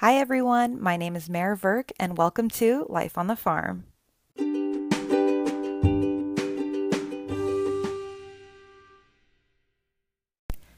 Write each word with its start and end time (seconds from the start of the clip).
Hi, 0.00 0.16
everyone. 0.16 0.78
My 0.78 0.98
name 0.98 1.16
is 1.16 1.30
Mare 1.30 1.56
Verk, 1.56 1.90
and 1.98 2.18
welcome 2.18 2.50
to 2.50 2.84
Life 2.90 3.16
on 3.16 3.28
the 3.28 3.34
Farm. 3.34 3.84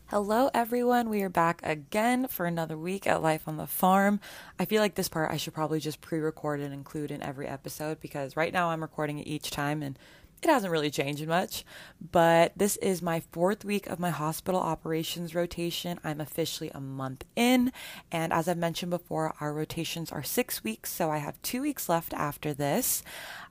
Hello, 0.07 0.51
everyone. 0.55 1.11
We 1.11 1.23
are 1.23 1.29
back 1.29 1.61
again 1.65 2.29
for 2.29 2.47
another 2.47 2.79
week 2.79 3.09
at 3.09 3.21
Life 3.21 3.49
on 3.49 3.57
the 3.57 3.67
Farm. 3.67 4.21
I 4.57 4.67
feel 4.67 4.81
like 4.81 4.95
this 4.95 5.09
part 5.09 5.33
I 5.33 5.37
should 5.37 5.53
probably 5.53 5.81
just 5.81 6.01
pre 6.01 6.21
record 6.21 6.61
and 6.61 6.73
include 6.73 7.11
in 7.11 7.21
every 7.21 7.49
episode 7.49 8.01
because 8.01 8.37
right 8.37 8.53
now 8.53 8.71
I'm 8.71 8.83
recording 8.83 9.19
it 9.19 9.27
each 9.27 9.51
time 9.51 9.83
and 9.83 9.99
it 10.43 10.49
hasn't 10.49 10.73
really 10.73 10.91
changed 10.91 11.27
much, 11.27 11.65
but 12.13 12.53
this 12.57 12.77
is 12.77 13.03
my 13.03 13.21
fourth 13.33 13.65
week 13.65 13.89
of 13.89 13.99
my 13.99 14.11
hospital 14.11 14.61
operations 14.61 15.35
rotation. 15.35 15.99
I'm 16.05 16.21
officially 16.21 16.71
a 16.75 16.81
month 16.81 17.25
in, 17.35 17.73
and 18.13 18.33
as 18.33 18.49
I've 18.49 18.57
mentioned 18.59 18.91
before, 18.91 19.35
our 19.41 19.53
rotations 19.53 20.13
are 20.13 20.23
six 20.23 20.63
weeks, 20.63 20.93
so 20.93 21.11
I 21.11 21.19
have 21.19 21.41
two 21.43 21.63
weeks 21.63 21.89
left 21.89 22.15
after 22.15 22.55
this. 22.55 23.03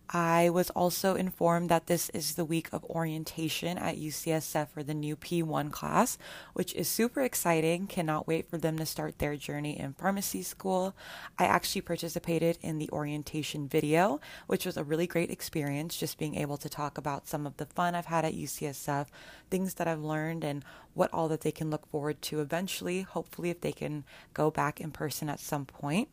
I 0.09 0.49
was 0.49 0.69
also 0.69 1.15
informed 1.15 1.67
that 1.69 1.87
this 1.87 2.09
is 2.11 2.35
the 2.35 2.45
week 2.45 2.69
of 2.71 2.85
orientation 2.85 3.77
at 3.77 3.97
UCSF 3.97 4.69
for 4.69 4.81
the 4.81 4.93
new 4.93 5.17
P1 5.17 5.69
class, 5.71 6.17
which 6.53 6.73
is 6.75 6.87
super 6.87 7.21
exciting. 7.21 7.87
Cannot 7.87 8.25
wait 8.25 8.49
for 8.49 8.57
them 8.57 8.77
to 8.77 8.85
start 8.85 9.19
their 9.19 9.35
journey 9.35 9.77
in 9.77 9.93
pharmacy 9.93 10.43
school. 10.43 10.95
I 11.37 11.43
actually 11.43 11.81
participated 11.81 12.57
in 12.61 12.77
the 12.77 12.89
orientation 12.91 13.67
video, 13.67 14.21
which 14.47 14.65
was 14.65 14.77
a 14.77 14.83
really 14.83 15.07
great 15.07 15.29
experience, 15.29 15.97
just 15.97 16.17
being 16.17 16.35
able 16.35 16.57
to 16.57 16.69
talk 16.69 16.97
about 16.97 17.27
some 17.27 17.45
of 17.45 17.57
the 17.57 17.65
fun 17.65 17.93
I've 17.93 18.05
had 18.05 18.23
at 18.23 18.33
UCSF, 18.33 19.07
things 19.49 19.73
that 19.73 19.89
I've 19.89 20.03
learned, 20.03 20.45
and 20.45 20.63
what 20.93 21.13
all 21.13 21.27
that 21.27 21.41
they 21.41 21.51
can 21.51 21.69
look 21.69 21.85
forward 21.87 22.21
to 22.23 22.39
eventually, 22.39 23.01
hopefully, 23.01 23.49
if 23.49 23.59
they 23.59 23.73
can 23.73 24.05
go 24.33 24.51
back 24.51 24.79
in 24.79 24.91
person 24.91 25.27
at 25.27 25.41
some 25.41 25.65
point. 25.65 26.07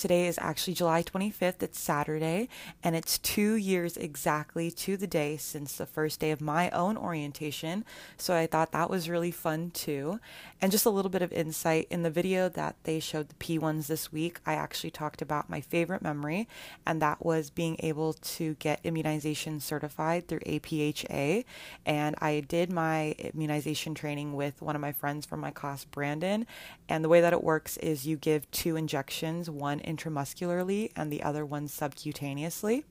Today 0.00 0.28
is 0.28 0.38
actually 0.40 0.72
July 0.72 1.02
25th. 1.02 1.62
It's 1.62 1.78
Saturday, 1.78 2.48
and 2.82 2.96
it's 2.96 3.18
two 3.18 3.56
years 3.56 3.98
exactly 3.98 4.70
to 4.70 4.96
the 4.96 5.06
day 5.06 5.36
since 5.36 5.76
the 5.76 5.84
first 5.84 6.20
day 6.20 6.30
of 6.30 6.40
my 6.40 6.70
own 6.70 6.96
orientation. 6.96 7.84
So 8.16 8.34
I 8.34 8.46
thought 8.46 8.72
that 8.72 8.88
was 8.88 9.10
really 9.10 9.30
fun 9.30 9.70
too. 9.72 10.18
And 10.62 10.72
just 10.72 10.86
a 10.86 10.90
little 10.90 11.10
bit 11.10 11.20
of 11.20 11.34
insight 11.34 11.86
in 11.90 12.02
the 12.02 12.08
video 12.08 12.48
that 12.48 12.76
they 12.84 12.98
showed 12.98 13.28
the 13.28 13.34
P1s 13.34 13.88
this 13.88 14.10
week, 14.10 14.40
I 14.46 14.54
actually 14.54 14.90
talked 14.90 15.20
about 15.20 15.50
my 15.50 15.60
favorite 15.60 16.00
memory, 16.00 16.48
and 16.86 17.02
that 17.02 17.22
was 17.22 17.50
being 17.50 17.76
able 17.80 18.14
to 18.14 18.54
get 18.54 18.80
immunization 18.82 19.60
certified 19.60 20.28
through 20.28 20.40
APHA. 20.40 21.44
And 21.84 22.16
I 22.22 22.40
did 22.40 22.72
my 22.72 23.14
immunization 23.18 23.94
training 23.94 24.32
with 24.32 24.62
one 24.62 24.74
of 24.74 24.80
my 24.80 24.92
friends 24.92 25.26
from 25.26 25.40
my 25.40 25.50
class, 25.50 25.84
Brandon. 25.84 26.46
And 26.88 27.04
the 27.04 27.10
way 27.10 27.20
that 27.20 27.34
it 27.34 27.44
works 27.44 27.76
is 27.76 28.06
you 28.06 28.16
give 28.16 28.50
two 28.50 28.76
injections, 28.76 29.50
one 29.50 29.80
intramuscularly 29.94 30.92
and 30.96 31.12
the 31.12 31.22
other 31.22 31.44
one 31.44 31.66
subcutaneously. 31.66 32.84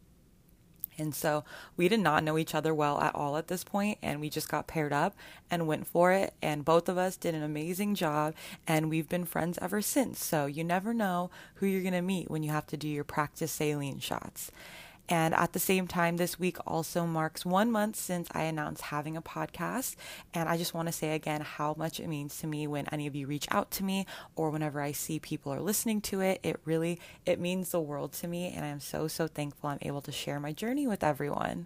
And 0.99 1.15
so 1.15 1.45
we 1.77 1.87
did 1.87 2.01
not 2.01 2.23
know 2.23 2.37
each 2.37 2.53
other 2.53 2.73
well 2.73 2.99
at 2.99 3.15
all 3.15 3.37
at 3.37 3.47
this 3.47 3.63
point, 3.63 3.97
and 4.01 4.19
we 4.19 4.29
just 4.29 4.49
got 4.49 4.67
paired 4.67 4.91
up 4.91 5.15
and 5.49 5.65
went 5.65 5.87
for 5.87 6.11
it. 6.11 6.33
And 6.41 6.65
both 6.65 6.89
of 6.89 6.97
us 6.97 7.15
did 7.15 7.33
an 7.33 7.43
amazing 7.43 7.95
job, 7.95 8.35
and 8.67 8.89
we've 8.89 9.07
been 9.09 9.25
friends 9.25 9.57
ever 9.61 9.81
since. 9.81 10.23
So 10.23 10.45
you 10.45 10.63
never 10.63 10.93
know 10.93 11.31
who 11.55 11.65
you're 11.65 11.81
going 11.81 11.93
to 11.93 12.01
meet 12.01 12.29
when 12.29 12.43
you 12.43 12.51
have 12.51 12.67
to 12.67 12.77
do 12.77 12.87
your 12.87 13.05
practice 13.05 13.51
saline 13.51 13.99
shots. 13.99 14.51
And 15.09 15.33
at 15.33 15.53
the 15.53 15.59
same 15.59 15.87
time, 15.87 16.17
this 16.17 16.39
week 16.39 16.57
also 16.67 17.05
marks 17.07 17.43
one 17.43 17.71
month 17.71 17.95
since 17.95 18.29
I 18.31 18.43
announced 18.43 18.83
having 18.83 19.17
a 19.17 19.21
podcast. 19.23 19.95
And 20.35 20.47
I 20.47 20.55
just 20.55 20.75
want 20.75 20.87
to 20.87 20.91
say 20.91 21.15
again 21.15 21.41
how 21.41 21.73
much 21.77 21.99
it 21.99 22.07
means 22.07 22.37
to 22.39 22.47
me 22.47 22.67
when 22.67 22.87
any 22.91 23.07
of 23.07 23.15
you 23.15 23.25
reach 23.25 23.47
out 23.49 23.71
to 23.71 23.83
me 23.83 24.05
or 24.35 24.51
whenever 24.51 24.79
I 24.79 24.91
see 24.91 25.19
people 25.19 25.51
are 25.51 25.59
listening 25.59 25.99
to 26.01 26.21
it. 26.21 26.39
It 26.43 26.59
really 26.63 26.99
it 27.25 27.39
means 27.39 27.71
the 27.71 27.81
world 27.81 28.13
to 28.13 28.27
me, 28.27 28.53
and 28.55 28.63
I'm 28.63 28.79
so 28.79 29.07
so 29.07 29.27
thankful 29.27 29.71
I'm 29.71 29.79
able 29.81 30.01
to 30.01 30.11
share 30.11 30.39
my 30.39 30.53
journey 30.53 30.85
with 30.85 31.03
everyone. 31.03 31.65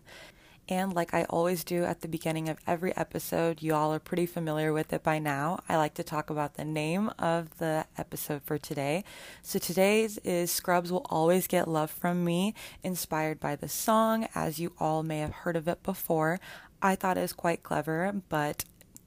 And 0.70 0.94
like 0.94 1.14
I 1.14 1.26
always 1.26 1.64
do 1.64 1.84
at 1.84 2.02
the 2.02 2.08
beginning 2.08 2.48
of 2.48 2.58
every 2.66 2.96
episode, 2.96 3.62
you 3.62 3.74
all 3.74 3.94
are 3.94 4.00
pretty 4.00 4.26
familiar 4.26 4.72
with 4.72 4.94
it 4.94 5.04
by 5.04 5.20
now. 5.20 5.60
I 5.68 5.76
like 5.76 5.94
to 5.96 6.04
talk 6.04 6.30
about 6.30 6.54
the 6.54 6.64
name 6.64 7.10
of 7.20 7.58
the 7.58 7.86
episode 7.98 8.44
for 8.44 8.58
today. 8.58 9.04
So 9.42 9.60
today's 9.60 10.18
is 10.20 10.52
Scrubs 10.52 10.90
Will 10.90 11.06
Always 11.10 11.48
Get 11.48 11.68
Love 11.68 11.92
from 11.92 12.24
Me, 12.24 12.54
inspired 12.82 13.42
by 13.42 13.58
the 13.58 13.68
song, 13.68 14.28
as 14.34 14.58
you 14.58 14.72
all 14.80 15.04
may 15.04 15.20
have 15.20 15.34
heard 15.34 15.58
of 15.58 15.68
it 15.68 15.84
before. 15.84 16.40
I 16.82 16.96
thought 16.96 17.18
it 17.18 17.22
was 17.22 17.34
quite 17.34 17.64
clever, 17.64 18.22
but 18.30 18.64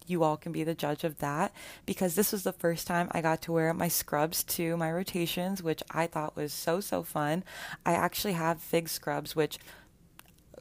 you 0.06 0.23
all 0.23 0.37
can 0.37 0.53
be 0.53 0.62
the 0.62 0.75
judge 0.75 1.05
of 1.05 1.19
that 1.19 1.53
because 1.84 2.15
this 2.15 2.33
was 2.33 2.43
the 2.43 2.53
first 2.53 2.87
time 2.87 3.09
I 3.11 3.21
got 3.21 3.43
to 3.43 3.53
wear 3.53 3.73
my 3.75 3.88
scrubs 3.88 4.44
to 4.44 4.77
my 4.77 4.93
rotations, 4.93 5.62
which 5.62 5.83
I 5.91 6.06
thought 6.06 6.37
was 6.37 6.53
so, 6.53 6.81
so 6.81 7.03
fun. 7.03 7.44
I 7.84 7.93
actually 7.93 8.34
have 8.34 8.61
fig 8.61 8.88
scrubs, 8.88 9.34
which 9.34 9.59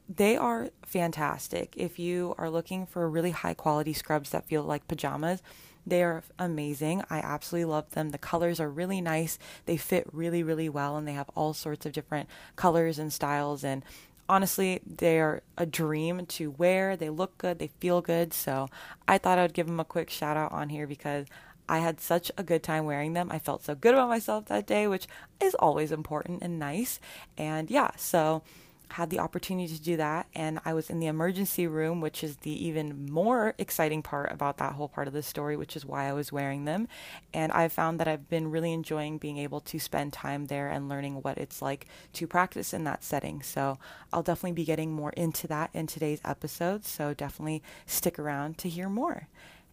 they 0.08 0.38
are 0.38 0.70
fantastic. 0.86 1.74
If 1.76 1.98
you 2.00 2.36
are 2.38 2.50
looking 2.50 2.86
for 2.86 3.10
really 3.10 3.32
high 3.32 3.54
quality 3.54 3.94
scrubs 3.94 4.30
that 4.32 4.46
feel 4.46 4.64
like 4.64 4.88
pajamas, 4.88 5.42
they 5.86 6.04
are 6.04 6.24
amazing. 6.40 7.04
I 7.10 7.20
absolutely 7.20 7.66
love 7.66 7.92
them. 7.92 8.10
The 8.10 8.18
colors 8.18 8.60
are 8.60 8.70
really 8.70 9.02
nice. 9.02 9.38
They 9.66 9.78
fit 9.78 10.08
really, 10.12 10.44
really 10.44 10.70
well, 10.70 10.98
and 10.98 11.08
they 11.08 11.14
have 11.14 11.30
all 11.36 11.54
sorts 11.54 11.86
of 11.86 11.94
different 11.94 12.28
colors 12.56 12.98
and 12.98 13.14
styles. 13.14 13.64
And 13.64 13.84
honestly, 14.28 14.82
they 14.86 15.20
are 15.20 15.44
a 15.58 15.66
dream 15.66 16.26
to 16.26 16.52
wear. 16.52 16.96
They 16.96 17.10
look 17.10 17.38
good, 17.38 17.60
they 17.60 17.68
feel 17.80 18.02
good. 18.02 18.34
So 18.34 18.68
I 19.08 19.18
thought 19.18 19.38
I 19.38 19.44
would 19.44 19.54
give 19.54 19.68
them 19.68 19.80
a 19.80 19.86
quick 19.86 20.10
shout 20.10 20.38
out 20.38 20.52
on 20.52 20.70
here 20.70 20.88
because 20.88 21.28
I 21.68 21.80
had 21.80 22.00
such 22.00 22.32
a 22.38 22.44
good 22.44 22.64
time 22.64 22.86
wearing 22.86 23.14
them. 23.14 23.32
I 23.32 23.40
felt 23.40 23.64
so 23.64 23.76
good 23.76 23.94
about 23.94 24.10
myself 24.10 24.46
that 24.46 24.68
day, 24.68 24.88
which 24.88 25.08
is 25.42 25.56
always 25.56 25.92
important 25.92 26.44
and 26.44 26.60
nice. 26.60 27.00
And 27.38 27.70
yeah, 27.70 27.92
so 27.98 28.44
had 28.92 29.10
the 29.10 29.20
opportunity 29.20 29.74
to 29.74 29.82
do 29.82 29.98
that 29.98 30.28
and 30.36 30.60
I 30.66 30.74
was 30.74 30.90
in 30.90 31.00
the 31.00 31.08
emergency 31.08 31.68
room 31.68 32.02
which 32.02 32.24
is 32.24 32.38
the 32.38 32.66
even 32.66 33.10
more 33.10 33.54
exciting 33.58 34.02
part 34.02 34.32
about 34.32 34.58
that 34.58 34.74
whole 34.74 34.88
part 34.88 35.08
of 35.08 35.14
the 35.14 35.24
story 35.24 35.58
which 35.58 35.76
is 35.76 35.86
why 35.86 36.06
I 36.06 36.14
was 36.14 36.32
wearing 36.32 36.66
them. 36.66 36.88
And 37.34 37.52
I've 37.52 37.74
found 37.74 38.00
that 38.00 38.08
I've 38.08 38.30
been 38.30 38.52
really 38.52 38.74
enjoying 38.74 39.18
being 39.18 39.38
able 39.38 39.62
to 39.62 39.80
spend 39.80 40.14
time 40.14 40.46
there 40.46 40.70
and 40.70 40.88
learning 40.88 41.22
what 41.22 41.38
it's 41.38 41.62
like 41.62 41.88
to 42.14 42.28
practice 42.28 42.74
in 42.74 42.84
that 42.84 43.04
setting. 43.04 43.42
So 43.42 43.78
I'll 44.14 44.24
definitely 44.24 44.54
be 44.54 44.66
getting 44.66 44.94
more 44.94 45.12
into 45.12 45.48
that 45.48 45.70
in 45.74 45.88
today's 45.88 46.22
episode 46.24 46.86
so 46.86 47.14
definitely 47.14 47.64
stick 47.86 48.20
around 48.20 48.58
to 48.60 48.70
hear 48.70 48.90
more. 48.90 49.28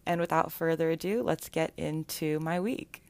And 0.05 0.19
without 0.19 0.51
further 0.51 0.89
ado 0.89 1.21
let's 1.23 1.49
get 1.49 1.71
into 1.77 2.39
my 2.39 2.59
week 2.59 3.02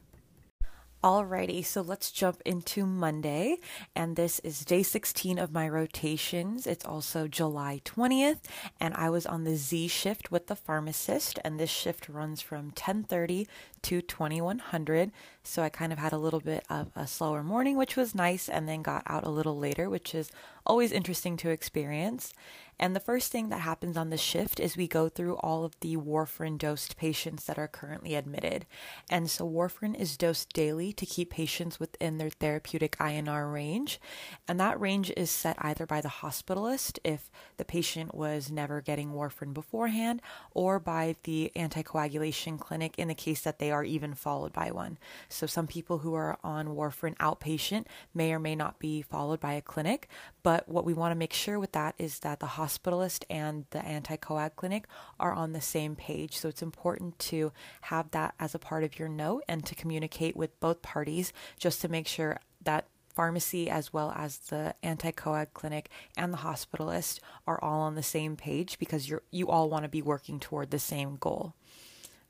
Alrighty, 1.04 1.66
so 1.66 1.82
let's 1.82 2.12
jump 2.12 2.42
into 2.46 2.86
Monday. 2.86 3.58
And 3.94 4.16
this 4.16 4.40
is 4.40 4.64
day 4.64 4.84
16 4.84 5.38
of 5.38 5.52
my 5.52 5.68
rotations. 5.68 6.66
It's 6.66 6.86
also 6.86 7.28
July 7.28 7.82
20th, 7.84 8.40
and 8.80 8.94
I 8.94 9.10
was 9.10 9.26
on 9.26 9.44
the 9.44 9.58
Z 9.58 9.90
shift 9.90 10.32
with 10.32 10.48
the 10.48 10.56
pharmacist, 10.56 11.40
and 11.44 11.60
this 11.60 11.70
shift 11.70 12.08
runs 12.08 12.40
from 12.40 12.68
1030 12.68 13.50
to 13.82 14.02
2100. 14.02 15.12
So 15.44 15.62
I 15.62 15.68
kind 15.68 15.92
of 15.92 16.00
had 16.00 16.14
a 16.14 16.18
little 16.18 16.40
bit 16.40 16.64
of 16.70 16.90
a 16.96 17.06
slower 17.06 17.44
morning, 17.44 17.76
which 17.76 17.98
was 17.98 18.16
nice, 18.16 18.48
and 18.48 18.70
then 18.70 18.82
got 18.82 19.04
out 19.06 19.26
a 19.26 19.30
little 19.30 19.58
later, 19.58 19.90
which 19.90 20.16
is 20.16 20.32
always 20.66 20.94
interesting 20.94 21.36
to 21.36 21.50
experience. 21.50 22.34
And 22.84 22.94
the 22.94 23.00
first 23.00 23.32
thing 23.32 23.48
that 23.48 23.62
happens 23.62 23.96
on 23.96 24.10
the 24.10 24.18
shift 24.18 24.60
is 24.60 24.76
we 24.76 24.90
go 24.90 25.08
through 25.08 25.38
all 25.38 25.64
of 25.64 25.80
the 25.80 25.96
warfarin 25.96 26.58
dosed 26.58 26.98
patients 26.98 27.46
that 27.46 27.58
are 27.58 27.70
currently 27.70 28.14
admitted. 28.14 28.66
And 29.10 29.30
so 29.30 29.50
warfarin 29.50 29.96
is 29.98 30.18
dosed 30.18 30.52
daily 30.52 30.92
to 30.92 31.06
keep 31.06 31.30
patients 31.30 31.80
within 31.80 32.18
their 32.18 32.30
therapeutic 32.30 32.98
INR 32.98 33.54
range. 33.54 34.02
And 34.50 34.60
that 34.60 34.82
range 34.82 35.14
is 35.16 35.32
set 35.32 35.56
either 35.62 35.86
by 35.86 36.02
the 36.02 36.10
hospitalist 36.10 37.00
if 37.06 37.32
the 37.56 37.64
patient 37.64 38.14
was 38.14 38.52
never 38.52 38.82
getting 38.82 39.12
warfarin 39.12 39.54
beforehand, 39.54 40.22
or 40.54 40.78
by 40.78 41.16
the 41.24 41.54
anticoagulation 41.56 42.60
clinic 42.60 42.96
in 42.98 43.08
the 43.08 43.16
case 43.16 43.40
that 43.44 43.60
they 43.60 43.72
are 43.72 43.86
even 43.86 44.14
followed 44.14 44.52
by 44.52 44.72
one. 44.72 44.98
So 45.30 45.48
some 45.48 45.68
people 45.68 46.00
who 46.00 46.16
are 46.16 46.38
on 46.44 46.76
warfarin 46.76 47.16
outpatient 47.16 47.86
may 48.14 48.34
or 48.34 48.40
may 48.40 48.56
not 48.56 48.78
be 48.78 49.02
followed 49.02 49.40
by 49.40 49.54
a 49.54 49.62
clinic, 49.62 50.10
but 50.44 50.68
what 50.68 50.84
we 50.84 50.94
want 50.94 51.14
to 51.14 51.18
make 51.18 51.32
sure 51.32 51.58
with 51.58 51.72
that 51.72 51.96
is 51.98 52.20
that 52.20 52.42
the 52.42 52.46
hospitalist 52.74 53.24
and 53.30 53.66
the 53.72 53.80
anticoag 53.80 54.56
clinic 54.56 54.86
are 55.20 55.34
on 55.34 55.54
the 55.54 55.62
same 55.62 55.96
page. 55.96 56.38
So 56.38 56.50
it's 56.50 56.62
important 56.62 57.20
to 57.20 57.52
have 57.82 58.12
that 58.12 58.34
as 58.40 58.56
a 58.56 58.60
part 58.60 58.84
of 58.84 59.00
your 59.00 59.10
note 59.10 59.44
and 59.48 59.66
to 59.66 59.76
communicate 59.76 60.36
with 60.36 60.60
both 60.60 60.82
parties 60.82 61.34
just 61.58 61.82
to 61.82 61.88
make 61.88 62.08
sure 62.08 62.40
that 62.64 62.88
pharmacy 63.14 63.70
as 63.70 63.94
well 63.94 64.12
as 64.16 64.38
the 64.40 64.74
anticoag 64.84 65.48
clinic 65.54 65.90
and 66.18 66.34
the 66.34 66.40
hospitalist 66.40 67.20
are 67.46 67.64
all 67.64 67.82
on 67.82 67.96
the 67.96 68.04
same 68.04 68.36
page 68.36 68.80
because 68.80 69.08
you're 69.08 69.22
you 69.30 69.50
all 69.50 69.70
want 69.70 69.84
to 69.84 69.90
be 69.90 70.02
working 70.02 70.40
toward 70.40 70.72
the 70.72 70.80
same 70.80 71.16
goal. 71.18 71.54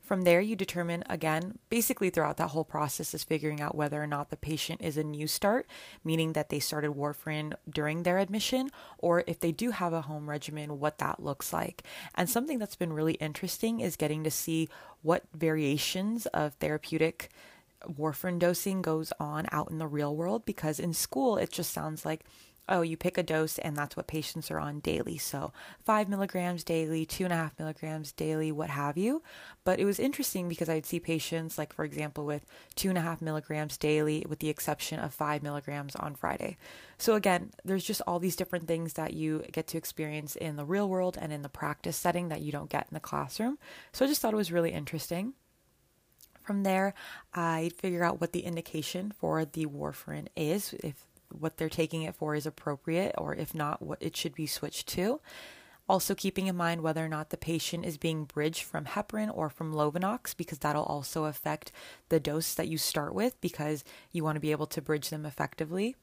From 0.04 0.22
there, 0.22 0.42
you 0.42 0.54
determine 0.54 1.02
again, 1.08 1.58
basically 1.70 2.10
throughout 2.10 2.36
that 2.36 2.50
whole 2.50 2.64
process, 2.64 3.14
is 3.14 3.24
figuring 3.24 3.62
out 3.62 3.74
whether 3.74 4.02
or 4.02 4.06
not 4.06 4.28
the 4.28 4.36
patient 4.36 4.82
is 4.82 4.98
a 4.98 5.02
new 5.02 5.26
start, 5.26 5.66
meaning 6.04 6.34
that 6.34 6.50
they 6.50 6.60
started 6.60 6.90
warfarin 6.90 7.54
during 7.68 8.02
their 8.02 8.18
admission, 8.18 8.68
or 8.98 9.24
if 9.26 9.40
they 9.40 9.50
do 9.50 9.70
have 9.70 9.94
a 9.94 10.02
home 10.02 10.28
regimen, 10.28 10.78
what 10.78 10.98
that 10.98 11.22
looks 11.22 11.54
like. 11.54 11.84
And 12.14 12.28
something 12.28 12.58
that's 12.58 12.76
been 12.76 12.92
really 12.92 13.14
interesting 13.14 13.80
is 13.80 13.96
getting 13.96 14.24
to 14.24 14.30
see 14.30 14.68
what 15.00 15.24
variations 15.34 16.26
of 16.26 16.52
therapeutic 16.54 17.30
warfarin 17.88 18.38
dosing 18.38 18.82
goes 18.82 19.10
on 19.18 19.46
out 19.52 19.70
in 19.70 19.78
the 19.78 19.86
real 19.86 20.14
world 20.14 20.44
because 20.44 20.78
in 20.78 20.92
school 20.92 21.36
it 21.36 21.50
just 21.50 21.70
sounds 21.70 22.04
like 22.04 22.24
oh, 22.68 22.80
you 22.80 22.96
pick 22.96 23.18
a 23.18 23.22
dose 23.22 23.58
and 23.58 23.76
that's 23.76 23.96
what 23.96 24.06
patients 24.06 24.50
are 24.50 24.58
on 24.58 24.80
daily. 24.80 25.18
So 25.18 25.52
five 25.84 26.08
milligrams 26.08 26.64
daily, 26.64 27.04
two 27.04 27.24
and 27.24 27.32
a 27.32 27.36
half 27.36 27.58
milligrams 27.58 28.12
daily, 28.12 28.50
what 28.52 28.70
have 28.70 28.96
you. 28.96 29.22
But 29.64 29.80
it 29.80 29.84
was 29.84 30.00
interesting 30.00 30.48
because 30.48 30.68
I'd 30.68 30.86
see 30.86 31.00
patients, 31.00 31.58
like 31.58 31.72
for 31.72 31.84
example, 31.84 32.24
with 32.24 32.46
two 32.74 32.88
and 32.88 32.96
a 32.96 33.02
half 33.02 33.20
milligrams 33.20 33.76
daily, 33.76 34.24
with 34.28 34.38
the 34.38 34.48
exception 34.48 34.98
of 34.98 35.12
five 35.12 35.42
milligrams 35.42 35.94
on 35.96 36.14
Friday. 36.14 36.56
So 36.96 37.14
again, 37.14 37.50
there's 37.64 37.84
just 37.84 38.02
all 38.06 38.18
these 38.18 38.36
different 38.36 38.66
things 38.66 38.94
that 38.94 39.12
you 39.12 39.44
get 39.52 39.66
to 39.68 39.78
experience 39.78 40.36
in 40.36 40.56
the 40.56 40.64
real 40.64 40.88
world 40.88 41.18
and 41.20 41.32
in 41.32 41.42
the 41.42 41.48
practice 41.48 41.96
setting 41.96 42.28
that 42.28 42.40
you 42.40 42.50
don't 42.50 42.70
get 42.70 42.86
in 42.90 42.94
the 42.94 43.00
classroom. 43.00 43.58
So 43.92 44.04
I 44.04 44.08
just 44.08 44.22
thought 44.22 44.32
it 44.32 44.38
was 44.38 44.52
really 44.52 44.72
interesting. 44.72 45.34
From 46.42 46.62
there, 46.62 46.94
I 47.32 47.70
figure 47.76 48.04
out 48.04 48.20
what 48.20 48.32
the 48.32 48.40
indication 48.40 49.12
for 49.18 49.44
the 49.46 49.64
warfarin 49.64 50.28
is, 50.36 50.74
if 50.82 51.06
what 51.30 51.56
they're 51.56 51.68
taking 51.68 52.02
it 52.02 52.14
for 52.14 52.34
is 52.34 52.46
appropriate, 52.46 53.14
or 53.18 53.34
if 53.34 53.54
not, 53.54 53.82
what 53.82 54.02
it 54.02 54.16
should 54.16 54.34
be 54.34 54.46
switched 54.46 54.88
to. 54.88 55.20
Also, 55.86 56.14
keeping 56.14 56.46
in 56.46 56.56
mind 56.56 56.80
whether 56.80 57.04
or 57.04 57.08
not 57.08 57.28
the 57.28 57.36
patient 57.36 57.84
is 57.84 57.98
being 57.98 58.24
bridged 58.24 58.62
from 58.62 58.86
heparin 58.86 59.30
or 59.34 59.50
from 59.50 59.74
Lovenox, 59.74 60.34
because 60.34 60.58
that'll 60.60 60.84
also 60.84 61.24
affect 61.24 61.70
the 62.08 62.18
dose 62.18 62.54
that 62.54 62.68
you 62.68 62.78
start 62.78 63.14
with, 63.14 63.38
because 63.40 63.84
you 64.10 64.24
want 64.24 64.36
to 64.36 64.40
be 64.40 64.52
able 64.52 64.66
to 64.66 64.80
bridge 64.80 65.10
them 65.10 65.26
effectively. 65.26 65.94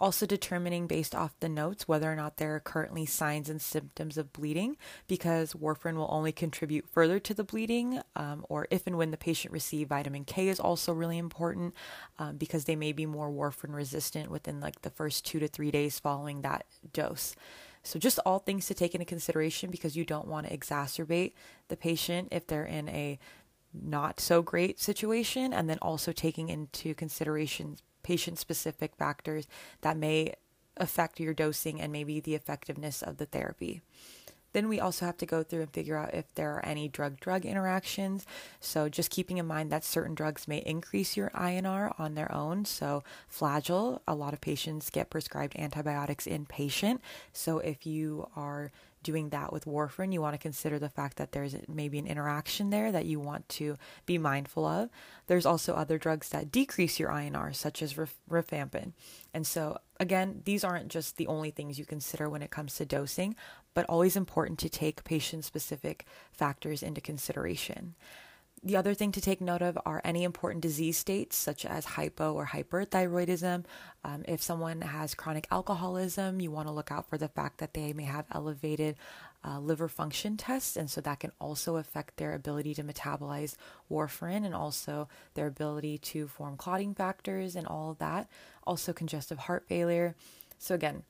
Also, 0.00 0.24
determining 0.24 0.86
based 0.86 1.14
off 1.14 1.38
the 1.40 1.48
notes 1.48 1.86
whether 1.86 2.10
or 2.10 2.16
not 2.16 2.38
there 2.38 2.54
are 2.54 2.60
currently 2.60 3.04
signs 3.04 3.50
and 3.50 3.60
symptoms 3.60 4.16
of 4.16 4.32
bleeding, 4.32 4.78
because 5.06 5.52
warfarin 5.52 5.96
will 5.96 6.08
only 6.10 6.32
contribute 6.32 6.88
further 6.88 7.18
to 7.18 7.34
the 7.34 7.44
bleeding, 7.44 8.00
um, 8.16 8.46
or 8.48 8.66
if 8.70 8.86
and 8.86 8.96
when 8.96 9.10
the 9.10 9.18
patient 9.18 9.52
receive 9.52 9.88
vitamin 9.88 10.24
K 10.24 10.48
is 10.48 10.58
also 10.58 10.94
really 10.94 11.18
important 11.18 11.74
um, 12.18 12.38
because 12.38 12.64
they 12.64 12.76
may 12.76 12.92
be 12.92 13.04
more 13.04 13.30
warfarin 13.30 13.74
resistant 13.74 14.30
within 14.30 14.58
like 14.58 14.80
the 14.80 14.88
first 14.88 15.26
two 15.26 15.38
to 15.38 15.46
three 15.46 15.70
days 15.70 15.98
following 15.98 16.40
that 16.40 16.64
dose. 16.94 17.36
So, 17.82 17.98
just 17.98 18.18
all 18.24 18.38
things 18.38 18.66
to 18.68 18.74
take 18.74 18.94
into 18.94 19.04
consideration 19.04 19.70
because 19.70 19.96
you 19.96 20.06
don't 20.06 20.28
want 20.28 20.46
to 20.46 20.56
exacerbate 20.56 21.34
the 21.68 21.76
patient 21.76 22.28
if 22.30 22.46
they're 22.46 22.64
in 22.64 22.88
a 22.88 23.18
not 23.74 24.18
so 24.18 24.40
great 24.40 24.80
situation, 24.80 25.52
and 25.52 25.68
then 25.68 25.78
also 25.82 26.10
taking 26.10 26.48
into 26.48 26.94
consideration 26.94 27.76
patient 28.02 28.38
specific 28.38 28.94
factors 28.96 29.46
that 29.82 29.96
may 29.96 30.34
affect 30.76 31.20
your 31.20 31.34
dosing 31.34 31.80
and 31.80 31.92
maybe 31.92 32.20
the 32.20 32.34
effectiveness 32.34 33.02
of 33.02 33.18
the 33.18 33.26
therapy. 33.26 33.82
Then 34.52 34.68
we 34.68 34.80
also 34.80 35.06
have 35.06 35.16
to 35.18 35.26
go 35.26 35.42
through 35.42 35.62
and 35.62 35.72
figure 35.72 35.96
out 35.96 36.14
if 36.14 36.34
there 36.34 36.54
are 36.54 36.64
any 36.64 36.88
drug 36.88 37.20
drug 37.20 37.44
interactions. 37.44 38.26
So, 38.58 38.88
just 38.88 39.10
keeping 39.10 39.38
in 39.38 39.46
mind 39.46 39.70
that 39.70 39.84
certain 39.84 40.14
drugs 40.14 40.48
may 40.48 40.58
increase 40.58 41.16
your 41.16 41.30
INR 41.30 41.94
on 42.00 42.14
their 42.14 42.32
own. 42.34 42.64
So, 42.64 43.04
Flagyl, 43.32 44.00
a 44.08 44.14
lot 44.14 44.32
of 44.34 44.40
patients 44.40 44.90
get 44.90 45.10
prescribed 45.10 45.56
antibiotics 45.56 46.26
inpatient. 46.26 46.98
So, 47.32 47.58
if 47.58 47.86
you 47.86 48.28
are 48.34 48.72
doing 49.02 49.30
that 49.30 49.52
with 49.52 49.64
warfarin, 49.64 50.12
you 50.12 50.20
want 50.20 50.34
to 50.34 50.38
consider 50.38 50.78
the 50.78 50.88
fact 50.88 51.16
that 51.16 51.32
there's 51.32 51.56
maybe 51.68 51.98
an 51.98 52.06
interaction 52.06 52.70
there 52.70 52.92
that 52.92 53.06
you 53.06 53.18
want 53.18 53.48
to 53.48 53.76
be 54.06 54.18
mindful 54.18 54.66
of. 54.66 54.90
There's 55.26 55.46
also 55.46 55.74
other 55.74 55.98
drugs 55.98 56.28
that 56.30 56.52
decrease 56.52 56.98
your 56.98 57.10
INR, 57.10 57.54
such 57.54 57.82
as 57.82 57.94
rifampin. 57.94 58.92
And 59.32 59.46
so, 59.46 59.78
again, 59.98 60.42
these 60.44 60.64
aren't 60.64 60.88
just 60.88 61.16
the 61.16 61.26
only 61.26 61.50
things 61.50 61.78
you 61.78 61.84
consider 61.84 62.28
when 62.28 62.42
it 62.42 62.50
comes 62.50 62.76
to 62.76 62.84
dosing, 62.84 63.36
but 63.74 63.86
always 63.86 64.16
important 64.16 64.58
to 64.60 64.68
take 64.68 65.04
patient 65.04 65.44
specific 65.44 66.04
factors 66.32 66.82
into 66.82 67.00
consideration. 67.00 67.94
The 68.62 68.76
other 68.76 68.92
thing 68.92 69.10
to 69.12 69.22
take 69.22 69.40
note 69.40 69.62
of 69.62 69.78
are 69.86 70.02
any 70.04 70.22
important 70.22 70.60
disease 70.60 70.98
states, 70.98 71.34
such 71.34 71.64
as 71.64 71.86
hypo 71.86 72.34
or 72.34 72.44
hyperthyroidism. 72.44 73.64
Um, 74.04 74.22
if 74.28 74.42
someone 74.42 74.82
has 74.82 75.14
chronic 75.14 75.46
alcoholism, 75.50 76.42
you 76.42 76.50
want 76.50 76.68
to 76.68 76.72
look 76.72 76.92
out 76.92 77.08
for 77.08 77.16
the 77.16 77.28
fact 77.28 77.56
that 77.58 77.72
they 77.72 77.94
may 77.94 78.04
have 78.04 78.26
elevated 78.30 78.96
uh, 79.42 79.60
liver 79.60 79.88
function 79.88 80.36
tests, 80.36 80.76
and 80.76 80.90
so 80.90 81.00
that 81.00 81.20
can 81.20 81.32
also 81.40 81.76
affect 81.76 82.18
their 82.18 82.34
ability 82.34 82.74
to 82.74 82.82
metabolize 82.82 83.56
warfarin 83.90 84.44
and 84.44 84.54
also 84.54 85.08
their 85.32 85.46
ability 85.46 85.96
to 85.96 86.28
form 86.28 86.58
clotting 86.58 86.94
factors 86.94 87.56
and 87.56 87.66
all 87.66 87.92
of 87.92 87.98
that. 87.98 88.28
Also, 88.66 88.92
congestive 88.92 89.38
heart 89.38 89.64
failure. 89.66 90.14
So, 90.58 90.74
again, 90.74 91.04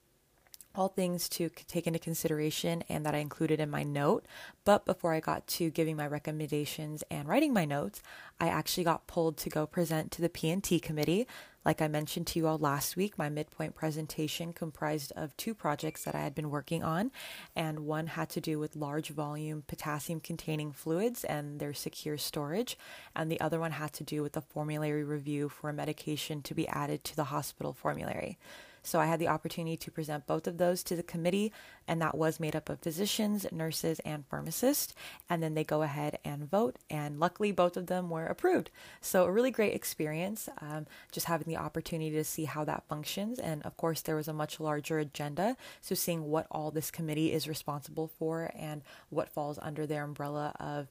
all 0.74 0.88
things 0.88 1.28
to 1.28 1.48
take 1.48 1.86
into 1.86 1.98
consideration 1.98 2.84
and 2.88 3.04
that 3.04 3.14
I 3.14 3.18
included 3.18 3.60
in 3.60 3.70
my 3.70 3.82
note. 3.82 4.26
But 4.64 4.84
before 4.84 5.12
I 5.12 5.20
got 5.20 5.46
to 5.48 5.70
giving 5.70 5.96
my 5.96 6.06
recommendations 6.06 7.02
and 7.10 7.28
writing 7.28 7.52
my 7.52 7.64
notes, 7.64 8.02
I 8.38 8.48
actually 8.48 8.84
got 8.84 9.06
pulled 9.06 9.36
to 9.38 9.50
go 9.50 9.66
present 9.66 10.12
to 10.12 10.22
the 10.22 10.28
P&T 10.28 10.80
committee. 10.80 11.26
Like 11.64 11.82
I 11.82 11.88
mentioned 11.88 12.26
to 12.28 12.38
you 12.38 12.46
all 12.46 12.56
last 12.56 12.96
week, 12.96 13.18
my 13.18 13.28
midpoint 13.28 13.74
presentation 13.74 14.54
comprised 14.54 15.12
of 15.14 15.36
two 15.36 15.54
projects 15.54 16.04
that 16.04 16.14
I 16.14 16.20
had 16.20 16.34
been 16.34 16.48
working 16.48 16.82
on, 16.82 17.10
and 17.54 17.80
one 17.80 18.06
had 18.06 18.30
to 18.30 18.40
do 18.40 18.58
with 18.58 18.76
large 18.76 19.10
volume 19.10 19.62
potassium 19.66 20.20
containing 20.20 20.72
fluids 20.72 21.22
and 21.22 21.60
their 21.60 21.74
secure 21.74 22.16
storage, 22.16 22.78
and 23.14 23.30
the 23.30 23.40
other 23.42 23.60
one 23.60 23.72
had 23.72 23.92
to 23.94 24.04
do 24.04 24.22
with 24.22 24.32
the 24.32 24.40
formulary 24.40 25.04
review 25.04 25.50
for 25.50 25.68
a 25.68 25.74
medication 25.74 26.40
to 26.42 26.54
be 26.54 26.66
added 26.68 27.04
to 27.04 27.16
the 27.16 27.24
hospital 27.24 27.74
formulary. 27.74 28.38
So 28.82 28.98
I 28.98 29.06
had 29.06 29.18
the 29.18 29.28
opportunity 29.28 29.76
to 29.76 29.90
present 29.90 30.26
both 30.26 30.46
of 30.46 30.58
those 30.58 30.82
to 30.84 30.96
the 30.96 31.02
committee, 31.02 31.52
and 31.86 32.00
that 32.00 32.16
was 32.16 32.40
made 32.40 32.56
up 32.56 32.68
of 32.68 32.80
physicians, 32.80 33.46
nurses, 33.52 34.00
and 34.00 34.26
pharmacists. 34.26 34.94
And 35.28 35.42
then 35.42 35.54
they 35.54 35.64
go 35.64 35.82
ahead 35.82 36.18
and 36.24 36.50
vote, 36.50 36.76
and 36.88 37.20
luckily 37.20 37.52
both 37.52 37.76
of 37.76 37.86
them 37.86 38.10
were 38.10 38.26
approved. 38.26 38.70
So 39.00 39.24
a 39.24 39.32
really 39.32 39.50
great 39.50 39.74
experience, 39.74 40.48
um, 40.60 40.86
just 41.12 41.26
having 41.26 41.48
the 41.48 41.58
opportunity 41.58 42.10
to 42.12 42.24
see 42.24 42.44
how 42.44 42.64
that 42.64 42.84
functions. 42.88 43.38
And 43.38 43.62
of 43.62 43.76
course, 43.76 44.02
there 44.02 44.16
was 44.16 44.28
a 44.28 44.32
much 44.32 44.60
larger 44.60 44.98
agenda, 44.98 45.56
so 45.80 45.94
seeing 45.94 46.30
what 46.30 46.46
all 46.50 46.70
this 46.70 46.90
committee 46.90 47.32
is 47.32 47.48
responsible 47.48 48.10
for 48.18 48.50
and 48.54 48.82
what 49.10 49.28
falls 49.28 49.58
under 49.60 49.86
their 49.86 50.04
umbrella 50.04 50.54
of 50.58 50.88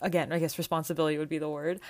again, 0.00 0.32
I 0.32 0.38
guess 0.38 0.58
responsibility 0.58 1.18
would 1.18 1.28
be 1.28 1.38
the 1.38 1.48
word, 1.48 1.80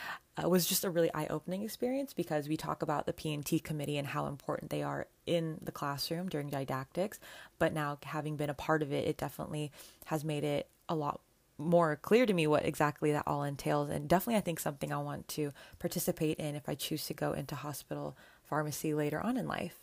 uh, 0.42 0.48
was 0.48 0.66
just 0.66 0.84
a 0.84 0.90
really 0.90 1.12
eye-opening 1.14 1.62
experience 1.62 2.12
because 2.12 2.48
we 2.48 2.56
talk 2.56 2.82
about 2.82 3.06
the 3.06 3.12
P&T 3.12 3.60
committee 3.60 3.98
and 3.98 4.08
how 4.08 4.26
important 4.26 4.70
they 4.70 4.82
are 4.82 5.06
in 5.26 5.58
the 5.62 5.72
classroom 5.72 6.28
during 6.28 6.48
didactics, 6.48 7.18
but 7.58 7.72
now 7.72 7.98
having 8.04 8.36
been 8.36 8.50
a 8.50 8.54
part 8.54 8.82
of 8.82 8.92
it, 8.92 9.06
it 9.06 9.16
definitely 9.16 9.70
has 10.06 10.24
made 10.24 10.44
it 10.44 10.68
a 10.88 10.94
lot 10.94 11.20
more 11.58 11.96
clear 11.96 12.24
to 12.24 12.32
me 12.32 12.46
what 12.46 12.64
exactly 12.64 13.12
that 13.12 13.24
all 13.26 13.42
entails 13.42 13.90
and 13.90 14.08
definitely 14.08 14.36
I 14.36 14.40
think 14.40 14.58
something 14.58 14.90
I 14.92 14.96
want 14.96 15.28
to 15.28 15.52
participate 15.78 16.38
in 16.38 16.54
if 16.54 16.68
I 16.70 16.74
choose 16.74 17.04
to 17.06 17.14
go 17.14 17.32
into 17.32 17.54
hospital 17.54 18.16
pharmacy 18.42 18.94
later 18.94 19.20
on 19.20 19.36
in 19.36 19.46
life. 19.46 19.78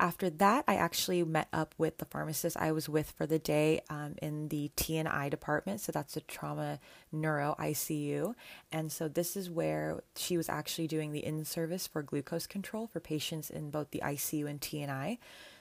After 0.00 0.28
that, 0.28 0.64
I 0.66 0.74
actually 0.74 1.22
met 1.22 1.46
up 1.52 1.74
with 1.78 1.98
the 1.98 2.04
pharmacist 2.04 2.56
I 2.56 2.72
was 2.72 2.88
with 2.88 3.12
for 3.12 3.26
the 3.26 3.38
day 3.38 3.80
um, 3.88 4.16
in 4.20 4.48
the 4.48 4.70
TNI 4.76 5.30
department. 5.30 5.80
So 5.80 5.92
that's 5.92 6.14
the 6.14 6.20
trauma 6.22 6.80
neuro 7.12 7.54
ICU. 7.60 8.34
And 8.72 8.90
so 8.90 9.06
this 9.06 9.36
is 9.36 9.48
where 9.48 10.02
she 10.16 10.36
was 10.36 10.48
actually 10.48 10.88
doing 10.88 11.12
the 11.12 11.24
in 11.24 11.44
service 11.44 11.86
for 11.86 12.02
glucose 12.02 12.48
control 12.48 12.88
for 12.88 12.98
patients 12.98 13.50
in 13.50 13.70
both 13.70 13.92
the 13.92 14.02
ICU 14.04 14.48
and 14.50 14.60
TNI. 14.60 15.18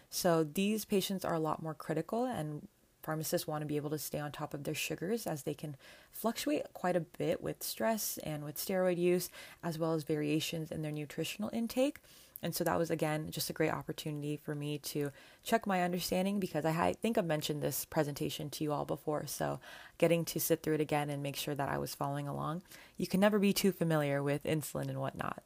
So 0.09 0.43
these 0.43 0.85
patients 0.85 1.23
are 1.25 1.33
a 1.33 1.39
lot 1.39 1.63
more 1.63 1.73
critical, 1.73 2.25
and 2.25 2.67
pharmacists 3.01 3.47
want 3.47 3.61
to 3.61 3.67
be 3.67 3.77
able 3.77 3.89
to 3.89 3.97
stay 3.97 4.19
on 4.19 4.31
top 4.31 4.53
of 4.53 4.63
their 4.63 4.75
sugars 4.75 5.25
as 5.25 5.43
they 5.43 5.55
can 5.55 5.75
fluctuate 6.11 6.71
quite 6.73 6.95
a 6.95 6.99
bit 6.99 7.41
with 7.41 7.63
stress 7.63 8.19
and 8.23 8.43
with 8.43 8.55
steroid 8.55 8.97
use, 8.97 9.29
as 9.63 9.79
well 9.79 9.93
as 9.93 10.03
variations 10.03 10.71
in 10.71 10.83
their 10.83 10.91
nutritional 10.91 11.49
intake. 11.51 11.99
And 12.43 12.53
so 12.53 12.63
that 12.65 12.77
was 12.77 12.91
again 12.91 13.31
just 13.31 13.49
a 13.49 13.53
great 13.53 13.71
opportunity 13.71 14.37
for 14.37 14.53
me 14.53 14.77
to 14.79 15.11
check 15.43 15.65
my 15.65 15.81
understanding 15.81 16.39
because 16.39 16.65
I, 16.65 16.93
think 16.93 17.17
I've 17.17 17.25
mentioned 17.25 17.61
this 17.61 17.85
presentation 17.85 18.49
to 18.51 18.63
you 18.63 18.73
all 18.73 18.85
before. 18.85 19.25
So 19.25 19.59
getting 19.97 20.25
to 20.25 20.39
sit 20.39 20.61
through 20.61 20.75
it 20.75 20.81
again 20.81 21.09
and 21.09 21.23
make 21.23 21.37
sure 21.37 21.55
that 21.55 21.69
I 21.69 21.77
was 21.77 21.95
following 21.95 22.27
along. 22.27 22.61
You 22.97 23.07
can 23.07 23.19
never 23.19 23.39
be 23.39 23.53
too 23.53 23.71
familiar 23.71 24.21
with 24.21 24.43
insulin 24.43 24.89
and 24.89 24.99
whatnot. 24.99 25.41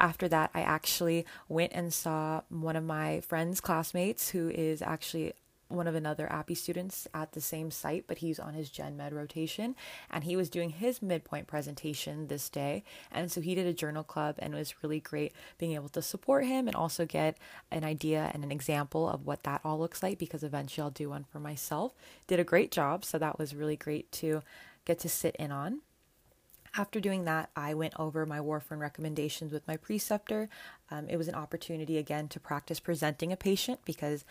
After 0.00 0.26
that, 0.28 0.50
I 0.54 0.62
actually 0.62 1.24
went 1.48 1.72
and 1.72 1.92
saw 1.92 2.40
one 2.48 2.74
of 2.74 2.82
my 2.82 3.20
friend's 3.20 3.60
classmates 3.60 4.30
who 4.30 4.48
is 4.48 4.82
actually 4.82 5.34
one 5.76 5.86
of 5.86 5.94
another 5.94 6.26
APPE 6.30 6.56
students 6.56 7.08
at 7.14 7.32
the 7.32 7.40
same 7.40 7.70
site, 7.70 8.04
but 8.06 8.18
he's 8.18 8.38
on 8.38 8.54
his 8.54 8.70
Gen 8.70 8.96
Med 8.96 9.12
rotation, 9.12 9.74
and 10.10 10.24
he 10.24 10.36
was 10.36 10.50
doing 10.50 10.70
his 10.70 11.02
midpoint 11.02 11.46
presentation 11.46 12.26
this 12.28 12.48
day, 12.48 12.84
and 13.10 13.30
so 13.30 13.40
he 13.40 13.54
did 13.54 13.66
a 13.66 13.72
journal 13.72 14.04
club, 14.04 14.36
and 14.38 14.54
it 14.54 14.58
was 14.58 14.82
really 14.82 15.00
great 15.00 15.32
being 15.58 15.72
able 15.72 15.88
to 15.90 16.02
support 16.02 16.44
him 16.44 16.66
and 16.66 16.76
also 16.76 17.06
get 17.06 17.38
an 17.70 17.84
idea 17.84 18.30
and 18.34 18.44
an 18.44 18.52
example 18.52 19.08
of 19.08 19.26
what 19.26 19.42
that 19.42 19.60
all 19.64 19.78
looks 19.78 20.02
like 20.02 20.18
because 20.18 20.42
eventually 20.42 20.82
I'll 20.82 20.90
do 20.90 21.10
one 21.10 21.24
for 21.24 21.40
myself. 21.40 21.94
Did 22.26 22.40
a 22.40 22.44
great 22.44 22.70
job, 22.70 23.04
so 23.04 23.18
that 23.18 23.38
was 23.38 23.54
really 23.54 23.76
great 23.76 24.10
to 24.12 24.42
get 24.84 24.98
to 25.00 25.08
sit 25.08 25.36
in 25.36 25.50
on. 25.50 25.80
After 26.76 26.98
doing 26.98 27.24
that, 27.24 27.50
I 27.54 27.74
went 27.74 27.94
over 28.00 28.26
my 28.26 28.40
warfarin 28.40 28.80
recommendations 28.80 29.52
with 29.52 29.66
my 29.68 29.76
preceptor. 29.76 30.48
Um, 30.90 31.08
it 31.08 31.16
was 31.16 31.28
an 31.28 31.36
opportunity 31.36 31.98
again 31.98 32.26
to 32.28 32.40
practice 32.40 32.80
presenting 32.80 33.32
a 33.32 33.36
patient 33.36 33.80
because 33.84 34.24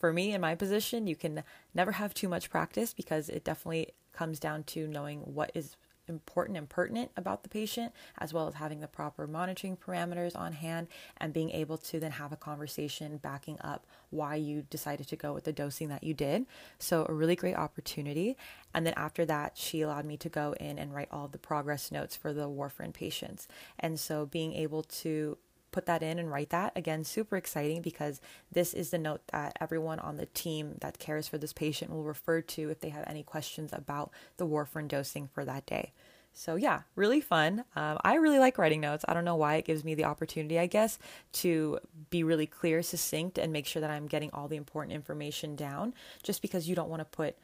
for 0.00 0.12
me 0.12 0.32
in 0.32 0.40
my 0.40 0.54
position, 0.54 1.06
you 1.06 1.14
can 1.14 1.44
never 1.74 1.92
have 1.92 2.14
too 2.14 2.28
much 2.28 2.50
practice 2.50 2.94
because 2.94 3.28
it 3.28 3.44
definitely 3.44 3.88
comes 4.12 4.40
down 4.40 4.64
to 4.64 4.88
knowing 4.88 5.20
what 5.20 5.52
is 5.54 5.76
important 6.08 6.58
and 6.58 6.68
pertinent 6.68 7.10
about 7.16 7.42
the 7.42 7.48
patient, 7.48 7.92
as 8.18 8.34
well 8.34 8.48
as 8.48 8.54
having 8.54 8.80
the 8.80 8.88
proper 8.88 9.26
monitoring 9.26 9.76
parameters 9.76 10.36
on 10.36 10.52
hand 10.52 10.88
and 11.18 11.32
being 11.32 11.50
able 11.50 11.78
to 11.78 12.00
then 12.00 12.10
have 12.10 12.32
a 12.32 12.36
conversation 12.36 13.18
backing 13.18 13.58
up 13.60 13.86
why 14.10 14.34
you 14.34 14.62
decided 14.70 15.06
to 15.06 15.16
go 15.16 15.32
with 15.32 15.44
the 15.44 15.52
dosing 15.52 15.88
that 15.88 16.02
you 16.02 16.12
did. 16.12 16.46
So, 16.78 17.06
a 17.08 17.12
really 17.12 17.36
great 17.36 17.54
opportunity. 17.54 18.36
And 18.74 18.84
then 18.84 18.94
after 18.96 19.24
that, 19.26 19.56
she 19.56 19.82
allowed 19.82 20.04
me 20.04 20.16
to 20.16 20.28
go 20.28 20.54
in 20.58 20.78
and 20.78 20.94
write 20.94 21.08
all 21.12 21.28
the 21.28 21.38
progress 21.38 21.92
notes 21.92 22.16
for 22.16 22.32
the 22.32 22.48
warfarin 22.48 22.92
patients. 22.92 23.46
And 23.78 24.00
so, 24.00 24.26
being 24.26 24.54
able 24.54 24.82
to 24.82 25.38
put 25.70 25.86
that 25.86 26.02
in 26.02 26.18
and 26.18 26.30
write 26.30 26.50
that. 26.50 26.72
Again, 26.76 27.04
super 27.04 27.36
exciting 27.36 27.82
because 27.82 28.20
this 28.50 28.74
is 28.74 28.90
the 28.90 28.98
note 28.98 29.22
that 29.32 29.56
everyone 29.60 29.98
on 29.98 30.16
the 30.16 30.26
team 30.26 30.76
that 30.80 30.98
cares 30.98 31.28
for 31.28 31.38
this 31.38 31.52
patient 31.52 31.90
will 31.90 32.04
refer 32.04 32.40
to 32.40 32.70
if 32.70 32.80
they 32.80 32.90
have 32.90 33.04
any 33.06 33.22
questions 33.22 33.70
about 33.72 34.10
the 34.36 34.46
warfarin 34.46 34.88
dosing 34.88 35.28
for 35.28 35.44
that 35.44 35.66
day. 35.66 35.92
So, 36.32 36.54
yeah, 36.54 36.82
really 36.94 37.20
fun. 37.20 37.64
Um, 37.74 37.98
I 38.02 38.14
really 38.14 38.38
like 38.38 38.56
writing 38.56 38.80
notes. 38.80 39.04
I 39.08 39.14
don't 39.14 39.24
know 39.24 39.36
why 39.36 39.56
it 39.56 39.64
gives 39.64 39.84
me 39.84 39.94
the 39.94 40.04
opportunity, 40.04 40.58
I 40.58 40.66
guess, 40.66 40.98
to 41.32 41.80
be 42.08 42.22
really 42.22 42.46
clear, 42.46 42.82
succinct, 42.82 43.36
and 43.36 43.52
make 43.52 43.66
sure 43.66 43.80
that 43.80 43.90
I'm 43.90 44.06
getting 44.06 44.30
all 44.32 44.46
the 44.46 44.56
important 44.56 44.94
information 44.94 45.56
down 45.56 45.92
just 46.22 46.40
because 46.40 46.68
you 46.68 46.76
don't 46.76 46.88
want 46.88 47.00
to 47.00 47.04
put 47.04 47.36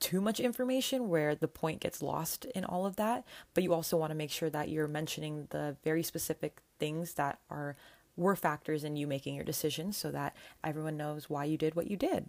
too 0.00 0.20
much 0.20 0.40
information 0.40 1.08
where 1.08 1.34
the 1.34 1.48
point 1.48 1.80
gets 1.80 2.02
lost 2.02 2.44
in 2.46 2.64
all 2.64 2.86
of 2.86 2.96
that, 2.96 3.24
but 3.52 3.62
you 3.62 3.72
also 3.72 3.96
want 3.96 4.10
to 4.10 4.16
make 4.16 4.30
sure 4.30 4.50
that 4.50 4.68
you're 4.68 4.88
mentioning 4.88 5.46
the 5.50 5.76
very 5.84 6.02
specific 6.02 6.60
things 6.78 7.14
that 7.14 7.38
are 7.50 7.76
were 8.16 8.36
factors 8.36 8.84
in 8.84 8.96
you 8.96 9.06
making 9.06 9.34
your 9.34 9.44
decision 9.44 9.92
so 9.92 10.10
that 10.10 10.36
everyone 10.62 10.96
knows 10.96 11.28
why 11.28 11.44
you 11.44 11.58
did 11.58 11.74
what 11.74 11.90
you 11.90 11.96
did. 11.96 12.26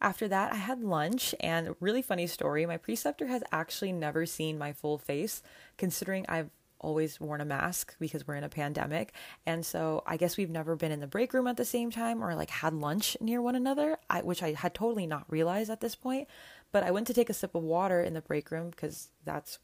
After 0.00 0.28
that, 0.28 0.52
I 0.52 0.56
had 0.56 0.84
lunch, 0.84 1.34
and 1.40 1.74
really 1.80 2.02
funny 2.02 2.26
story. 2.26 2.66
My 2.66 2.76
preceptor 2.76 3.26
has 3.26 3.42
actually 3.50 3.92
never 3.92 4.26
seen 4.26 4.58
my 4.58 4.72
full 4.72 4.98
face, 4.98 5.42
considering 5.78 6.26
I've 6.28 6.50
always 6.84 7.18
worn 7.18 7.40
a 7.40 7.44
mask 7.44 7.96
because 7.98 8.26
we're 8.26 8.34
in 8.34 8.44
a 8.44 8.48
pandemic. 8.48 9.14
And 9.46 9.64
so 9.64 10.02
I 10.06 10.18
guess 10.18 10.36
we've 10.36 10.50
never 10.50 10.76
been 10.76 10.92
in 10.92 11.00
the 11.00 11.06
break 11.06 11.32
room 11.32 11.46
at 11.46 11.56
the 11.56 11.64
same 11.64 11.90
time 11.90 12.22
or 12.22 12.34
like 12.34 12.50
had 12.50 12.74
lunch 12.74 13.16
near 13.20 13.40
one 13.40 13.54
another, 13.54 13.96
I, 14.10 14.20
which 14.20 14.42
I 14.42 14.52
had 14.52 14.74
totally 14.74 15.06
not 15.06 15.24
realized 15.28 15.70
at 15.70 15.80
this 15.80 15.94
point. 15.94 16.28
But 16.74 16.82
I 16.82 16.90
went 16.90 17.06
to 17.06 17.14
take 17.14 17.30
a 17.30 17.34
sip 17.34 17.54
of 17.54 17.62
water 17.62 18.00
in 18.00 18.14
the 18.14 18.20
break 18.20 18.50
room 18.50 18.70
because 18.70 19.10
that's 19.24 19.60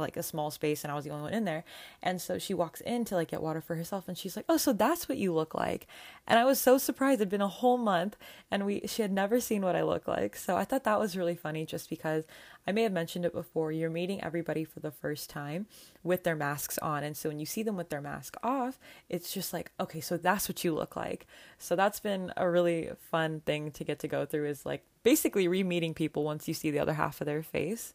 like 0.00 0.16
a 0.16 0.22
small 0.22 0.50
space 0.50 0.84
and 0.84 0.90
I 0.92 0.94
was 0.94 1.04
the 1.04 1.10
only 1.10 1.24
one 1.24 1.34
in 1.34 1.44
there. 1.44 1.64
And 2.02 2.20
so 2.20 2.38
she 2.38 2.54
walks 2.54 2.80
in 2.80 3.04
to 3.06 3.14
like 3.14 3.28
get 3.28 3.42
water 3.42 3.60
for 3.60 3.76
herself 3.76 4.08
and 4.08 4.16
she's 4.16 4.36
like, 4.36 4.44
"Oh, 4.48 4.56
so 4.56 4.72
that's 4.72 5.08
what 5.08 5.18
you 5.18 5.32
look 5.32 5.54
like." 5.54 5.86
And 6.26 6.38
I 6.38 6.44
was 6.44 6.58
so 6.58 6.78
surprised. 6.78 7.20
It'd 7.20 7.28
been 7.28 7.40
a 7.40 7.48
whole 7.48 7.78
month 7.78 8.16
and 8.50 8.66
we 8.66 8.82
she 8.86 9.02
had 9.02 9.12
never 9.12 9.40
seen 9.40 9.62
what 9.62 9.76
I 9.76 9.82
look 9.82 10.06
like. 10.08 10.36
So 10.36 10.56
I 10.56 10.64
thought 10.64 10.84
that 10.84 10.98
was 10.98 11.16
really 11.16 11.36
funny 11.36 11.64
just 11.66 11.88
because 11.90 12.24
I 12.66 12.72
may 12.72 12.82
have 12.82 12.92
mentioned 12.92 13.24
it 13.26 13.32
before. 13.34 13.72
You're 13.72 13.90
meeting 13.90 14.22
everybody 14.22 14.64
for 14.64 14.80
the 14.80 14.90
first 14.90 15.28
time 15.28 15.66
with 16.02 16.24
their 16.24 16.36
masks 16.36 16.78
on. 16.78 17.04
And 17.04 17.16
so 17.16 17.28
when 17.28 17.38
you 17.38 17.46
see 17.46 17.62
them 17.62 17.76
with 17.76 17.90
their 17.90 18.00
mask 18.00 18.36
off, 18.42 18.78
it's 19.08 19.32
just 19.32 19.52
like, 19.52 19.70
"Okay, 19.78 20.00
so 20.00 20.16
that's 20.16 20.48
what 20.48 20.64
you 20.64 20.74
look 20.74 20.96
like." 20.96 21.26
So 21.58 21.76
that's 21.76 22.00
been 22.00 22.32
a 22.36 22.48
really 22.48 22.90
fun 23.10 23.40
thing 23.40 23.70
to 23.72 23.84
get 23.84 23.98
to 24.00 24.08
go 24.08 24.24
through 24.24 24.46
is 24.46 24.64
like 24.66 24.84
basically 25.02 25.46
re-meeting 25.46 25.94
people 25.94 26.24
once 26.24 26.48
you 26.48 26.54
see 26.54 26.70
the 26.70 26.78
other 26.80 26.94
half 26.94 27.20
of 27.20 27.26
their 27.26 27.42
face. 27.42 27.94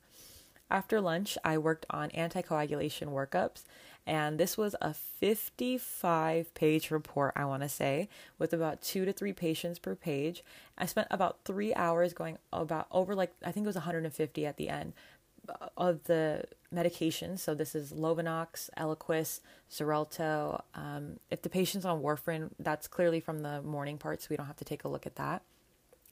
After 0.71 1.01
lunch, 1.01 1.37
I 1.43 1.57
worked 1.57 1.87
on 1.89 2.11
anticoagulation 2.11 3.07
workups, 3.07 3.63
and 4.05 4.39
this 4.39 4.55
was 4.55 4.75
a 4.81 4.93
55 4.93 6.53
page 6.53 6.91
report, 6.91 7.33
I 7.35 7.45
want 7.45 7.63
to 7.63 7.69
say, 7.69 8.07
with 8.37 8.53
about 8.53 8.81
two 8.81 9.03
to 9.05 9.11
three 9.11 9.33
patients 9.33 9.79
per 9.79 9.95
page. 9.95 10.43
I 10.77 10.85
spent 10.85 11.07
about 11.09 11.39
three 11.43 11.73
hours 11.73 12.13
going 12.13 12.37
about 12.53 12.87
over 12.91 13.15
like, 13.15 13.33
I 13.43 13.51
think 13.51 13.65
it 13.65 13.67
was 13.67 13.75
150 13.75 14.45
at 14.45 14.57
the 14.57 14.69
end 14.69 14.93
uh, 15.47 15.67
of 15.75 16.03
the 16.03 16.43
medications. 16.73 17.39
So 17.39 17.55
this 17.55 17.73
is 17.73 17.91
Lovenox, 17.91 18.69
Eliquis, 18.77 19.39
Xarelto. 19.71 20.61
Um, 20.75 21.19
if 21.31 21.41
the 21.41 21.49
patient's 21.49 21.85
on 21.85 22.03
warfarin, 22.03 22.51
that's 22.59 22.87
clearly 22.87 23.19
from 23.19 23.39
the 23.39 23.63
morning 23.63 23.97
part, 23.97 24.21
so 24.21 24.27
we 24.29 24.37
don't 24.37 24.45
have 24.45 24.57
to 24.57 24.65
take 24.65 24.83
a 24.83 24.87
look 24.87 25.07
at 25.07 25.15
that 25.15 25.41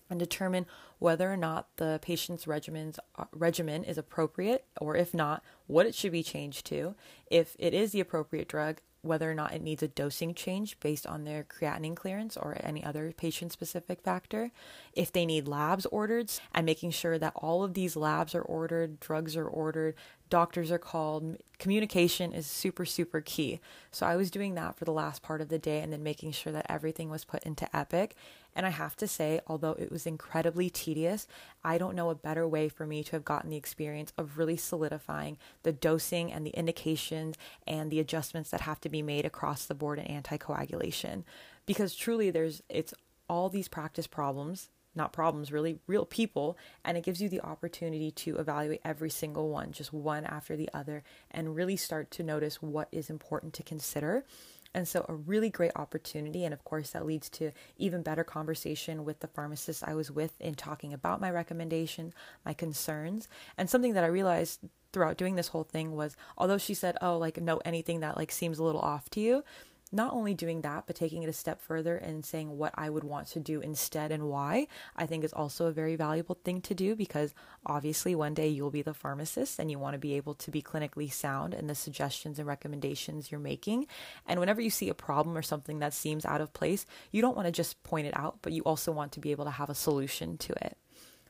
and 0.10 0.20
determine 0.20 0.66
whether 1.00 1.32
or 1.32 1.38
not 1.38 1.68
the 1.78 2.00
patient's 2.02 2.46
regimens, 2.46 2.98
uh, 3.18 3.26
regimen 3.32 3.84
is 3.84 3.98
appropriate, 3.98 4.66
or 4.80 4.96
if 4.96 5.14
not, 5.14 5.44
what 5.68 5.86
it 5.86 5.96
should 5.96 6.12
be 6.12 6.24
changed 6.24 6.66
to. 6.68 6.96
If 7.30 7.56
it 7.60 7.74
is 7.74 7.92
the 7.92 8.00
appropriate 8.00 8.48
drug, 8.48 8.82
whether 9.02 9.30
or 9.30 9.36
not 9.36 9.54
it 9.54 9.62
needs 9.62 9.84
a 9.84 9.88
dosing 9.88 10.34
change 10.34 10.80
based 10.80 11.08
on 11.08 11.24
their 11.24 11.44
creatinine 11.44 11.96
clearance 11.96 12.36
or 12.36 12.58
any 12.60 12.84
other 12.84 13.14
patient 13.16 13.52
specific 13.52 14.02
factor, 14.02 14.52
if 14.94 15.12
they 15.12 15.26
need 15.26 15.48
labs 15.48 15.86
ordered, 15.88 16.32
and 16.54 16.66
making 16.66 16.92
sure 16.92 17.18
that 17.18 17.34
all 17.36 17.64
of 17.64 17.74
these 17.74 17.96
labs 17.96 18.36
are 18.36 18.42
ordered, 18.42 19.00
drugs 19.00 19.38
are 19.38 19.48
ordered, 19.48 19.96
doctors 20.30 20.72
are 20.72 20.78
called. 20.78 21.38
Communication 21.60 22.34
is 22.34 22.46
super, 22.46 22.86
super 22.86 23.22
key. 23.22 23.60
So 23.92 24.06
I 24.06 24.16
was 24.16 24.32
doing 24.32 24.56
that 24.56 24.78
for 24.78 24.86
the 24.86 24.92
last 24.92 25.22
part 25.22 25.42
of 25.42 25.50
the 25.50 25.60
day 25.60 25.82
and 25.82 25.92
then 25.92 26.04
making 26.04 26.32
sure 26.32 26.54
that 26.54 26.66
everything 26.70 27.10
was 27.10 27.26
put 27.26 27.44
into 27.44 27.76
Epic. 27.76 28.16
And 28.56 28.66
I 28.66 28.70
have 28.70 28.96
to 28.98 29.08
say, 29.08 29.40
although 29.48 29.74
it 29.74 29.92
was 29.92 30.06
incredibly 30.06 30.70
tedious, 30.70 31.28
I 31.64 31.78
don't 31.78 31.96
know 31.96 32.10
a 32.10 32.16
better 32.16 32.48
way 32.48 32.70
for 32.70 32.88
me 32.88 33.04
to 33.04 33.12
have 33.12 33.26
gotten 33.26 33.50
the 33.50 33.58
experience 33.58 34.14
of 34.18 34.38
really 34.38 34.58
solidifying 34.58 35.38
the 35.64 35.72
dosing 35.72 36.32
and 36.34 36.46
the 36.46 36.58
indications 36.58 37.36
and 37.68 37.92
the 37.92 38.00
adjustments 38.00 38.50
that 38.50 38.62
have 38.62 38.82
to 38.82 38.90
be 38.90 39.02
made 39.02 39.26
across 39.26 39.66
the 39.66 39.76
board 39.76 40.00
in 40.00 40.24
anticoagulation. 40.24 41.24
Because 41.66 41.96
truly, 41.96 42.32
there's 42.32 42.64
it's 42.70 42.94
all 43.30 43.50
these 43.50 43.68
practice 43.68 44.08
problems 44.08 44.70
not 44.98 45.14
problems, 45.14 45.52
really 45.52 45.80
real 45.88 46.06
people. 46.06 46.58
And 46.84 46.98
it 46.98 47.04
gives 47.04 47.22
you 47.22 47.30
the 47.30 47.42
opportunity 47.42 48.12
to 48.12 48.38
evaluate 48.38 48.82
every 48.84 49.10
single 49.10 49.50
one, 49.50 49.72
just 49.72 49.94
one 49.94 50.26
after 50.26 50.56
the 50.56 50.70
other, 50.74 51.04
and 51.32 51.56
really 51.56 51.78
start 51.78 52.12
to 52.12 52.24
notice 52.24 52.62
what 52.62 52.90
is 52.92 53.10
important 53.10 53.54
to 53.54 53.64
consider. 53.64 54.26
And 54.74 54.88
so, 54.88 55.06
a 55.08 55.16
really 55.16 55.50
great 55.50 55.72
opportunity. 55.76 56.44
And 56.44 56.54
of 56.54 56.64
course, 56.64 56.92
that 56.92 57.06
leads 57.06 57.30
to 57.32 57.52
even 57.78 58.04
better 58.04 58.24
conversation 58.24 59.06
with 59.06 59.22
the 59.22 59.28
pharmacist 59.28 59.84
I 59.88 59.96
was 59.96 60.12
with 60.12 60.40
in 60.40 60.56
talking 60.56 60.94
about 60.94 61.22
my 61.22 61.32
recommendation, 61.32 62.14
my 62.46 62.54
concerns. 62.54 63.28
And 63.58 63.70
something 63.70 63.94
that 63.94 64.04
I 64.04 64.08
realized 64.08 64.60
throughout 64.94 65.18
doing 65.18 65.36
this 65.36 65.50
whole 65.50 65.64
thing 65.64 65.96
was 65.96 66.16
although 66.38 66.58
she 66.58 66.74
said, 66.74 66.98
Oh, 67.02 67.18
like, 67.18 67.42
note 67.42 67.62
anything 67.66 68.02
that 68.02 68.18
like 68.18 68.32
seems 68.32 68.60
a 68.60 68.64
little 68.64 68.82
off 68.82 69.10
to 69.12 69.20
you, 69.20 69.44
not 69.92 70.14
only 70.14 70.34
doing 70.34 70.62
that, 70.62 70.86
but 70.88 70.96
taking 70.96 71.24
it 71.24 71.30
a 71.30 71.34
step 71.34 71.62
further 71.62 71.96
and 71.96 72.26
saying 72.26 72.58
what 72.58 72.74
I 72.76 72.90
would 72.90 73.04
want 73.04 73.28
to 73.30 73.40
do 73.40 73.62
instead 73.62 74.12
and 74.12 74.24
why, 74.24 74.68
I 74.96 75.06
think 75.06 75.24
is 75.24 75.34
also 75.34 75.68
a 75.68 75.72
very 75.72 75.96
valuable 75.96 76.36
thing 76.44 76.62
to 76.62 76.74
do 76.74 76.96
because 76.96 77.34
obviously 77.66 78.16
one 78.16 78.34
day 78.34 78.48
you'll 78.48 78.72
be 78.72 78.82
the 78.82 78.94
pharmacist 78.94 79.60
and 79.60 79.72
you 79.72 79.80
want 79.80 79.94
to 79.94 80.00
be 80.00 80.16
able 80.16 80.34
to 80.36 80.52
be 80.52 80.62
clinically 80.62 81.12
sound 81.12 81.54
in 81.54 81.68
the 81.68 81.76
suggestions 81.76 82.40
and 82.40 82.48
recommendations 82.48 83.32
you're 83.32 83.40
making. 83.40 83.88
And 84.26 84.40
whenever 84.40 84.62
you 84.62 84.70
see 84.70 84.90
a 84.90 84.94
problem 84.94 85.38
or 85.38 85.42
something 85.42 85.80
that 85.80 85.94
seems 85.94 86.26
out 86.26 86.42
of 86.42 86.54
place, 86.54 86.86
you 87.12 87.22
don't 87.22 87.36
want 87.36 87.48
to 87.48 87.52
just 87.52 87.82
point 87.84 88.08
it 88.08 88.18
out, 88.18 88.40
but 88.42 88.54
you 88.54 88.62
also 88.64 88.92
want 88.92 89.12
to 89.14 89.20
be 89.20 89.32
able 89.32 89.46
to 89.46 89.52
have 89.52 89.70
a 89.70 89.76
solution 89.76 90.38
to 90.38 90.54
it. 90.66 90.78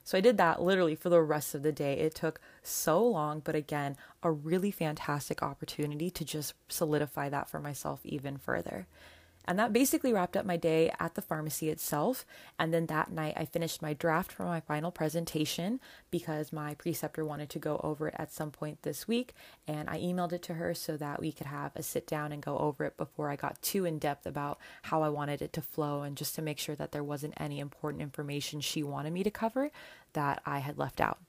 So 0.08 0.18
I 0.18 0.22
did 0.22 0.38
that 0.38 0.62
literally 0.62 0.96
for 0.96 1.10
the 1.10 1.22
rest 1.22 1.54
of 1.54 1.64
the 1.64 1.74
day. 1.74 2.00
It 2.00 2.16
took 2.16 2.40
so 2.64 3.06
long, 3.06 3.42
but 3.42 3.56
again, 3.56 3.98
a 4.24 4.32
really 4.32 4.72
fantastic 4.72 5.44
opportunity 5.44 6.10
to 6.10 6.24
just 6.24 6.54
solidify 6.70 7.28
that 7.28 7.50
for 7.50 7.60
myself 7.60 8.00
even 8.06 8.38
further. 8.38 8.88
And 9.48 9.58
that 9.58 9.72
basically 9.72 10.12
wrapped 10.12 10.36
up 10.36 10.46
my 10.46 10.58
day 10.58 10.92
at 11.00 11.16
the 11.16 11.22
pharmacy 11.22 11.70
itself. 11.70 12.26
And 12.60 12.74
then 12.74 12.88
that 12.88 13.12
night, 13.12 13.36
I 13.38 13.46
finished 13.46 13.82
my 13.82 13.94
draft 13.94 14.32
for 14.32 14.44
my 14.44 14.60
final 14.60 14.92
presentation 14.92 15.80
because 16.12 16.52
my 16.52 16.74
preceptor 16.74 17.24
wanted 17.24 17.50
to 17.52 17.60
go 17.60 17.80
over 17.84 18.10
it 18.10 18.16
at 18.18 18.34
some 18.34 18.52
point 18.52 18.82
this 18.82 19.08
week. 19.08 19.34
And 19.68 19.90
I 19.90 20.00
emailed 20.00 20.34
it 20.34 20.44
to 20.44 20.56
her 20.56 20.74
so 20.74 20.98
that 20.98 21.22
we 21.22 21.32
could 21.32 21.48
have 21.48 21.72
a 21.76 21.84
sit 21.84 22.06
down 22.06 22.32
and 22.32 22.42
go 22.42 22.58
over 22.58 22.84
it 22.84 22.98
before 22.98 23.30
I 23.30 23.38
got 23.38 23.62
too 23.62 23.86
in 23.86 24.00
depth 24.00 24.26
about 24.26 24.60
how 24.84 25.02
I 25.02 25.10
wanted 25.10 25.42
it 25.42 25.54
to 25.54 25.62
flow 25.62 26.02
and 26.02 26.18
just 26.18 26.36
to 26.36 26.42
make 26.42 26.60
sure 26.60 26.76
that 26.76 26.92
there 26.92 27.04
wasn't 27.04 27.34
any 27.38 27.60
important 27.60 28.02
information 28.04 28.60
she 28.60 28.84
wanted 28.84 29.14
me 29.14 29.24
to 29.24 29.32
cover 29.32 29.72
that 30.14 30.42
I 30.46 30.60
had 30.60 30.78
left 30.78 31.00
out. 31.00 31.20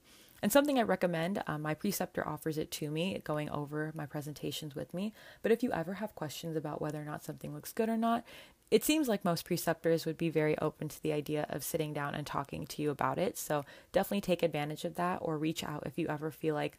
And 0.43 0.53
something 0.53 0.79
I 0.79 0.83
recommend, 0.83 1.43
um, 1.47 1.63
my 1.63 1.75
preceptor 1.75 2.27
offers 2.27 2.59
it 2.59 2.71
to 2.73 2.91
me, 2.91 3.21
going 3.25 3.51
over 3.51 3.93
my 3.95 4.07
presentations 4.07 4.75
with 4.75 4.95
me. 4.95 5.13
But 5.43 5.53
if 5.53 5.63
you 5.63 5.73
ever 5.73 5.95
have 5.95 6.15
questions 6.15 6.57
about 6.57 6.81
whether 6.81 7.01
or 7.01 7.05
not 7.05 7.25
something 7.25 7.53
looks 7.53 7.73
good 7.73 7.89
or 7.89 7.97
not, 7.97 8.25
it 8.71 8.85
seems 8.85 9.09
like 9.09 9.25
most 9.25 9.45
preceptors 9.45 10.05
would 10.05 10.19
be 10.19 10.29
very 10.29 10.57
open 10.59 10.89
to 10.89 11.03
the 11.03 11.13
idea 11.13 11.47
of 11.49 11.65
sitting 11.65 11.93
down 11.93 12.15
and 12.15 12.27
talking 12.27 12.67
to 12.67 12.83
you 12.83 12.91
about 12.91 13.19
it. 13.19 13.39
So 13.39 13.65
definitely 13.93 14.21
take 14.21 14.43
advantage 14.43 14.85
of 14.85 14.95
that 14.97 15.19
or 15.23 15.39
reach 15.39 15.65
out 15.65 15.85
if 15.87 15.99
you 15.99 16.07
ever 16.09 16.31
feel 16.31 16.55
like 16.55 16.79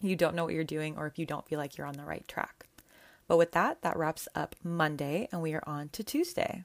you 0.00 0.16
don't 0.16 0.34
know 0.34 0.44
what 0.44 0.54
you're 0.54 0.64
doing 0.64 0.96
or 0.96 1.06
if 1.06 1.18
you 1.18 1.26
don't 1.26 1.46
feel 1.46 1.58
like 1.58 1.76
you're 1.76 1.86
on 1.86 1.96
the 1.96 2.04
right 2.04 2.26
track. 2.26 2.66
But 3.28 3.36
with 3.36 3.52
that, 3.52 3.82
that 3.82 3.96
wraps 3.96 4.26
up 4.34 4.56
Monday 4.64 5.28
and 5.30 5.42
we 5.42 5.54
are 5.54 5.62
on 5.66 5.90
to 5.90 6.02
Tuesday. 6.02 6.64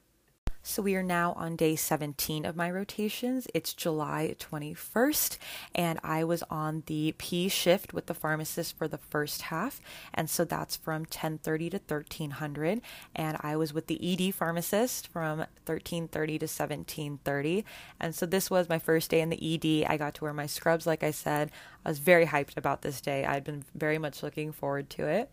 So 0.67 0.81
we 0.81 0.95
are 0.95 1.01
now 1.01 1.31
on 1.37 1.55
day 1.55 1.77
17 1.77 2.43
of 2.43 2.57
my 2.57 2.69
rotations. 2.69 3.47
It's 3.53 3.73
July 3.73 4.35
21st, 4.37 5.37
and 5.73 5.97
I 6.03 6.25
was 6.25 6.43
on 6.49 6.83
the 6.87 7.15
P 7.17 7.47
shift 7.47 7.93
with 7.93 8.07
the 8.07 8.13
pharmacist 8.13 8.77
for 8.77 8.85
the 8.85 8.97
first 8.97 9.43
half, 9.43 9.79
and 10.13 10.29
so 10.29 10.43
that's 10.43 10.75
from 10.75 11.05
10:30 11.05 11.69
to 11.69 11.79
1300, 11.79 12.81
and 13.15 13.37
I 13.39 13.55
was 13.55 13.73
with 13.73 13.87
the 13.87 13.97
ED 14.03 14.33
pharmacist 14.33 15.07
from 15.07 15.45
13:30 15.65 16.37
to 16.37 16.47
17:30, 16.47 17.63
and 17.97 18.13
so 18.13 18.25
this 18.25 18.51
was 18.51 18.67
my 18.67 18.77
first 18.77 19.09
day 19.09 19.21
in 19.21 19.29
the 19.29 19.41
ED. 19.41 19.85
I 19.85 19.95
got 19.95 20.15
to 20.15 20.25
wear 20.25 20.33
my 20.33 20.47
scrubs, 20.47 20.85
like 20.85 21.01
I 21.01 21.11
said. 21.11 21.49
I 21.85 21.89
was 21.89 21.99
very 21.99 22.25
hyped 22.25 22.57
about 22.57 22.81
this 22.81 22.99
day. 22.99 23.23
I'd 23.23 23.45
been 23.45 23.63
very 23.73 23.97
much 23.97 24.21
looking 24.21 24.51
forward 24.51 24.89
to 24.91 25.07
it. 25.07 25.31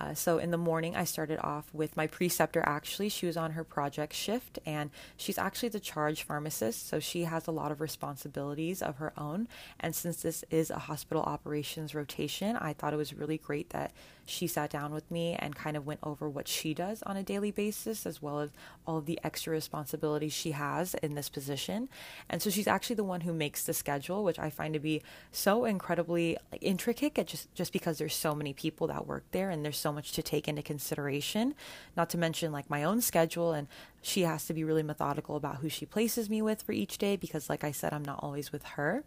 Uh, 0.00 0.12
so 0.12 0.38
in 0.38 0.50
the 0.50 0.58
morning, 0.58 0.96
I 0.96 1.04
started 1.04 1.38
off 1.40 1.72
with 1.72 1.96
my 1.96 2.06
preceptor. 2.06 2.62
Actually, 2.66 3.08
she 3.08 3.26
was 3.26 3.36
on 3.36 3.52
her 3.52 3.64
project 3.64 4.12
shift, 4.12 4.58
and 4.66 4.90
she's 5.16 5.38
actually 5.38 5.68
the 5.68 5.80
charge 5.80 6.24
pharmacist, 6.24 6.88
so 6.88 6.98
she 6.98 7.24
has 7.24 7.46
a 7.46 7.52
lot 7.52 7.70
of 7.70 7.80
responsibilities 7.80 8.82
of 8.82 8.96
her 8.96 9.12
own. 9.16 9.48
And 9.78 9.94
since 9.94 10.22
this 10.22 10.44
is 10.50 10.70
a 10.70 10.78
hospital 10.78 11.22
operations 11.22 11.94
rotation, 11.94 12.56
I 12.56 12.72
thought 12.72 12.92
it 12.92 12.96
was 12.96 13.14
really 13.14 13.38
great 13.38 13.70
that 13.70 13.92
she 14.26 14.46
sat 14.46 14.70
down 14.70 14.92
with 14.92 15.10
me 15.10 15.36
and 15.38 15.54
kind 15.54 15.76
of 15.76 15.86
went 15.86 16.00
over 16.02 16.28
what 16.28 16.48
she 16.48 16.74
does 16.74 17.02
on 17.02 17.16
a 17.16 17.22
daily 17.22 17.50
basis, 17.50 18.06
as 18.06 18.22
well 18.22 18.40
as 18.40 18.50
all 18.86 18.98
of 18.98 19.06
the 19.06 19.18
extra 19.22 19.52
responsibilities 19.52 20.32
she 20.32 20.52
has 20.52 20.94
in 20.94 21.14
this 21.14 21.28
position. 21.28 21.88
And 22.28 22.40
so 22.42 22.50
she's 22.50 22.66
actually 22.66 22.96
the 22.96 23.04
one 23.04 23.22
who 23.22 23.32
makes 23.32 23.64
the 23.64 23.74
schedule, 23.74 24.24
which 24.24 24.38
I 24.38 24.50
find 24.50 24.74
to 24.74 24.80
be 24.80 25.02
so 25.32 25.64
incredibly 25.64 26.36
intricate, 26.60 27.14
just 27.26 27.54
just 27.54 27.72
because 27.72 27.98
there's 27.98 28.14
so 28.14 28.34
many 28.34 28.52
people 28.52 28.86
that 28.88 29.06
work 29.06 29.24
there 29.32 29.50
and 29.50 29.64
there's 29.64 29.78
so 29.78 29.92
much 29.92 30.12
to 30.12 30.22
take 30.22 30.48
into 30.48 30.62
consideration. 30.62 31.54
Not 31.96 32.10
to 32.10 32.18
mention 32.18 32.52
like 32.52 32.70
my 32.70 32.84
own 32.84 33.00
schedule, 33.00 33.52
and 33.52 33.68
she 34.02 34.22
has 34.22 34.46
to 34.46 34.54
be 34.54 34.64
really 34.64 34.82
methodical 34.82 35.36
about 35.36 35.56
who 35.56 35.68
she 35.68 35.86
places 35.86 36.30
me 36.30 36.42
with 36.42 36.62
for 36.62 36.72
each 36.72 36.98
day 36.98 37.16
because, 37.16 37.48
like 37.48 37.64
I 37.64 37.72
said, 37.72 37.92
I'm 37.92 38.04
not 38.04 38.20
always 38.22 38.52
with 38.52 38.64
her. 38.64 39.04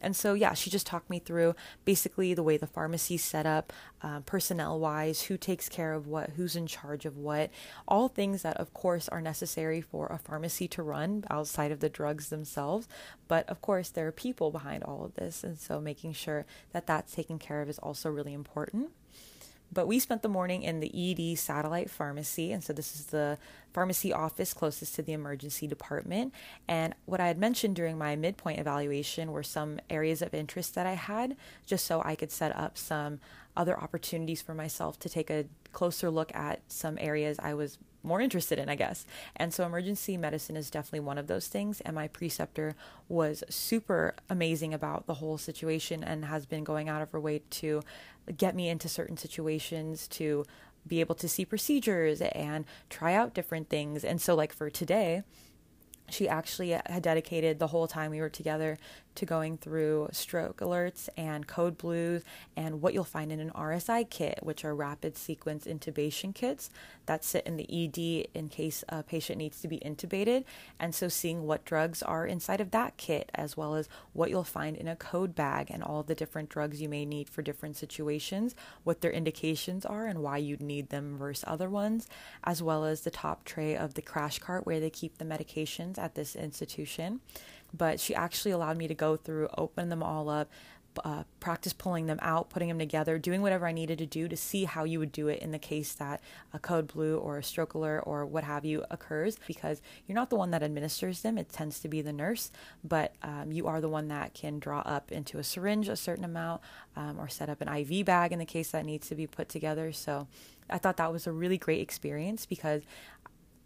And 0.00 0.14
so, 0.14 0.34
yeah, 0.34 0.54
she 0.54 0.70
just 0.70 0.86
talked 0.86 1.10
me 1.10 1.18
through 1.18 1.54
basically 1.84 2.34
the 2.34 2.42
way 2.42 2.56
the 2.56 2.66
pharmacy's 2.66 3.24
set 3.24 3.46
up, 3.46 3.72
uh, 4.02 4.20
personnel 4.20 4.78
wise, 4.78 5.22
who 5.22 5.36
takes 5.36 5.68
care 5.68 5.92
of 5.92 6.06
what, 6.06 6.30
who's 6.30 6.56
in 6.56 6.66
charge 6.66 7.04
of 7.04 7.16
what, 7.16 7.50
all 7.86 8.08
things 8.08 8.42
that, 8.42 8.56
of 8.58 8.72
course, 8.74 9.08
are 9.08 9.20
necessary 9.20 9.80
for 9.80 10.06
a 10.06 10.18
pharmacy 10.18 10.68
to 10.68 10.82
run 10.82 11.24
outside 11.30 11.72
of 11.72 11.80
the 11.80 11.88
drugs 11.88 12.28
themselves. 12.28 12.88
But 13.26 13.48
of 13.48 13.60
course, 13.60 13.88
there 13.88 14.06
are 14.06 14.12
people 14.12 14.50
behind 14.50 14.84
all 14.84 15.04
of 15.04 15.14
this. 15.14 15.42
And 15.44 15.58
so, 15.58 15.80
making 15.80 16.12
sure 16.12 16.46
that 16.72 16.86
that's 16.86 17.14
taken 17.14 17.38
care 17.38 17.62
of 17.62 17.68
is 17.68 17.78
also 17.78 18.10
really 18.10 18.34
important. 18.34 18.90
But 19.72 19.86
we 19.86 19.98
spent 19.98 20.22
the 20.22 20.28
morning 20.28 20.62
in 20.62 20.80
the 20.80 20.90
ED 20.94 21.38
satellite 21.38 21.90
pharmacy. 21.90 22.52
And 22.52 22.64
so 22.64 22.72
this 22.72 22.94
is 22.94 23.06
the 23.06 23.38
pharmacy 23.72 24.12
office 24.12 24.54
closest 24.54 24.94
to 24.94 25.02
the 25.02 25.12
emergency 25.12 25.66
department. 25.66 26.32
And 26.66 26.94
what 27.04 27.20
I 27.20 27.26
had 27.26 27.38
mentioned 27.38 27.76
during 27.76 27.98
my 27.98 28.16
midpoint 28.16 28.58
evaluation 28.58 29.30
were 29.30 29.42
some 29.42 29.78
areas 29.90 30.22
of 30.22 30.32
interest 30.32 30.74
that 30.74 30.86
I 30.86 30.94
had, 30.94 31.36
just 31.66 31.84
so 31.84 32.02
I 32.04 32.14
could 32.14 32.32
set 32.32 32.56
up 32.56 32.78
some 32.78 33.20
other 33.56 33.78
opportunities 33.78 34.42
for 34.42 34.54
myself 34.54 34.98
to 35.00 35.08
take 35.08 35.30
a 35.30 35.46
closer 35.72 36.10
look 36.10 36.34
at 36.34 36.60
some 36.68 36.96
areas 37.00 37.38
I 37.38 37.54
was 37.54 37.78
more 38.02 38.20
interested 38.20 38.58
in, 38.58 38.68
I 38.68 38.74
guess. 38.74 39.06
And 39.36 39.52
so 39.52 39.64
emergency 39.64 40.16
medicine 40.16 40.56
is 40.56 40.70
definitely 40.70 41.00
one 41.00 41.18
of 41.18 41.26
those 41.26 41.48
things. 41.48 41.80
And 41.82 41.94
my 41.94 42.08
preceptor 42.08 42.74
was 43.08 43.44
super 43.48 44.14
amazing 44.30 44.72
about 44.72 45.06
the 45.06 45.14
whole 45.14 45.38
situation 45.38 46.04
and 46.04 46.24
has 46.24 46.46
been 46.46 46.64
going 46.64 46.88
out 46.88 47.02
of 47.02 47.10
her 47.12 47.20
way 47.20 47.42
to 47.50 47.82
get 48.36 48.54
me 48.54 48.68
into 48.68 48.88
certain 48.88 49.16
situations 49.16 50.06
to 50.08 50.44
be 50.86 51.00
able 51.00 51.14
to 51.16 51.28
see 51.28 51.44
procedures 51.44 52.20
and 52.20 52.64
try 52.88 53.14
out 53.14 53.34
different 53.34 53.68
things. 53.68 54.04
And 54.04 54.20
so, 54.20 54.34
like 54.34 54.52
for 54.52 54.70
today, 54.70 55.22
she 56.10 56.28
actually 56.28 56.70
had 56.70 57.02
dedicated 57.02 57.58
the 57.58 57.66
whole 57.66 57.86
time 57.86 58.10
we 58.10 58.20
were 58.20 58.28
together 58.28 58.78
to 59.14 59.26
going 59.26 59.56
through 59.58 60.08
stroke 60.12 60.58
alerts 60.58 61.08
and 61.16 61.46
code 61.46 61.76
blues 61.76 62.22
and 62.56 62.80
what 62.80 62.94
you'll 62.94 63.04
find 63.04 63.32
in 63.32 63.40
an 63.40 63.50
RSI 63.50 64.08
kit, 64.08 64.38
which 64.42 64.64
are 64.64 64.74
rapid 64.74 65.16
sequence 65.16 65.66
intubation 65.66 66.34
kits 66.34 66.70
that 67.08 67.24
sit 67.24 67.44
in 67.46 67.56
the 67.56 67.66
ED 67.68 68.28
in 68.34 68.48
case 68.48 68.84
a 68.88 69.02
patient 69.02 69.38
needs 69.38 69.60
to 69.60 69.68
be 69.68 69.78
intubated. 69.80 70.44
And 70.78 70.94
so 70.94 71.08
seeing 71.08 71.46
what 71.46 71.64
drugs 71.64 72.02
are 72.02 72.26
inside 72.26 72.60
of 72.60 72.70
that 72.70 72.96
kit, 72.96 73.30
as 73.34 73.56
well 73.56 73.74
as 73.74 73.88
what 74.12 74.30
you'll 74.30 74.44
find 74.44 74.76
in 74.76 74.86
a 74.86 74.94
code 74.94 75.34
bag 75.34 75.68
and 75.70 75.82
all 75.82 76.02
the 76.02 76.14
different 76.14 76.48
drugs 76.48 76.80
you 76.80 76.88
may 76.88 77.04
need 77.04 77.28
for 77.28 77.42
different 77.42 77.76
situations, 77.76 78.54
what 78.84 79.00
their 79.00 79.10
indications 79.10 79.84
are 79.84 80.06
and 80.06 80.22
why 80.22 80.36
you'd 80.36 80.62
need 80.62 80.90
them 80.90 81.18
versus 81.18 81.44
other 81.46 81.68
ones, 81.68 82.06
as 82.44 82.62
well 82.62 82.84
as 82.84 83.00
the 83.00 83.10
top 83.10 83.44
tray 83.44 83.76
of 83.76 83.94
the 83.94 84.02
crash 84.02 84.38
cart 84.38 84.66
where 84.66 84.78
they 84.78 84.90
keep 84.90 85.18
the 85.18 85.24
medications 85.24 85.98
at 85.98 86.14
this 86.14 86.36
institution 86.36 87.20
but 87.76 88.00
she 88.00 88.14
actually 88.14 88.50
allowed 88.50 88.76
me 88.76 88.88
to 88.88 88.94
go 88.94 89.16
through, 89.16 89.48
open 89.56 89.88
them 89.88 90.02
all 90.02 90.28
up, 90.28 90.50
uh, 91.04 91.24
practice 91.40 91.72
pulling 91.72 92.06
them 92.06 92.18
out, 92.22 92.50
putting 92.50 92.68
them 92.68 92.78
together, 92.78 93.18
doing 93.18 93.42
whatever 93.42 93.66
I 93.66 93.72
needed 93.72 93.98
to 93.98 94.06
do 94.06 94.28
to 94.28 94.36
see 94.36 94.64
how 94.64 94.84
you 94.84 94.98
would 94.98 95.12
do 95.12 95.28
it 95.28 95.40
in 95.40 95.52
the 95.52 95.58
case 95.58 95.94
that 95.94 96.20
a 96.52 96.58
code 96.58 96.88
blue 96.88 97.18
or 97.18 97.38
a 97.38 97.42
stroke 97.42 97.74
alert 97.74 98.02
or 98.06 98.24
what 98.26 98.44
have 98.44 98.64
you 98.64 98.84
occurs 98.90 99.36
because 99.46 99.80
you're 100.06 100.14
not 100.14 100.30
the 100.30 100.36
one 100.36 100.50
that 100.50 100.62
administers 100.62 101.22
them. 101.22 101.38
It 101.38 101.48
tends 101.48 101.80
to 101.80 101.88
be 101.88 102.02
the 102.02 102.12
nurse, 102.12 102.50
but 102.84 103.14
um, 103.22 103.52
you 103.52 103.66
are 103.66 103.80
the 103.80 103.88
one 103.88 104.08
that 104.08 104.34
can 104.34 104.58
draw 104.58 104.80
up 104.80 105.12
into 105.12 105.38
a 105.38 105.44
syringe 105.44 105.88
a 105.88 105.96
certain 105.96 106.24
amount 106.24 106.62
um, 106.96 107.18
or 107.18 107.28
set 107.28 107.48
up 107.48 107.60
an 107.60 107.68
IV 107.68 108.04
bag 108.04 108.32
in 108.32 108.38
the 108.38 108.44
case 108.44 108.70
that 108.70 108.84
needs 108.84 109.08
to 109.08 109.14
be 109.14 109.26
put 109.26 109.48
together. 109.48 109.92
So 109.92 110.28
I 110.70 110.78
thought 110.78 110.96
that 110.98 111.12
was 111.12 111.26
a 111.26 111.32
really 111.32 111.58
great 111.58 111.80
experience 111.80 112.46
because 112.46 112.82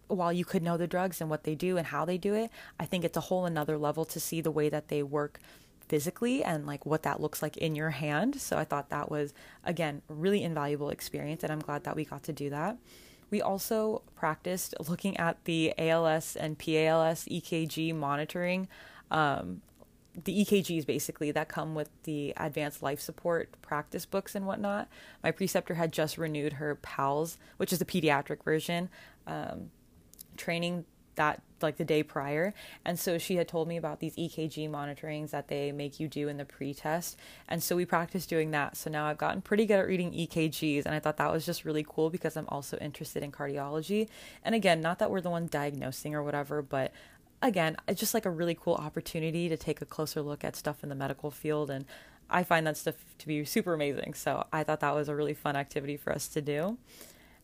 while 0.08 0.32
you 0.32 0.44
could 0.44 0.62
know 0.62 0.76
the 0.76 0.86
drugs 0.86 1.20
and 1.20 1.30
what 1.30 1.44
they 1.44 1.54
do 1.54 1.76
and 1.76 1.86
how 1.86 2.04
they 2.04 2.18
do 2.18 2.34
it, 2.34 2.50
I 2.78 2.84
think 2.84 3.04
it's 3.04 3.16
a 3.16 3.22
whole 3.22 3.46
another 3.46 3.78
level 3.78 4.04
to 4.06 4.20
see 4.20 4.40
the 4.40 4.50
way 4.50 4.68
that 4.68 4.88
they 4.88 5.02
work 5.02 5.40
physically 5.92 6.42
and 6.42 6.66
like 6.66 6.86
what 6.86 7.02
that 7.02 7.20
looks 7.20 7.42
like 7.42 7.58
in 7.58 7.74
your 7.74 7.90
hand. 7.90 8.40
So 8.40 8.56
I 8.56 8.64
thought 8.64 8.88
that 8.88 9.10
was 9.10 9.34
again 9.62 10.00
really 10.08 10.42
invaluable 10.42 10.88
experience 10.88 11.42
and 11.42 11.52
I'm 11.52 11.58
glad 11.58 11.84
that 11.84 11.94
we 11.94 12.06
got 12.06 12.22
to 12.22 12.32
do 12.32 12.48
that. 12.48 12.78
We 13.28 13.42
also 13.42 14.00
practiced 14.14 14.74
looking 14.88 15.18
at 15.18 15.44
the 15.44 15.74
ALS 15.76 16.34
and 16.34 16.58
PALS 16.58 17.26
EKG 17.26 17.94
monitoring. 17.94 18.68
Um, 19.10 19.60
the 20.24 20.46
EKGs 20.46 20.86
basically 20.86 21.30
that 21.30 21.50
come 21.50 21.74
with 21.74 21.90
the 22.04 22.32
advanced 22.38 22.82
life 22.82 22.98
support 22.98 23.50
practice 23.60 24.06
books 24.06 24.34
and 24.34 24.46
whatnot. 24.46 24.88
My 25.22 25.30
preceptor 25.30 25.74
had 25.74 25.92
just 25.92 26.16
renewed 26.16 26.54
her 26.54 26.74
PALS, 26.76 27.36
which 27.58 27.70
is 27.70 27.78
the 27.78 27.84
pediatric 27.84 28.42
version. 28.42 28.88
Um, 29.26 29.70
training 30.38 30.86
that 31.16 31.42
like 31.62 31.76
the 31.76 31.84
day 31.84 32.02
prior. 32.02 32.52
And 32.84 32.98
so 32.98 33.18
she 33.18 33.36
had 33.36 33.48
told 33.48 33.68
me 33.68 33.76
about 33.76 34.00
these 34.00 34.16
ekg 34.16 34.68
monitorings 34.70 35.30
that 35.30 35.48
they 35.48 35.72
make 35.72 36.00
you 36.00 36.08
do 36.08 36.28
in 36.28 36.36
the 36.36 36.44
pre-test. 36.44 37.18
And 37.48 37.62
so 37.62 37.76
we 37.76 37.84
practiced 37.84 38.28
doing 38.28 38.50
that. 38.50 38.76
So 38.76 38.90
now 38.90 39.06
i've 39.06 39.18
gotten 39.18 39.40
pretty 39.42 39.66
good 39.66 39.78
at 39.78 39.86
reading 39.86 40.12
ekgs 40.12 40.84
and 40.86 40.94
i 40.94 40.98
thought 40.98 41.16
that 41.18 41.32
was 41.32 41.46
just 41.46 41.64
really 41.64 41.84
cool 41.88 42.10
because 42.10 42.36
i'm 42.36 42.48
also 42.48 42.76
interested 42.78 43.22
in 43.22 43.32
cardiology. 43.32 44.08
And 44.44 44.54
again 44.54 44.80
not 44.80 44.98
that 44.98 45.10
we're 45.10 45.20
the 45.20 45.30
one 45.30 45.46
diagnosing 45.46 46.14
or 46.14 46.22
whatever 46.22 46.62
but 46.62 46.92
again 47.40 47.76
it's 47.88 48.00
just 48.00 48.14
like 48.14 48.26
a 48.26 48.30
really 48.30 48.56
cool 48.60 48.74
opportunity 48.74 49.48
to 49.48 49.56
take 49.56 49.80
a 49.80 49.86
closer 49.86 50.22
look 50.22 50.44
at 50.44 50.56
stuff 50.56 50.82
in 50.82 50.88
the 50.88 50.94
medical 50.94 51.30
field 51.30 51.70
and 51.70 51.84
i 52.30 52.42
find 52.42 52.66
that 52.66 52.76
stuff 52.76 52.94
to 53.18 53.26
be 53.26 53.44
super 53.44 53.74
amazing. 53.74 54.14
So 54.14 54.46
i 54.52 54.64
thought 54.64 54.80
that 54.80 54.94
was 54.94 55.08
a 55.08 55.14
really 55.14 55.34
fun 55.34 55.56
activity 55.56 55.96
for 55.96 56.12
us 56.12 56.28
to 56.28 56.40
do. 56.40 56.78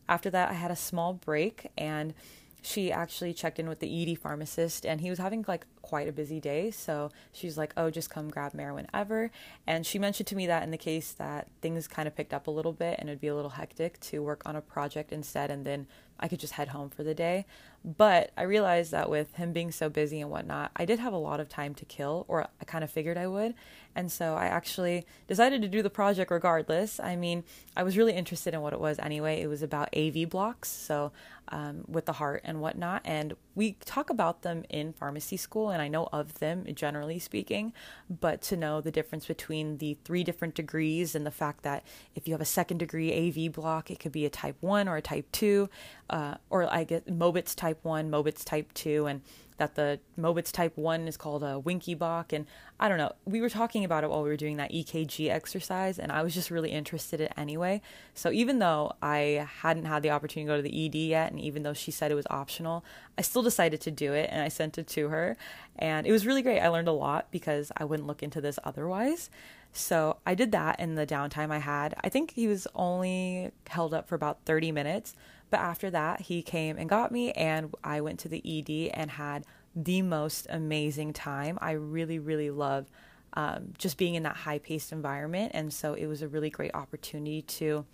After 0.07 0.29
that 0.31 0.49
i 0.49 0.53
had 0.53 0.71
a 0.71 0.75
small 0.75 1.13
break 1.13 1.67
and 1.77 2.13
she 2.61 2.91
actually 2.91 3.33
checked 3.33 3.59
in 3.59 3.69
with 3.69 3.79
the 3.79 4.11
ED 4.11 4.19
pharmacist 4.19 4.85
and 4.85 5.01
he 5.01 5.09
was 5.09 5.19
having 5.19 5.45
like 5.47 5.65
quite 5.81 6.07
a 6.07 6.11
busy 6.11 6.39
day. 6.39 6.71
So 6.71 7.11
she's 7.31 7.57
like, 7.57 7.73
oh, 7.77 7.89
just 7.89 8.09
come 8.09 8.29
grab 8.29 8.53
Mare 8.53 8.73
whenever. 8.73 9.31
And 9.67 9.85
she 9.85 9.99
mentioned 9.99 10.27
to 10.27 10.35
me 10.35 10.47
that 10.47 10.63
in 10.63 10.71
the 10.71 10.77
case 10.77 11.11
that 11.13 11.47
things 11.61 11.87
kind 11.87 12.07
of 12.07 12.15
picked 12.15 12.33
up 12.33 12.47
a 12.47 12.51
little 12.51 12.73
bit 12.73 12.97
and 12.99 13.09
it'd 13.09 13.21
be 13.21 13.27
a 13.27 13.35
little 13.35 13.51
hectic 13.51 13.99
to 14.01 14.21
work 14.21 14.41
on 14.45 14.55
a 14.55 14.61
project 14.61 15.11
instead 15.11 15.51
and 15.51 15.65
then 15.65 15.87
I 16.19 16.27
could 16.27 16.39
just 16.39 16.53
head 16.53 16.69
home 16.69 16.89
for 16.89 17.03
the 17.03 17.13
day. 17.13 17.45
But 17.83 18.31
I 18.35 18.43
realized 18.43 18.91
that 18.91 19.09
with 19.09 19.35
him 19.35 19.53
being 19.53 19.71
so 19.71 19.89
busy 19.89 20.19
and 20.19 20.29
whatnot, 20.29 20.71
I 20.75 20.83
did 20.83 20.99
have 20.99 21.13
a 21.13 21.17
lot 21.17 21.39
of 21.39 21.47
time 21.47 21.73
to 21.75 21.85
kill, 21.85 22.25
or 22.27 22.45
I 22.59 22.65
kind 22.65 22.83
of 22.83 22.91
figured 22.91 23.17
I 23.17 23.27
would. 23.27 23.53
And 23.95 24.11
so 24.11 24.35
I 24.35 24.47
actually 24.47 25.05
decided 25.27 25.61
to 25.61 25.69
do 25.69 25.81
the 25.81 25.89
project 25.89 26.29
regardless. 26.29 26.99
I 26.99 27.15
mean, 27.15 27.45
I 27.77 27.83
was 27.83 27.97
really 27.97 28.13
interested 28.13 28.53
in 28.53 28.59
what 28.59 28.73
it 28.73 28.81
was 28.81 28.99
anyway. 28.99 29.41
It 29.41 29.47
was 29.47 29.61
about 29.61 29.95
AV 29.95 30.29
blocks, 30.29 30.69
so 30.69 31.13
um, 31.49 31.85
with 31.87 32.05
the 32.05 32.13
heart 32.13 32.41
and 32.43 32.59
whatnot. 32.59 33.01
And 33.05 33.35
we 33.59 33.73
talk 33.83 34.09
about 34.09 34.41
them 34.41 34.63
in 34.69 34.93
pharmacy 34.93 35.35
school, 35.35 35.69
and 35.69 35.81
I 35.81 35.89
know 35.89 36.07
of 36.13 36.39
them 36.39 36.65
generally 36.75 37.19
speaking. 37.19 37.73
But 38.09 38.41
to 38.43 38.55
know 38.55 38.79
the 38.79 38.89
difference 38.89 39.25
between 39.25 39.79
the 39.79 39.97
three 40.05 40.23
different 40.23 40.55
degrees 40.55 41.13
and 41.13 41.25
the 41.25 41.31
fact 41.31 41.63
that 41.63 41.83
if 42.15 42.25
you 42.25 42.33
have 42.33 42.39
a 42.39 42.45
second 42.45 42.77
degree 42.77 43.11
AV 43.11 43.51
block, 43.51 43.91
it 43.91 43.99
could 43.99 44.13
be 44.13 44.25
a 44.25 44.29
type 44.29 44.55
1 44.61 44.87
or 44.87 44.95
a 44.95 45.01
type 45.01 45.29
2 45.33 45.69
uh, 46.09 46.35
or 46.49 46.73
I 46.73 46.85
guess 46.85 47.01
Mobitz 47.01 47.53
type 47.53 47.79
1, 47.83 48.09
Mobitz 48.09 48.45
type 48.45 48.73
2, 48.75 49.07
and 49.07 49.21
that 49.59 49.75
the 49.75 49.99
Mobitz 50.19 50.51
type 50.51 50.75
1 50.75 51.07
is 51.07 51.15
called 51.15 51.43
a 51.43 51.61
Wenckebach. 51.63 52.33
And 52.33 52.45
I 52.79 52.89
don't 52.89 52.97
know, 52.97 53.13
we 53.25 53.39
were 53.39 53.49
talking 53.49 53.85
about 53.85 54.03
it 54.03 54.09
while 54.09 54.23
we 54.23 54.29
were 54.29 54.37
doing 54.37 54.57
that 54.57 54.71
EKG 54.71 55.29
exercise, 55.29 55.99
and 55.99 56.11
I 56.11 56.23
was 56.23 56.33
just 56.33 56.49
really 56.49 56.71
interested 56.71 57.21
in 57.21 57.29
anyway. 57.37 57.81
So 58.13 58.31
even 58.31 58.59
though 58.59 58.93
I 59.01 59.47
hadn't 59.61 59.85
had 59.85 60.01
the 60.01 60.09
opportunity 60.09 60.47
to 60.47 60.53
go 60.53 60.57
to 60.57 60.63
the 60.63 60.85
ED 60.85 60.95
yet, 60.95 61.31
and 61.31 61.39
even 61.39 61.63
though 61.63 61.73
she 61.73 61.91
said 61.91 62.11
it 62.11 62.15
was 62.15 62.27
optional, 62.29 62.83
I 63.17 63.21
still 63.21 63.43
decided 63.43 63.81
to 63.81 63.91
do 63.91 64.13
it 64.13 64.29
and 64.31 64.41
I 64.41 64.47
sent 64.47 64.77
it 64.77 64.87
to 64.87 65.09
her. 65.09 65.37
And 65.77 66.07
it 66.07 66.11
was 66.11 66.25
really 66.25 66.41
great. 66.41 66.59
I 66.59 66.69
learned 66.69 66.87
a 66.87 66.93
lot 66.93 67.27
because 67.31 67.71
I 67.77 67.85
wouldn't 67.85 68.07
look 68.07 68.23
into 68.23 68.41
this 68.41 68.59
otherwise. 68.63 69.29
So 69.71 70.17
I 70.25 70.35
did 70.35 70.51
that 70.53 70.79
in 70.79 70.95
the 70.95 71.05
downtime 71.05 71.51
I 71.51 71.59
had. 71.59 71.93
I 72.03 72.09
think 72.09 72.31
he 72.31 72.47
was 72.47 72.67
only 72.73 73.51
held 73.67 73.93
up 73.93 74.07
for 74.07 74.15
about 74.15 74.39
30 74.45 74.71
minutes. 74.71 75.15
But 75.49 75.59
after 75.59 75.89
that, 75.91 76.21
he 76.21 76.41
came 76.41 76.77
and 76.77 76.89
got 76.89 77.11
me, 77.11 77.31
and 77.31 77.73
I 77.83 78.01
went 78.01 78.19
to 78.19 78.29
the 78.29 78.41
ED 78.45 78.91
and 78.93 79.11
had 79.11 79.45
the 79.75 80.01
most 80.01 80.47
amazing 80.49 81.13
time. 81.13 81.57
I 81.61 81.71
really, 81.71 82.19
really 82.19 82.51
love 82.51 82.89
um, 83.33 83.73
just 83.77 83.97
being 83.97 84.15
in 84.15 84.23
that 84.23 84.35
high 84.35 84.59
paced 84.59 84.91
environment. 84.91 85.51
And 85.53 85.73
so 85.73 85.93
it 85.93 86.07
was 86.07 86.21
a 86.21 86.27
really 86.27 86.49
great 86.49 86.73
opportunity 86.73 87.41
to 87.43 87.85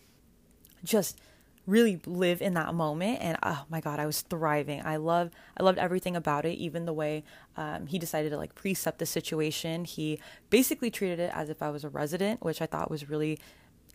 just 0.84 1.20
really 1.68 2.00
live 2.06 2.42
in 2.42 2.54
that 2.54 2.76
moment 2.76 3.18
and 3.22 3.38
oh 3.42 3.66
my 3.70 3.82
god 3.82 4.00
i 4.00 4.06
was 4.06 4.22
thriving 4.22 4.82
i 4.86 4.98
love 4.98 5.32
i 5.58 5.64
loved 5.64 5.80
everything 5.80 6.16
about 6.16 6.46
it 6.46 6.54
even 6.54 6.86
the 6.86 6.94
way 6.94 7.24
um, 7.58 7.88
he 7.88 7.98
decided 7.98 8.30
to 8.30 8.38
like 8.38 8.54
precept 8.54 9.00
the 9.00 9.06
situation 9.06 9.84
he 9.84 10.20
basically 10.52 10.92
treated 10.92 11.20
it 11.20 11.32
as 11.34 11.50
if 11.50 11.64
i 11.64 11.70
was 11.72 11.84
a 11.84 11.90
resident 11.90 12.44
which 12.44 12.62
i 12.62 12.68
thought 12.68 12.92
was 12.92 13.10
really 13.10 13.40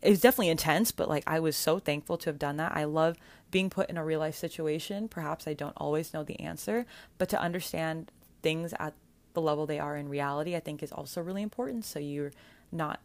it 0.02 0.10
was 0.10 0.20
definitely 0.20 0.48
intense 0.48 0.92
but 0.92 1.08
like 1.08 1.24
i 1.26 1.38
was 1.38 1.56
so 1.56 1.78
thankful 1.78 2.16
to 2.16 2.28
have 2.28 2.38
done 2.38 2.56
that 2.56 2.72
i 2.74 2.84
love 2.84 3.16
being 3.50 3.70
put 3.70 3.88
in 3.90 3.96
a 3.96 4.04
real 4.04 4.20
life 4.20 4.34
situation 4.34 5.08
perhaps 5.08 5.46
i 5.46 5.54
don't 5.54 5.76
always 5.76 6.14
know 6.14 6.22
the 6.22 6.38
answer 6.40 6.86
but 7.18 7.28
to 7.28 7.40
understand 7.40 8.10
things 8.42 8.72
at 8.78 8.94
the 9.34 9.40
level 9.40 9.66
they 9.66 9.78
are 9.78 9.96
in 9.96 10.08
reality 10.08 10.56
i 10.56 10.60
think 10.60 10.82
is 10.82 10.92
also 10.92 11.20
really 11.20 11.42
important 11.42 11.84
so 11.84 11.98
you're 11.98 12.32
not 12.72 13.00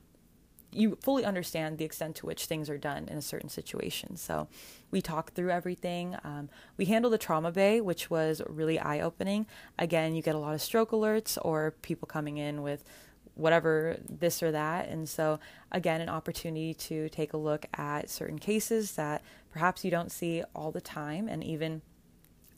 you 0.76 0.98
fully 1.02 1.24
understand 1.24 1.78
the 1.78 1.86
extent 1.86 2.16
to 2.18 2.26
which 2.26 2.46
things 2.46 2.70
are 2.70 2.78
done 2.78 3.08
in 3.08 3.18
a 3.18 3.22
certain 3.22 3.50
situation. 3.50 4.18
So 4.18 4.48
we 4.92 5.02
talked 5.02 5.34
through 5.34 5.52
everything. 5.52 6.18
Um, 6.24 6.50
we 6.78 6.86
handled 6.86 7.14
the 7.14 7.18
trauma 7.18 7.52
bay, 7.52 7.82
which 7.82 8.10
was 8.10 8.42
really 8.48 8.78
eye 8.78 9.00
opening. 9.00 9.46
Again, 9.80 10.16
you 10.16 10.22
get 10.22 10.36
a 10.36 10.40
lot 10.40 10.54
of 10.54 10.62
stroke 10.62 10.92
alerts 10.92 11.38
or 11.42 11.72
people 11.82 12.08
coming 12.08 12.38
in 12.38 12.62
with 12.62 12.84
whatever 13.36 13.98
this 14.10 14.42
or 14.42 14.52
that. 14.52 14.90
And 14.90 15.08
so, 15.08 15.40
again, 15.72 16.02
an 16.02 16.10
opportunity 16.10 16.74
to 16.74 17.10
take 17.10 17.34
a 17.34 17.38
look 17.38 17.66
at 17.74 18.10
certain 18.10 18.40
cases 18.40 18.94
that 18.94 19.22
perhaps 19.52 19.86
you 19.86 19.92
don't 19.92 20.12
see 20.12 20.44
all 20.56 20.72
the 20.72 20.82
time. 20.82 21.28
And 21.28 21.44
even, 21.44 21.82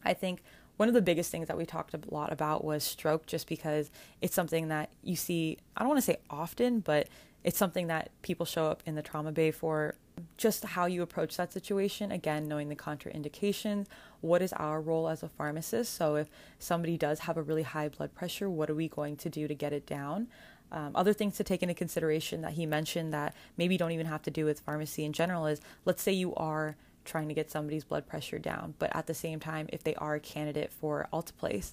I 0.05 0.13
think, 0.13 0.41
one 0.77 0.87
of 0.87 0.93
the 0.93 1.01
biggest 1.01 1.31
things 1.31 1.47
that 1.47 1.57
we 1.57 1.65
talked 1.65 1.95
a 1.95 1.99
lot 2.09 2.31
about 2.31 2.63
was 2.63 2.83
stroke, 2.83 3.25
just 3.25 3.47
because 3.47 3.89
it's 4.21 4.35
something 4.35 4.67
that 4.67 4.91
you 5.03 5.15
see, 5.15 5.57
I 5.75 5.81
don't 5.81 5.89
want 5.89 5.97
to 5.97 6.05
say 6.05 6.17
often, 6.29 6.79
but 6.79 7.07
it's 7.43 7.57
something 7.57 7.87
that 7.87 8.11
people 8.21 8.45
show 8.45 8.67
up 8.67 8.83
in 8.85 8.95
the 8.95 9.01
trauma 9.01 9.31
bay 9.31 9.51
for 9.51 9.95
just 10.37 10.63
how 10.63 10.85
you 10.85 11.01
approach 11.01 11.37
that 11.37 11.53
situation 11.53 12.11
again 12.11 12.47
knowing 12.47 12.69
the 12.69 12.75
contraindications 12.75 13.85
what 14.21 14.41
is 14.41 14.51
our 14.53 14.81
role 14.81 15.07
as 15.07 15.21
a 15.21 15.29
pharmacist 15.29 15.93
so 15.93 16.15
if 16.15 16.27
somebody 16.59 16.97
does 16.97 17.19
have 17.19 17.37
a 17.37 17.41
really 17.41 17.63
high 17.63 17.87
blood 17.87 18.13
pressure 18.15 18.49
what 18.49 18.69
are 18.69 18.75
we 18.75 18.87
going 18.87 19.15
to 19.15 19.29
do 19.29 19.47
to 19.47 19.53
get 19.53 19.73
it 19.73 19.85
down 19.85 20.27
um, 20.71 20.91
other 20.95 21.13
things 21.13 21.37
to 21.37 21.43
take 21.43 21.61
into 21.61 21.73
consideration 21.73 22.41
that 22.41 22.53
he 22.53 22.65
mentioned 22.65 23.13
that 23.13 23.35
maybe 23.57 23.77
don't 23.77 23.91
even 23.91 24.05
have 24.05 24.21
to 24.23 24.31
do 24.31 24.45
with 24.45 24.59
pharmacy 24.59 25.05
in 25.05 25.13
general 25.13 25.45
is 25.45 25.61
let's 25.85 26.01
say 26.01 26.11
you 26.11 26.33
are 26.35 26.75
trying 27.05 27.27
to 27.29 27.33
get 27.33 27.49
somebody's 27.49 27.85
blood 27.85 28.05
pressure 28.05 28.39
down 28.39 28.73
but 28.79 28.93
at 28.95 29.07
the 29.07 29.13
same 29.13 29.39
time 29.39 29.67
if 29.71 29.83
they 29.83 29.95
are 29.95 30.15
a 30.15 30.19
candidate 30.19 30.71
for 30.71 31.07
alteplase 31.13 31.71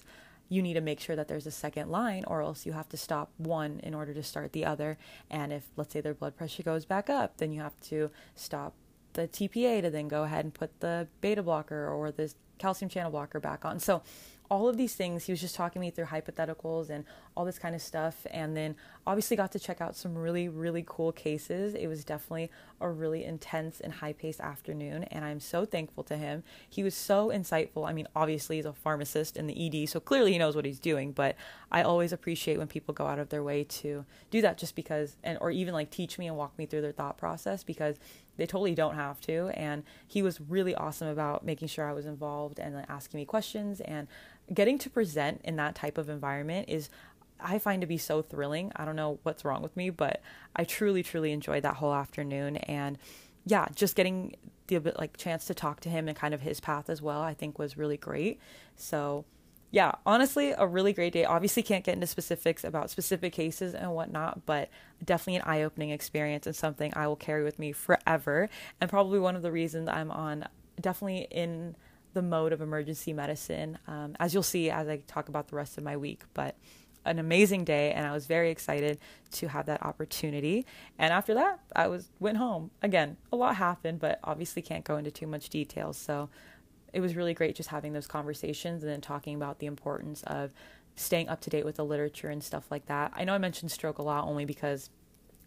you 0.49 0.61
need 0.61 0.73
to 0.75 0.81
make 0.81 0.99
sure 0.99 1.15
that 1.15 1.27
there's 1.27 1.47
a 1.47 1.51
second 1.51 1.89
line, 1.89 2.23
or 2.27 2.41
else 2.41 2.65
you 2.65 2.73
have 2.73 2.89
to 2.89 2.97
stop 2.97 3.31
one 3.37 3.79
in 3.83 3.93
order 3.93 4.13
to 4.13 4.23
start 4.23 4.51
the 4.53 4.65
other. 4.65 4.97
And 5.29 5.51
if, 5.51 5.63
let's 5.75 5.93
say, 5.93 6.01
their 6.01 6.13
blood 6.13 6.37
pressure 6.37 6.63
goes 6.63 6.85
back 6.85 7.09
up, 7.09 7.37
then 7.37 7.51
you 7.51 7.61
have 7.61 7.79
to 7.81 8.11
stop 8.35 8.73
the 9.13 9.27
TPA 9.27 9.81
to 9.81 9.89
then 9.89 10.07
go 10.07 10.23
ahead 10.23 10.45
and 10.45 10.53
put 10.53 10.79
the 10.81 11.07
beta 11.21 11.41
blocker 11.41 11.87
or 11.87 12.11
the 12.11 12.31
calcium 12.57 12.89
channel 12.89 13.11
blocker 13.11 13.39
back 13.39 13.65
on. 13.65 13.79
So 13.79 14.03
all 14.49 14.67
of 14.67 14.77
these 14.77 14.95
things. 14.95 15.25
He 15.25 15.31
was 15.31 15.41
just 15.41 15.55
talking 15.55 15.79
me 15.79 15.91
through 15.91 16.05
hypotheticals 16.05 16.89
and 16.89 17.05
all 17.35 17.45
this 17.45 17.59
kind 17.59 17.75
of 17.75 17.81
stuff. 17.81 18.25
And 18.31 18.55
then 18.55 18.75
obviously 19.07 19.37
got 19.37 19.51
to 19.51 19.59
check 19.59 19.81
out 19.81 19.95
some 19.95 20.15
really, 20.15 20.49
really 20.49 20.83
cool 20.85 21.11
cases. 21.11 21.75
It 21.75 21.87
was 21.87 22.03
definitely 22.03 22.49
a 22.81 22.89
really 22.89 23.23
intense 23.23 23.79
and 23.79 23.93
high 23.93 24.13
paced 24.13 24.39
afternoon. 24.39 25.03
And 25.05 25.23
I'm 25.23 25.39
so 25.39 25.63
thankful 25.65 26.03
to 26.05 26.17
him. 26.17 26.43
He 26.67 26.83
was 26.83 26.95
so 26.95 27.29
insightful. 27.29 27.87
I 27.87 27.93
mean, 27.93 28.07
obviously, 28.15 28.55
he's 28.55 28.65
a 28.65 28.73
pharmacist 28.73 29.37
in 29.37 29.47
the 29.47 29.83
ED, 29.83 29.89
so 29.89 29.99
clearly 29.99 30.33
he 30.33 30.39
knows 30.39 30.55
what 30.55 30.65
he's 30.65 30.79
doing. 30.79 31.11
But 31.11 31.35
I 31.71 31.83
always 31.83 32.11
appreciate 32.11 32.57
when 32.57 32.67
people 32.67 32.93
go 32.93 33.05
out 33.05 33.19
of 33.19 33.29
their 33.29 33.43
way 33.43 33.63
to 33.63 34.05
do 34.31 34.41
that 34.41 34.57
just 34.57 34.75
because, 34.75 35.17
and 35.23 35.37
or 35.39 35.51
even 35.51 35.73
like 35.73 35.91
teach 35.91 36.17
me 36.17 36.27
and 36.27 36.35
walk 36.35 36.57
me 36.57 36.65
through 36.65 36.81
their 36.81 36.91
thought 36.91 37.17
process 37.17 37.63
because 37.63 37.97
they 38.37 38.45
totally 38.45 38.75
don't 38.75 38.95
have 38.95 39.21
to. 39.21 39.49
And 39.53 39.83
he 40.07 40.21
was 40.21 40.41
really 40.41 40.75
awesome 40.75 41.07
about 41.07 41.45
making 41.45 41.67
sure 41.67 41.87
I 41.87 41.93
was 41.93 42.05
involved 42.05 42.59
and 42.59 42.75
like, 42.75 42.89
asking 42.89 43.19
me 43.19 43.25
questions 43.25 43.81
and 43.81 44.07
getting 44.53 44.77
to 44.79 44.89
present 44.89 45.41
in 45.43 45.55
that 45.55 45.75
type 45.75 45.97
of 45.97 46.09
environment 46.09 46.69
is 46.69 46.89
I 47.45 47.59
find 47.59 47.81
to 47.81 47.87
be 47.87 47.97
so 47.97 48.21
thrilling. 48.21 48.71
I 48.75 48.85
don't 48.85 48.95
know 48.95 49.19
what's 49.23 49.45
wrong 49.45 49.61
with 49.61 49.77
me, 49.77 49.89
but 49.91 50.21
I 50.55 50.63
truly, 50.63 51.03
truly 51.03 51.31
enjoyed 51.31 51.63
that 51.63 51.75
whole 51.75 51.93
afternoon. 51.93 52.57
And 52.57 52.97
yeah, 53.45 53.67
just 53.75 53.95
getting 53.95 54.35
the 54.67 54.79
like 54.97 55.15
chance 55.15 55.45
to 55.45 55.53
talk 55.53 55.79
to 55.81 55.89
him 55.89 56.07
and 56.07 56.17
kind 56.17 56.33
of 56.33 56.41
his 56.41 56.59
path 56.59 56.89
as 56.89 57.01
well, 57.01 57.21
I 57.21 57.33
think 57.33 57.59
was 57.59 57.77
really 57.77 57.97
great. 57.97 58.39
So 58.75 59.25
yeah, 59.71 59.91
honestly, 60.05 60.51
a 60.57 60.65
really 60.65 60.93
great 60.93 61.13
day. 61.13 61.25
Obviously, 61.25 61.61
can't 61.61 61.83
get 61.83 61.95
into 61.95 62.07
specifics 62.07 62.63
about 62.63 62.89
specific 62.89 63.33
cases 63.33 63.73
and 63.73 63.93
whatnot, 63.93 64.45
but 64.45 64.69
definitely 65.03 65.35
an 65.35 65.41
eye 65.45 65.63
opening 65.63 65.89
experience 65.89 66.47
and 66.47 66.55
something 66.55 66.93
I 66.95 67.07
will 67.07 67.15
carry 67.15 67.43
with 67.43 67.59
me 67.59 67.73
forever. 67.73 68.49
And 68.79 68.89
probably 68.89 69.19
one 69.19 69.35
of 69.35 69.41
the 69.41 69.51
reasons 69.51 69.89
I'm 69.89 70.11
on 70.11 70.47
definitely 70.79 71.27
in 71.29 71.75
the 72.13 72.21
mode 72.21 72.53
of 72.53 72.61
emergency 72.61 73.11
medicine, 73.11 73.77
um, 73.87 74.15
as 74.19 74.33
you'll 74.33 74.43
see 74.43 74.69
as 74.69 74.87
I 74.87 74.97
talk 75.07 75.27
about 75.29 75.49
the 75.49 75.57
rest 75.57 75.77
of 75.77 75.83
my 75.83 75.97
week. 75.97 76.23
But 76.33 76.55
an 77.05 77.19
amazing 77.19 77.63
day, 77.65 77.91
and 77.91 78.05
I 78.05 78.11
was 78.11 78.25
very 78.25 78.49
excited 78.49 78.99
to 79.33 79.47
have 79.47 79.65
that 79.67 79.83
opportunity. 79.83 80.65
And 80.97 81.13
after 81.13 81.33
that, 81.35 81.59
I 81.75 81.87
was 81.87 82.09
went 82.19 82.37
home. 82.37 82.71
Again, 82.81 83.17
a 83.31 83.35
lot 83.35 83.55
happened, 83.55 83.99
but 83.99 84.19
obviously 84.23 84.61
can't 84.61 84.83
go 84.83 84.97
into 84.97 85.11
too 85.11 85.27
much 85.27 85.49
details. 85.49 85.97
So 85.97 86.29
it 86.93 87.01
was 87.01 87.15
really 87.15 87.33
great 87.33 87.55
just 87.55 87.69
having 87.69 87.93
those 87.93 88.07
conversations 88.07 88.83
and 88.83 88.91
then 88.91 89.01
talking 89.01 89.35
about 89.35 89.59
the 89.59 89.65
importance 89.65 90.23
of 90.23 90.51
staying 90.95 91.27
up 91.27 91.41
to 91.41 91.49
date 91.49 91.65
with 91.65 91.75
the 91.75 91.85
literature 91.85 92.29
and 92.29 92.43
stuff 92.43 92.71
like 92.71 92.85
that. 92.85 93.11
I 93.15 93.25
know 93.25 93.33
I 93.33 93.37
mentioned 93.37 93.71
stroke 93.71 93.97
a 93.97 94.01
lot 94.01 94.25
only 94.25 94.45
because 94.45 94.89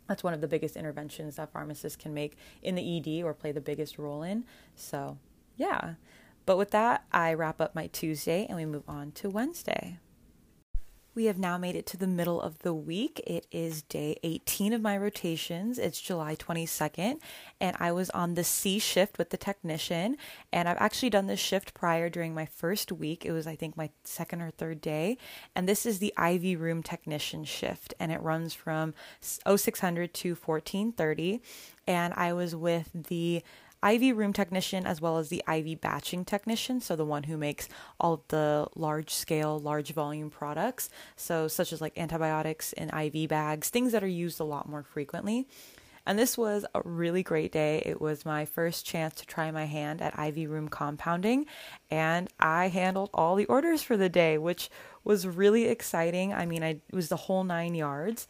that's 0.07 0.23
one 0.23 0.35
of 0.35 0.41
the 0.41 0.49
biggest 0.49 0.77
interventions 0.77 1.37
that 1.37 1.53
pharmacists 1.53 1.97
can 1.97 2.15
make 2.15 2.37
in 2.63 2.75
the 2.75 2.99
ED 2.99 3.25
or 3.25 3.35
play 3.35 3.53
the 3.53 3.61
biggest 3.61 3.99
role 3.99 4.23
in. 4.23 4.45
So, 4.75 5.19
yeah. 5.57 5.95
But 6.47 6.57
with 6.57 6.71
that, 6.71 7.05
I 7.13 7.35
wrap 7.35 7.61
up 7.61 7.75
my 7.75 7.89
Tuesday 7.89 8.47
and 8.49 8.57
we 8.57 8.65
move 8.65 8.89
on 8.89 9.13
to 9.13 9.29
Wednesday. 9.29 9.99
We 11.19 11.25
have 11.25 11.37
now 11.37 11.59
made 11.59 11.75
it 11.75 11.85
to 11.87 11.97
the 11.97 12.07
middle 12.07 12.41
of 12.41 12.61
the 12.61 12.73
week. 12.73 13.21
It 13.27 13.49
is 13.51 13.83
day 13.83 14.21
18 14.23 14.73
of 14.73 14.81
my 14.81 14.97
rotations. 14.97 15.77
It's 15.77 16.01
July 16.01 16.37
22nd, 16.37 17.19
and 17.61 17.77
I 17.81 17.91
was 17.91 18.09
on 18.11 18.35
the 18.35 18.45
C 18.45 18.79
shift 18.79 19.19
with 19.19 19.31
the 19.31 19.37
technician. 19.37 20.17
And 20.53 20.69
I've 20.69 20.77
actually 20.79 21.11
done 21.11 21.27
this 21.27 21.41
shift 21.41 21.75
prior 21.75 22.09
during 22.09 22.35
my 22.35 22.47
first 22.47 22.93
week. 22.93 23.27
It 23.27 23.33
was, 23.33 23.49
I 23.49 23.57
think, 23.57 23.77
my 23.77 23.91
second 24.05 24.43
or 24.43 24.53
third 24.53 24.81
day. 24.81 25.19
And 25.57 25.69
this 25.69 25.85
is 25.87 25.99
the 25.99 26.15
IV 26.17 26.61
room 26.61 26.85
technician 26.85 27.43
shift, 27.43 27.95
and 27.99 28.13
it 28.13 28.23
runs 28.23 28.55
from 28.55 28.95
0600 29.21 30.15
to 30.15 30.37
1430. 30.37 31.43
And 31.89 32.15
I 32.15 32.33
was 32.33 32.55
with 32.55 32.91
the 32.95 33.43
IV 33.87 34.17
room 34.17 34.33
technician 34.33 34.87
as 34.87 35.01
well 35.01 35.19
as 35.19 35.29
the 35.29 35.43
IV 35.53 35.81
batching 35.81 36.25
technician, 36.25 36.81
so 36.81 36.97
the 36.97 37.05
one 37.05 37.25
who 37.25 37.37
makes 37.37 37.69
all 38.01 38.25
the 38.29 38.67
large 38.75 39.11
scale, 39.11 39.59
large 39.59 39.93
volume 39.93 40.31
products, 40.31 40.91
so 41.17 41.49
such 41.49 41.73
as 41.73 41.81
like 41.81 41.97
antibiotics 41.99 42.73
and 42.75 42.93
IV 42.93 43.29
bags, 43.29 43.69
things 43.69 43.93
that 43.93 44.05
are 44.05 44.09
used 44.09 44.41
a 44.41 44.45
lot 44.45 44.69
more 44.69 44.83
frequently. 44.83 45.47
And 46.07 46.19
this 46.19 46.39
was 46.39 46.65
a 46.75 46.81
really 46.85 47.23
great 47.23 47.53
day. 47.53 47.83
It 47.85 48.01
was 48.01 48.25
my 48.25 48.47
first 48.47 48.87
chance 48.87 49.15
to 49.17 49.27
try 49.27 49.51
my 49.51 49.67
hand 49.67 50.01
at 50.01 50.19
IV 50.19 50.51
room 50.51 50.69
compounding, 50.69 51.45
and 51.91 52.29
I 52.41 52.69
handled 52.69 53.11
all 53.13 53.37
the 53.37 53.45
orders 53.45 53.83
for 53.83 53.97
the 53.97 54.09
day, 54.09 54.39
which 54.39 54.71
was 55.05 55.27
really 55.27 55.67
exciting. 55.67 56.33
I 56.33 56.47
mean, 56.47 56.63
I 56.63 56.81
it 56.89 56.95
was 56.95 57.11
the 57.11 57.17
whole 57.17 57.45
nine 57.45 57.75
yards. 57.75 58.27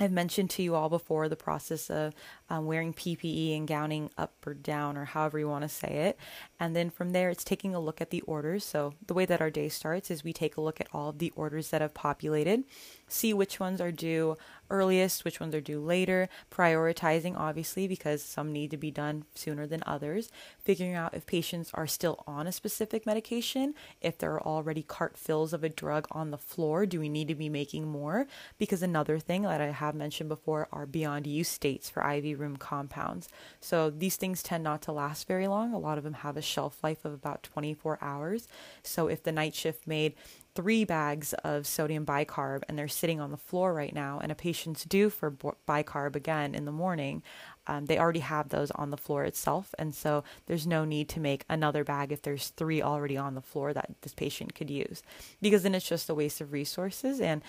I've 0.00 0.10
mentioned 0.10 0.50
to 0.50 0.62
you 0.62 0.74
all 0.74 0.88
before 0.88 1.28
the 1.28 1.36
process 1.36 1.88
of 1.88 2.14
um, 2.50 2.66
wearing 2.66 2.92
PPE 2.92 3.56
and 3.56 3.68
gowning 3.68 4.10
up 4.18 4.32
or 4.44 4.52
down, 4.52 4.96
or 4.96 5.04
however 5.04 5.38
you 5.38 5.48
want 5.48 5.62
to 5.62 5.68
say 5.68 6.08
it. 6.08 6.18
And 6.58 6.74
then 6.74 6.90
from 6.90 7.10
there, 7.10 7.30
it's 7.30 7.44
taking 7.44 7.76
a 7.76 7.80
look 7.80 8.00
at 8.00 8.10
the 8.10 8.20
orders. 8.22 8.64
So 8.64 8.94
the 9.06 9.14
way 9.14 9.24
that 9.24 9.40
our 9.40 9.50
day 9.50 9.68
starts 9.68 10.10
is 10.10 10.24
we 10.24 10.32
take 10.32 10.56
a 10.56 10.60
look 10.60 10.80
at 10.80 10.88
all 10.92 11.10
of 11.10 11.18
the 11.18 11.32
orders 11.36 11.70
that 11.70 11.80
have 11.80 11.94
populated, 11.94 12.64
see 13.08 13.32
which 13.32 13.60
ones 13.60 13.80
are 13.80 13.92
due 13.92 14.36
earliest, 14.70 15.24
which 15.24 15.40
ones 15.40 15.54
are 15.54 15.60
due 15.60 15.80
later, 15.80 16.28
prioritizing 16.50 17.36
obviously 17.36 17.86
because 17.86 18.22
some 18.22 18.52
need 18.52 18.70
to 18.70 18.76
be 18.76 18.90
done 18.90 19.24
sooner 19.34 19.66
than 19.66 19.82
others, 19.86 20.30
figuring 20.58 20.94
out 20.94 21.14
if 21.14 21.26
patients 21.26 21.70
are 21.74 21.86
still 21.86 22.24
on 22.26 22.46
a 22.46 22.52
specific 22.52 23.06
medication, 23.06 23.74
if 24.00 24.18
there 24.18 24.32
are 24.32 24.42
already 24.42 24.82
cart 24.82 25.16
fills 25.16 25.52
of 25.52 25.62
a 25.62 25.68
drug 25.68 26.06
on 26.10 26.30
the 26.30 26.38
floor, 26.38 26.86
do 26.86 27.00
we 27.00 27.08
need 27.08 27.28
to 27.28 27.34
be 27.34 27.48
making 27.48 27.86
more? 27.86 28.26
Because 28.58 28.82
another 28.82 29.18
thing 29.18 29.42
that 29.42 29.60
I 29.60 29.66
have 29.66 29.94
mentioned 29.94 30.28
before 30.28 30.68
are 30.72 30.86
beyond 30.86 31.26
use 31.26 31.56
dates 31.58 31.90
for 31.90 32.08
IV 32.08 32.40
room 32.40 32.56
compounds. 32.56 33.28
So 33.60 33.90
these 33.90 34.16
things 34.16 34.42
tend 34.42 34.64
not 34.64 34.82
to 34.82 34.92
last 34.92 35.28
very 35.28 35.46
long. 35.46 35.72
A 35.72 35.78
lot 35.78 35.98
of 35.98 36.04
them 36.04 36.14
have 36.14 36.36
a 36.36 36.42
shelf 36.42 36.82
life 36.82 37.04
of 37.04 37.12
about 37.12 37.42
24 37.42 37.98
hours. 38.00 38.48
So 38.82 39.08
if 39.08 39.22
the 39.22 39.32
night 39.32 39.54
shift 39.54 39.86
made 39.86 40.14
three 40.54 40.84
bags 40.84 41.32
of 41.44 41.66
sodium 41.66 42.06
bicarb 42.06 42.62
and 42.68 42.78
they're 42.78 42.88
sitting 42.88 43.20
on 43.20 43.30
the 43.30 43.36
floor 43.36 43.74
right 43.74 43.94
now, 43.94 44.20
and 44.22 44.30
a 44.30 44.34
patient's 44.34 44.84
due 44.84 45.10
for 45.10 45.30
bicarb 45.68 46.14
again 46.14 46.54
in 46.54 46.64
the 46.64 46.72
morning, 46.72 47.22
um, 47.66 47.86
they 47.86 47.98
already 47.98 48.20
have 48.20 48.50
those 48.50 48.70
on 48.72 48.90
the 48.90 48.96
floor 48.96 49.24
itself. 49.24 49.74
And 49.78 49.94
so 49.94 50.22
there's 50.46 50.66
no 50.66 50.84
need 50.84 51.08
to 51.10 51.20
make 51.20 51.44
another 51.48 51.82
bag 51.82 52.12
if 52.12 52.22
there's 52.22 52.48
three 52.48 52.82
already 52.82 53.16
on 53.16 53.34
the 53.34 53.40
floor 53.40 53.72
that 53.72 53.90
this 54.02 54.14
patient 54.14 54.54
could 54.54 54.70
use, 54.70 55.02
because 55.40 55.62
then 55.62 55.74
it's 55.74 55.88
just 55.88 56.10
a 56.10 56.14
waste 56.14 56.40
of 56.40 56.52
resources 56.52 57.20
and 57.20 57.42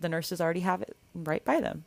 the 0.00 0.08
nurses 0.08 0.40
already 0.40 0.60
have 0.60 0.82
it 0.82 0.96
right 1.14 1.44
by 1.44 1.60
them. 1.60 1.84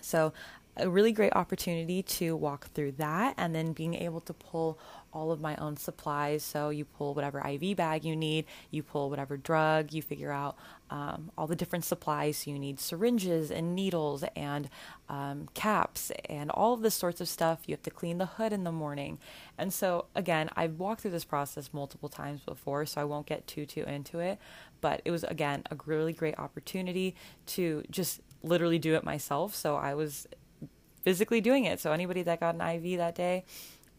So 0.00 0.32
a 0.76 0.88
really 0.88 1.12
great 1.12 1.34
opportunity 1.36 2.02
to 2.02 2.34
walk 2.34 2.68
through 2.74 2.92
that 2.92 3.34
and 3.36 3.54
then 3.54 3.72
being 3.72 3.94
able 3.94 4.20
to 4.22 4.32
pull 4.32 4.78
all 5.14 5.32
of 5.32 5.40
my 5.40 5.56
own 5.56 5.76
supplies. 5.76 6.42
So 6.42 6.68
you 6.68 6.84
pull 6.84 7.14
whatever 7.14 7.40
IV 7.46 7.76
bag 7.76 8.04
you 8.04 8.16
need, 8.16 8.44
you 8.70 8.82
pull 8.82 9.08
whatever 9.08 9.36
drug, 9.36 9.92
you 9.92 10.02
figure 10.02 10.32
out 10.32 10.56
um, 10.90 11.30
all 11.38 11.46
the 11.46 11.56
different 11.56 11.84
supplies. 11.84 12.38
So 12.38 12.50
you 12.50 12.58
need 12.58 12.80
syringes 12.80 13.50
and 13.50 13.74
needles 13.74 14.24
and 14.36 14.68
um, 15.08 15.48
caps 15.54 16.10
and 16.28 16.50
all 16.50 16.74
of 16.74 16.82
this 16.82 16.94
sorts 16.94 17.20
of 17.20 17.28
stuff. 17.28 17.60
You 17.66 17.72
have 17.72 17.82
to 17.82 17.90
clean 17.90 18.18
the 18.18 18.26
hood 18.26 18.52
in 18.52 18.64
the 18.64 18.72
morning. 18.72 19.18
And 19.56 19.72
so, 19.72 20.06
again, 20.14 20.50
I've 20.56 20.78
walked 20.78 21.02
through 21.02 21.12
this 21.12 21.24
process 21.24 21.70
multiple 21.72 22.08
times 22.08 22.40
before, 22.40 22.84
so 22.86 23.00
I 23.00 23.04
won't 23.04 23.26
get 23.26 23.46
too, 23.46 23.66
too 23.66 23.84
into 23.84 24.18
it. 24.18 24.38
But 24.80 25.00
it 25.04 25.10
was, 25.10 25.24
again, 25.24 25.62
a 25.70 25.76
really 25.86 26.12
great 26.12 26.38
opportunity 26.38 27.14
to 27.46 27.84
just 27.90 28.20
literally 28.42 28.78
do 28.78 28.94
it 28.94 29.04
myself. 29.04 29.54
So 29.54 29.76
I 29.76 29.94
was 29.94 30.26
physically 31.02 31.40
doing 31.40 31.64
it. 31.64 31.80
So 31.80 31.92
anybody 31.92 32.22
that 32.22 32.40
got 32.40 32.54
an 32.54 32.60
IV 32.60 32.98
that 32.98 33.14
day, 33.14 33.44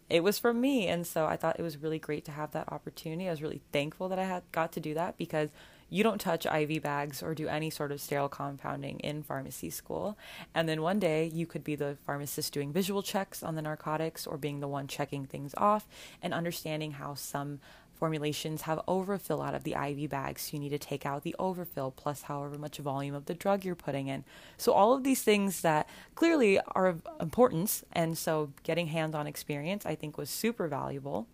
it 0.10 0.24
was 0.24 0.40
from 0.40 0.62
me. 0.62 0.88
And 0.88 1.06
so 1.06 1.26
I 1.26 1.36
thought 1.36 1.60
it 1.60 1.64
was 1.64 1.78
really 1.82 2.00
great 2.00 2.26
to 2.26 2.32
have 2.32 2.52
that 2.52 2.72
opportunity. 2.72 3.28
I 3.28 3.32
was 3.32 3.42
really 3.42 3.62
thankful 3.72 4.10
that 4.10 4.20
I 4.20 4.26
had 4.26 4.44
got 4.52 4.72
to 4.74 4.80
do 4.80 4.94
that 4.94 5.18
because 5.18 5.50
you 5.90 6.04
don't 6.04 6.20
touch 6.20 6.46
IV 6.46 6.82
bags 6.82 7.22
or 7.22 7.36
do 7.36 7.48
any 7.48 7.70
sort 7.70 7.92
of 7.92 8.02
sterile 8.02 8.28
compounding 8.28 9.00
in 9.00 9.24
pharmacy 9.24 9.70
school. 9.70 10.18
And 10.54 10.68
then 10.68 10.82
one 10.82 11.00
day 11.00 11.30
you 11.34 11.46
could 11.46 11.64
be 11.64 11.76
the 11.76 11.98
pharmacist 12.06 12.54
doing 12.54 12.74
visual 12.74 13.04
checks 13.04 13.44
on 13.44 13.56
the 13.56 13.62
narcotics 13.62 14.26
or 14.26 14.38
being 14.38 14.60
the 14.60 14.68
one 14.68 14.88
checking 14.88 15.26
things 15.26 15.54
off 15.58 15.88
and 16.22 16.34
understanding 16.34 16.94
how 16.94 17.14
some 17.14 17.60
formulations 17.96 18.64
have 18.64 18.82
overfill 18.88 19.42
out 19.42 19.56
of 19.56 19.64
the 19.64 19.74
IV 19.74 20.10
bags. 20.10 20.44
So 20.44 20.54
you 20.54 20.60
need 20.60 20.70
to 20.70 20.78
take 20.78 21.06
out 21.06 21.24
the 21.24 21.36
overfill 21.40 21.92
plus 21.92 22.24
however 22.24 22.58
much 22.58 22.78
volume 22.78 23.16
of 23.16 23.26
the 23.26 23.34
drug 23.34 23.64
you're 23.64 23.76
putting 23.76 24.08
in. 24.08 24.24
So 24.58 24.74
all 24.74 24.94
of 24.94 25.04
these 25.04 25.24
things 25.24 25.62
that 25.62 25.88
clearly 26.14 26.60
are 26.60 26.88
of 26.88 27.08
importance. 27.20 27.84
And 27.92 28.18
so 28.18 28.52
getting 28.64 28.88
hands 28.88 29.16
on 29.16 29.28
experience, 29.28 29.86
I 29.86 29.96
think, 29.96 30.18
was 30.18 30.30
super 30.30 30.68
valuable. 30.68 31.28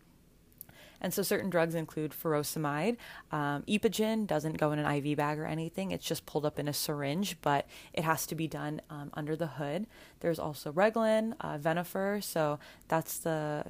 And 1.02 1.13
so 1.13 1.24
certain 1.24 1.50
drugs 1.50 1.74
include 1.74 2.12
furosemide. 2.12 2.97
Um, 3.32 3.63
Epogen 3.63 4.28
doesn't 4.28 4.58
go 4.58 4.71
in 4.71 4.80
an 4.80 4.95
IV 4.95 5.17
bag 5.17 5.39
or 5.39 5.45
anything. 5.45 5.89
It's 5.89 6.06
just 6.06 6.28
pulled 6.28 6.45
up 6.45 6.60
in 6.60 6.67
a 6.67 6.74
syringe, 6.74 7.38
but 7.41 7.67
it 7.91 8.04
has 8.04 8.28
to 8.28 8.36
be 8.36 8.47
done 8.47 8.82
um, 8.89 9.10
under 9.15 9.36
the 9.36 9.47
hood. 9.47 9.88
There's 10.19 10.38
also 10.38 10.71
Reglan, 10.71 11.34
uh. 11.41 12.21
So 12.21 12.60
that's 12.88 13.17
the 13.17 13.65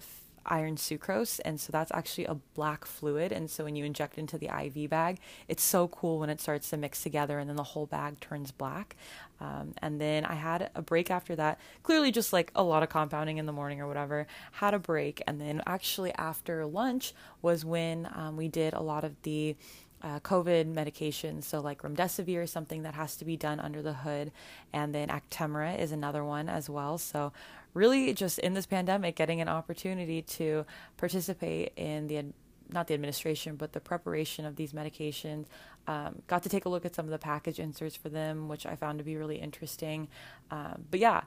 iron 0.46 0.76
sucrose 0.76 1.40
and 1.46 1.60
so 1.60 1.72
that's 1.72 1.92
actually 1.94 2.26
a 2.26 2.36
black 2.54 2.86
fluid 2.86 3.32
and 3.32 3.50
so 3.50 3.64
when 3.64 3.76
you 3.76 3.86
inject 3.86 4.18
into 4.18 4.38
the 4.38 4.50
iv 4.64 4.90
bag 4.90 5.20
it's 5.48 5.64
so 5.64 5.88
cool 5.88 6.20
when 6.20 6.30
it 6.30 6.42
starts 6.42 6.70
to 6.70 6.78
mix 6.78 7.04
together 7.04 7.40
and 7.40 7.50
then 7.50 7.56
the 7.56 7.64
whole 7.64 7.86
bag 7.86 8.20
turns 8.20 8.52
black. 8.52 8.96
Um, 9.40 9.74
and 9.80 10.00
then 10.00 10.24
i 10.26 10.36
had 10.36 10.70
a 10.76 10.84
break 10.84 11.10
after 11.10 11.36
that 11.36 11.60
clearly 11.82 12.12
just 12.12 12.32
like 12.32 12.52
a 12.56 12.64
lot 12.64 12.84
of 12.84 12.90
compounding 12.90 13.38
in 13.38 13.48
the 13.48 13.52
morning 13.52 13.82
or 13.82 13.88
whatever 13.88 14.28
had 14.52 14.76
a 14.76 14.80
break 14.80 15.22
and 15.26 15.42
then 15.42 15.64
actually 15.66 16.14
after 16.14 16.66
lunch 16.66 17.14
was 17.42 17.66
when 17.66 18.08
um, 18.14 18.38
we 18.38 18.48
did 18.48 18.74
a 18.74 18.82
lot 18.82 19.04
of 19.04 19.20
the 19.24 19.56
uh, 20.04 20.20
COVID 20.22 20.74
medications, 20.74 21.44
so 21.44 21.60
like 21.60 21.82
remdesivir 21.82 22.44
is 22.44 22.52
something 22.52 22.84
that 22.84 22.94
has 22.96 23.16
to 23.18 23.26
be 23.26 23.38
done 23.38 23.60
under 23.60 23.82
the 23.82 23.94
hood, 23.94 24.32
and 24.74 24.94
then 24.94 25.10
Actemra 25.10 25.78
is 25.78 25.92
another 25.92 26.24
one 26.24 26.50
as 26.50 26.70
well. 26.70 26.98
So 26.98 27.32
really 27.74 28.14
just 28.14 28.40
in 28.40 28.54
this 28.54 28.66
pandemic 28.66 29.16
getting 29.16 29.42
an 29.42 29.48
opportunity 29.48 30.22
to 30.22 30.66
participate 30.98 31.74
in 31.76 32.08
the 32.08 32.26
not 32.74 32.88
the 32.88 32.94
administration 32.94 33.56
but 33.58 33.74
the 33.74 33.80
preparation 33.80 34.46
of 34.46 34.56
these 34.56 34.74
medications. 34.74 35.46
Um, 35.88 36.22
got 36.28 36.44
to 36.44 36.50
take 36.50 36.66
a 36.66 36.70
look 36.70 36.86
at 36.86 36.96
some 36.96 37.06
of 37.06 37.12
the 37.12 37.18
package 37.18 37.60
inserts 37.60 37.96
for 37.96 38.10
them 38.10 38.48
which 38.48 38.68
i 38.68 38.76
found 38.76 39.00
to 39.00 39.04
be 39.04 39.18
really 39.18 39.38
interesting. 39.38 40.08
Um, 40.52 40.86
but 40.90 41.00
yeah 41.00 41.22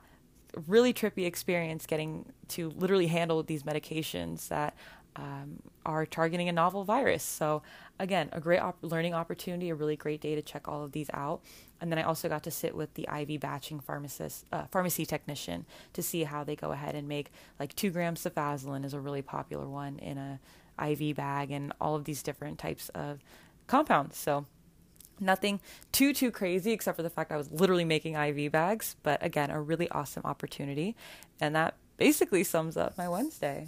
really 0.67 0.93
trippy 0.93 1.25
experience 1.25 1.85
getting 1.85 2.25
to 2.47 2.69
literally 2.71 3.07
handle 3.07 3.43
these 3.43 3.63
medications 3.63 4.47
that 4.47 4.75
um, 5.15 5.59
are 5.85 6.05
targeting 6.05 6.49
a 6.49 6.51
novel 6.51 6.83
virus. 6.83 7.23
So, 7.23 7.61
again, 7.99 8.29
a 8.31 8.41
great 8.41 8.59
op- 8.59 8.77
learning 8.81 9.13
opportunity, 9.13 9.69
a 9.69 9.75
really 9.75 9.95
great 9.95 10.21
day 10.21 10.35
to 10.35 10.41
check 10.41 10.67
all 10.67 10.83
of 10.83 10.91
these 10.91 11.09
out. 11.13 11.41
And 11.79 11.91
then 11.91 11.99
I 11.99 12.03
also 12.03 12.29
got 12.29 12.43
to 12.43 12.51
sit 12.51 12.75
with 12.75 12.93
the 12.95 13.07
IV 13.13 13.39
batching 13.39 13.79
pharmacist, 13.79 14.45
uh, 14.51 14.65
pharmacy 14.65 15.05
technician 15.05 15.65
to 15.93 16.01
see 16.01 16.23
how 16.23 16.43
they 16.43 16.55
go 16.55 16.71
ahead 16.71 16.95
and 16.95 17.07
make 17.07 17.31
like 17.59 17.75
two 17.75 17.91
grams 17.91 18.23
cefazolin 18.23 18.85
is 18.85 18.93
a 18.93 18.99
really 18.99 19.21
popular 19.21 19.67
one 19.67 19.99
in 19.99 20.17
a 20.17 20.39
IV 20.83 21.15
bag, 21.15 21.51
and 21.51 21.71
all 21.79 21.95
of 21.95 22.03
these 22.03 22.21
different 22.21 22.59
types 22.59 22.89
of 22.89 23.19
compounds. 23.67 24.17
So, 24.17 24.45
nothing 25.19 25.61
too 25.93 26.13
too 26.13 26.31
crazy 26.31 26.71
except 26.71 26.97
for 26.97 27.03
the 27.03 27.09
fact 27.09 27.31
I 27.31 27.37
was 27.37 27.49
literally 27.49 27.85
making 27.85 28.15
IV 28.15 28.51
bags, 28.51 28.97
but 29.03 29.23
again, 29.23 29.49
a 29.51 29.61
really 29.61 29.89
awesome 29.89 30.23
opportunity, 30.25 30.95
and 31.39 31.55
that 31.55 31.75
basically 31.97 32.43
sums 32.43 32.75
up 32.75 32.97
my 32.97 33.07
Wednesday. 33.07 33.67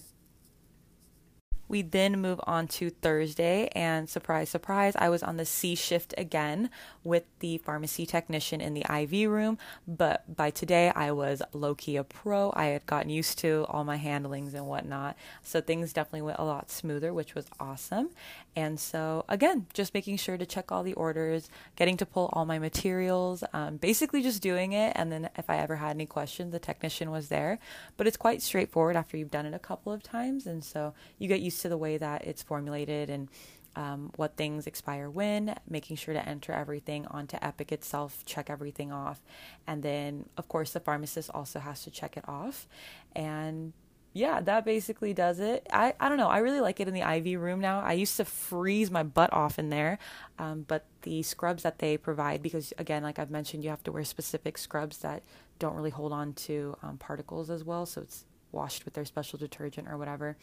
We 1.68 1.82
then 1.82 2.22
move 2.22 2.40
on 2.44 2.68
to 2.70 2.90
Thursday, 2.90 3.68
and 3.74 4.10
surprise, 4.10 4.50
surprise, 4.50 4.94
I 4.98 5.10
was 5.10 5.24
on 5.24 5.38
the 5.38 5.46
C 5.46 5.76
shift 5.76 6.14
again 6.18 6.70
with 7.04 7.24
the 7.40 7.58
pharmacy 7.60 8.06
technician 8.06 8.62
in 8.62 8.74
the 8.74 8.86
IV 8.90 9.30
room. 9.30 9.58
But 9.88 10.36
by 10.36 10.50
today, 10.50 10.92
I 10.96 11.12
was 11.12 11.42
low 11.54 11.76
key 11.76 11.98
a 11.98 12.04
pro. 12.04 12.54
I 12.56 12.66
had 12.68 12.86
gotten 12.86 13.10
used 13.10 13.38
to 13.40 13.66
all 13.70 13.84
my 13.84 13.98
handlings 13.98 14.54
and 14.54 14.68
whatnot. 14.68 15.18
So 15.44 15.62
things 15.62 15.94
definitely 15.94 16.24
went 16.24 16.40
a 16.40 16.46
lot 16.46 16.70
smoother, 16.70 17.14
which 17.14 17.36
was 17.36 17.48
awesome. 17.60 18.10
And 18.58 18.80
so, 18.80 19.24
again, 19.30 19.68
just 19.76 19.94
making 19.94 20.18
sure 20.18 20.36
to 20.36 20.44
check 20.44 20.72
all 20.72 20.82
the 20.82 20.96
orders, 20.96 21.52
getting 21.76 21.96
to 21.98 22.08
pull 22.08 22.32
all 22.34 22.44
my 22.44 22.58
materials, 22.58 23.44
um, 23.54 23.78
basically 23.78 24.24
just 24.24 24.42
doing 24.42 24.72
it. 24.72 24.94
And 24.96 25.12
then 25.12 25.30
if 25.38 25.48
I 25.48 25.58
ever 25.58 25.76
had 25.76 25.92
any 25.92 26.08
questions, 26.08 26.52
the 26.52 26.58
technician 26.58 27.12
was 27.12 27.28
there. 27.28 27.60
But 27.98 28.08
it's 28.08 28.18
quite 28.18 28.42
straightforward 28.42 28.96
after 28.96 29.16
you've 29.16 29.30
done 29.30 29.46
it 29.46 29.54
a 29.54 29.60
couple 29.60 29.94
of 29.94 30.02
times. 30.02 30.48
And 30.48 30.64
so 30.64 30.96
you 31.20 31.28
get 31.28 31.40
used 31.40 31.62
to 31.62 31.70
the 31.70 31.78
way 31.78 32.00
that 32.00 32.26
it's 32.26 32.42
formulated 32.42 33.12
and 33.12 33.30
um, 33.76 34.12
what 34.16 34.36
things 34.36 34.66
expire 34.66 35.08
when, 35.08 35.54
making 35.70 35.98
sure 35.98 36.16
to 36.16 36.28
enter 36.28 36.52
everything 36.52 37.06
onto 37.12 37.38
Epic 37.40 37.72
itself, 37.72 38.24
check 38.26 38.50
everything 38.50 38.92
off. 38.92 39.22
And 39.68 39.84
then, 39.84 40.30
of 40.36 40.48
course, 40.48 40.72
the 40.72 40.80
pharmacist 40.80 41.30
also 41.32 41.60
has 41.60 41.84
to 41.84 41.92
check 41.92 42.18
it 42.18 42.28
off. 42.28 42.68
And 43.16 43.74
yeah, 44.18 44.42
that 44.42 44.66
basically 44.66 45.14
does 45.14 45.40
it. 45.40 45.68
I, 45.72 45.94
I 46.00 46.10
don't 46.10 46.18
know. 46.18 46.28
I 46.28 46.40
really 46.40 46.60
like 46.60 46.80
it 46.80 46.88
in 46.88 46.94
the 46.94 47.02
IV 47.02 47.40
room 47.40 47.60
now. 47.60 47.82
I 47.82 47.94
used 47.94 48.18
to 48.18 48.26
freeze 48.26 48.90
my 48.90 49.04
butt 49.04 49.32
off 49.32 49.60
in 49.60 49.70
there, 49.70 50.00
um, 50.40 50.66
but 50.68 50.86
the 51.04 51.22
scrubs 51.22 51.64
that 51.64 51.80
they 51.80 51.98
provide, 51.98 52.42
because 52.42 52.74
again, 52.78 53.04
like 53.04 53.20
I've 53.20 53.30
mentioned, 53.30 53.64
you 53.64 53.70
have 53.70 53.84
to 53.84 53.92
wear 53.92 54.04
specific 54.04 54.58
scrubs 54.58 54.98
that 55.00 55.24
don't 55.60 55.76
really 55.76 55.92
hold 55.92 56.12
on 56.12 56.34
to 56.34 56.76
um, 56.82 56.98
particles 56.98 57.50
as 57.50 57.64
well. 57.64 57.86
So 57.86 58.02
it's 58.02 58.26
washed 58.52 58.86
with 58.86 58.96
their 58.96 59.06
special 59.06 59.38
detergent 59.38 59.88
or 59.88 59.98
whatever 59.98 60.38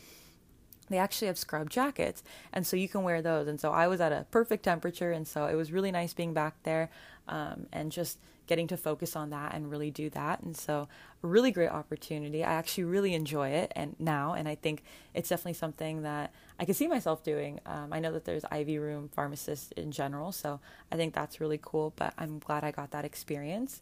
they 0.91 0.99
actually 0.99 1.27
have 1.27 1.39
scrub 1.39 1.71
jackets 1.71 2.23
and 2.53 2.67
so 2.67 2.77
you 2.77 2.89
can 2.89 3.03
wear 3.03 3.23
those 3.23 3.49
and 3.49 3.59
so 3.59 3.73
i 3.73 3.89
was 3.89 4.03
at 4.03 4.13
a 4.13 4.27
perfect 4.31 4.63
temperature 4.63 5.13
and 5.13 5.27
so 5.27 5.47
it 5.47 5.55
was 5.55 5.73
really 5.73 5.91
nice 5.91 6.13
being 6.13 6.35
back 6.35 6.55
there 6.63 6.91
um, 7.27 7.67
and 7.73 7.91
just 7.91 8.19
getting 8.47 8.67
to 8.67 8.77
focus 8.77 9.17
on 9.17 9.31
that 9.31 9.55
and 9.55 9.71
really 9.71 9.91
do 9.91 10.11
that 10.11 10.41
and 10.43 10.57
so 10.57 10.89
a 11.23 11.27
really 11.27 11.51
great 11.51 11.71
opportunity 11.71 12.45
i 12.45 12.53
actually 12.53 12.85
really 12.85 13.15
enjoy 13.15 13.49
it 13.49 13.73
and 13.75 13.97
now 13.99 14.35
and 14.35 14.49
i 14.49 14.55
think 14.55 14.83
it's 15.15 15.29
definitely 15.29 15.53
something 15.53 16.03
that 16.03 16.33
i 16.59 16.65
can 16.65 16.75
see 16.75 16.87
myself 16.87 17.23
doing 17.23 17.61
um, 17.67 17.93
i 17.93 18.01
know 18.01 18.13
that 18.13 18.25
there's 18.25 18.45
iv 18.53 18.69
room 18.81 19.09
pharmacists 19.09 19.73
in 19.73 19.91
general 19.91 20.33
so 20.33 20.61
i 20.93 20.97
think 20.97 21.15
that's 21.15 21.41
really 21.41 21.59
cool 21.63 21.93
but 21.97 22.13
i'm 22.19 22.39
glad 22.39 22.65
i 22.65 22.71
got 22.71 22.91
that 22.91 23.05
experience 23.05 23.81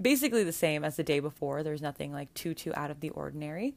basically 0.00 0.44
the 0.44 0.52
same 0.52 0.84
as 0.84 0.96
the 0.96 1.04
day 1.04 1.20
before. 1.20 1.62
There's 1.62 1.82
nothing 1.82 2.12
like 2.12 2.32
too 2.34 2.54
too 2.54 2.72
out 2.74 2.90
of 2.90 3.00
the 3.00 3.10
ordinary. 3.10 3.74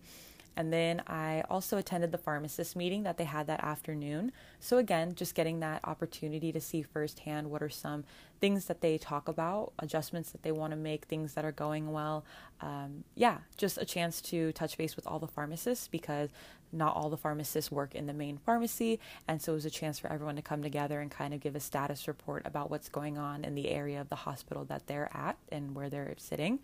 And 0.57 0.71
then 0.71 1.01
I 1.07 1.43
also 1.49 1.77
attended 1.77 2.11
the 2.11 2.17
pharmacist 2.17 2.75
meeting 2.75 3.03
that 3.03 3.17
they 3.17 3.23
had 3.25 3.47
that 3.47 3.63
afternoon. 3.63 4.31
So, 4.59 4.77
again, 4.77 5.15
just 5.15 5.35
getting 5.35 5.59
that 5.59 5.81
opportunity 5.83 6.51
to 6.51 6.61
see 6.61 6.81
firsthand 6.81 7.49
what 7.49 7.61
are 7.61 7.69
some 7.69 8.03
things 8.39 8.65
that 8.65 8.81
they 8.81 8.97
talk 8.97 9.27
about, 9.27 9.73
adjustments 9.79 10.31
that 10.31 10.43
they 10.43 10.51
want 10.51 10.71
to 10.71 10.77
make, 10.77 11.05
things 11.05 11.33
that 11.33 11.45
are 11.45 11.51
going 11.51 11.91
well. 11.91 12.25
Um, 12.61 13.03
yeah, 13.15 13.39
just 13.57 13.77
a 13.77 13.85
chance 13.85 14.21
to 14.21 14.51
touch 14.53 14.77
base 14.77 14.95
with 14.95 15.07
all 15.07 15.19
the 15.19 15.27
pharmacists 15.27 15.87
because 15.87 16.29
not 16.71 16.95
all 16.95 17.09
the 17.09 17.17
pharmacists 17.17 17.71
work 17.71 17.95
in 17.95 18.05
the 18.05 18.13
main 18.13 18.37
pharmacy. 18.37 18.99
And 19.27 19.41
so 19.41 19.53
it 19.53 19.55
was 19.55 19.65
a 19.65 19.69
chance 19.69 19.99
for 19.99 20.11
everyone 20.11 20.35
to 20.35 20.41
come 20.41 20.61
together 20.61 20.99
and 20.99 21.09
kind 21.09 21.33
of 21.33 21.39
give 21.39 21.55
a 21.55 21.59
status 21.59 22.07
report 22.07 22.43
about 22.45 22.69
what's 22.69 22.89
going 22.89 23.17
on 23.17 23.45
in 23.45 23.55
the 23.55 23.69
area 23.69 24.01
of 24.01 24.09
the 24.09 24.15
hospital 24.15 24.65
that 24.65 24.87
they're 24.87 25.09
at 25.15 25.37
and 25.49 25.73
where 25.75 25.89
they're 25.89 26.15
sitting. 26.17 26.59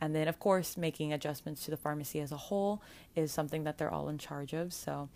And 0.00 0.14
then, 0.14 0.28
of 0.28 0.38
course, 0.38 0.76
making 0.76 1.12
adjustments 1.12 1.64
to 1.64 1.70
the 1.70 1.76
pharmacy 1.76 2.20
as 2.20 2.30
a 2.32 2.36
whole 2.36 2.82
is 3.16 3.32
something 3.32 3.64
that 3.64 3.78
they're 3.78 3.92
all 3.92 4.08
in 4.08 4.18
charge 4.18 4.52
of. 4.52 4.72
So, 4.72 5.08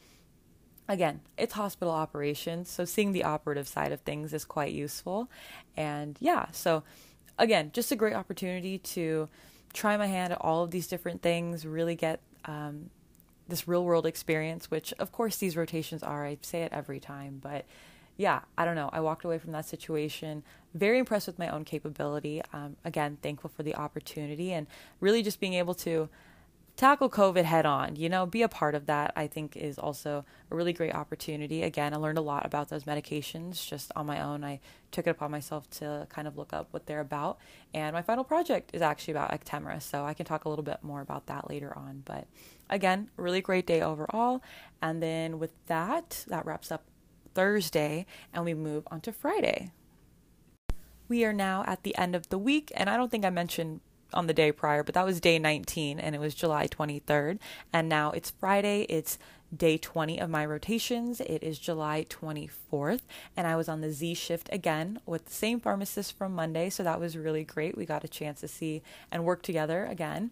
again, 0.88 1.20
it's 1.38 1.54
hospital 1.54 1.92
operations. 1.92 2.68
So, 2.68 2.84
seeing 2.84 3.12
the 3.12 3.24
operative 3.24 3.68
side 3.68 3.92
of 3.92 4.00
things 4.00 4.32
is 4.32 4.44
quite 4.44 4.72
useful. 4.72 5.30
And 5.76 6.16
yeah, 6.20 6.46
so 6.50 6.82
again, 7.38 7.70
just 7.72 7.92
a 7.92 7.96
great 7.96 8.14
opportunity 8.14 8.78
to 8.78 9.28
try 9.72 9.96
my 9.96 10.06
hand 10.06 10.32
at 10.32 10.40
all 10.40 10.64
of 10.64 10.70
these 10.70 10.86
different 10.86 11.22
things, 11.22 11.66
really 11.66 11.94
get 11.94 12.20
um, 12.44 12.90
this 13.48 13.66
real 13.66 13.84
world 13.84 14.06
experience, 14.06 14.70
which, 14.70 14.92
of 14.98 15.12
course, 15.12 15.36
these 15.36 15.56
rotations 15.56 16.02
are. 16.02 16.24
I 16.26 16.38
say 16.42 16.62
it 16.62 16.72
every 16.72 17.00
time, 17.00 17.40
but 17.42 17.64
yeah, 18.16 18.40
I 18.56 18.64
don't 18.64 18.76
know. 18.76 18.90
I 18.92 19.00
walked 19.00 19.24
away 19.24 19.38
from 19.38 19.52
that 19.52 19.66
situation 19.66 20.42
very 20.74 20.98
impressed 20.98 21.26
with 21.26 21.38
my 21.38 21.48
own 21.48 21.64
capability. 21.64 22.42
Um, 22.52 22.76
again, 22.84 23.18
thankful 23.22 23.50
for 23.54 23.62
the 23.62 23.74
opportunity 23.74 24.52
and 24.52 24.66
really 25.00 25.22
just 25.22 25.40
being 25.40 25.54
able 25.54 25.74
to 25.74 26.08
tackle 26.76 27.10
COVID 27.10 27.44
head 27.44 27.66
on, 27.66 27.96
you 27.96 28.08
know, 28.08 28.24
be 28.24 28.42
a 28.42 28.48
part 28.48 28.74
of 28.74 28.86
that, 28.86 29.12
I 29.14 29.26
think 29.26 29.56
is 29.56 29.78
also 29.78 30.24
a 30.50 30.54
really 30.54 30.72
great 30.72 30.94
opportunity. 30.94 31.62
Again, 31.62 31.92
I 31.92 31.98
learned 31.98 32.18
a 32.18 32.22
lot 32.22 32.46
about 32.46 32.70
those 32.70 32.84
medications 32.84 33.66
just 33.66 33.92
on 33.94 34.06
my 34.06 34.22
own. 34.22 34.42
I 34.42 34.60
took 34.90 35.06
it 35.06 35.10
upon 35.10 35.30
myself 35.30 35.68
to 35.70 36.06
kind 36.08 36.26
of 36.26 36.38
look 36.38 36.52
up 36.52 36.68
what 36.70 36.86
they're 36.86 37.00
about. 37.00 37.38
And 37.74 37.92
my 37.92 38.02
final 38.02 38.24
project 38.24 38.70
is 38.72 38.80
actually 38.80 39.12
about 39.12 39.30
Actemra, 39.32 39.82
so 39.82 40.04
I 40.04 40.14
can 40.14 40.24
talk 40.24 40.44
a 40.44 40.48
little 40.48 40.64
bit 40.64 40.78
more 40.82 41.02
about 41.02 41.26
that 41.26 41.50
later 41.50 41.76
on. 41.76 42.02
But 42.04 42.26
again, 42.70 43.10
really 43.16 43.42
great 43.42 43.66
day 43.66 43.82
overall. 43.82 44.42
And 44.80 45.02
then 45.02 45.38
with 45.38 45.52
that, 45.66 46.24
that 46.28 46.46
wraps 46.46 46.72
up 46.72 46.84
Thursday, 47.34 48.06
and 48.32 48.44
we 48.44 48.54
move 48.54 48.84
on 48.90 49.00
to 49.02 49.12
Friday. 49.12 49.70
We 51.08 51.24
are 51.24 51.32
now 51.32 51.64
at 51.66 51.82
the 51.82 51.96
end 51.96 52.14
of 52.14 52.28
the 52.28 52.38
week, 52.38 52.72
and 52.74 52.88
I 52.88 52.96
don't 52.96 53.10
think 53.10 53.24
I 53.24 53.30
mentioned 53.30 53.80
on 54.14 54.26
the 54.26 54.34
day 54.34 54.52
prior, 54.52 54.82
but 54.82 54.94
that 54.94 55.04
was 55.04 55.20
day 55.20 55.38
19 55.38 55.98
and 55.98 56.14
it 56.14 56.20
was 56.20 56.34
July 56.34 56.66
23rd. 56.66 57.38
And 57.72 57.88
now 57.88 58.10
it's 58.10 58.30
Friday, 58.30 58.82
it's 58.88 59.18
day 59.54 59.76
20 59.76 60.18
of 60.20 60.30
my 60.30 60.44
rotations. 60.44 61.20
It 61.20 61.42
is 61.42 61.58
July 61.58 62.06
24th, 62.08 63.02
and 63.36 63.46
I 63.46 63.56
was 63.56 63.68
on 63.68 63.80
the 63.80 63.92
Z 63.92 64.14
shift 64.14 64.48
again 64.52 65.00
with 65.06 65.26
the 65.26 65.32
same 65.32 65.60
pharmacist 65.60 66.16
from 66.16 66.34
Monday, 66.34 66.70
so 66.70 66.82
that 66.82 67.00
was 67.00 67.16
really 67.16 67.44
great. 67.44 67.76
We 67.76 67.84
got 67.84 68.04
a 68.04 68.08
chance 68.08 68.40
to 68.40 68.48
see 68.48 68.82
and 69.10 69.24
work 69.24 69.42
together 69.42 69.84
again. 69.84 70.30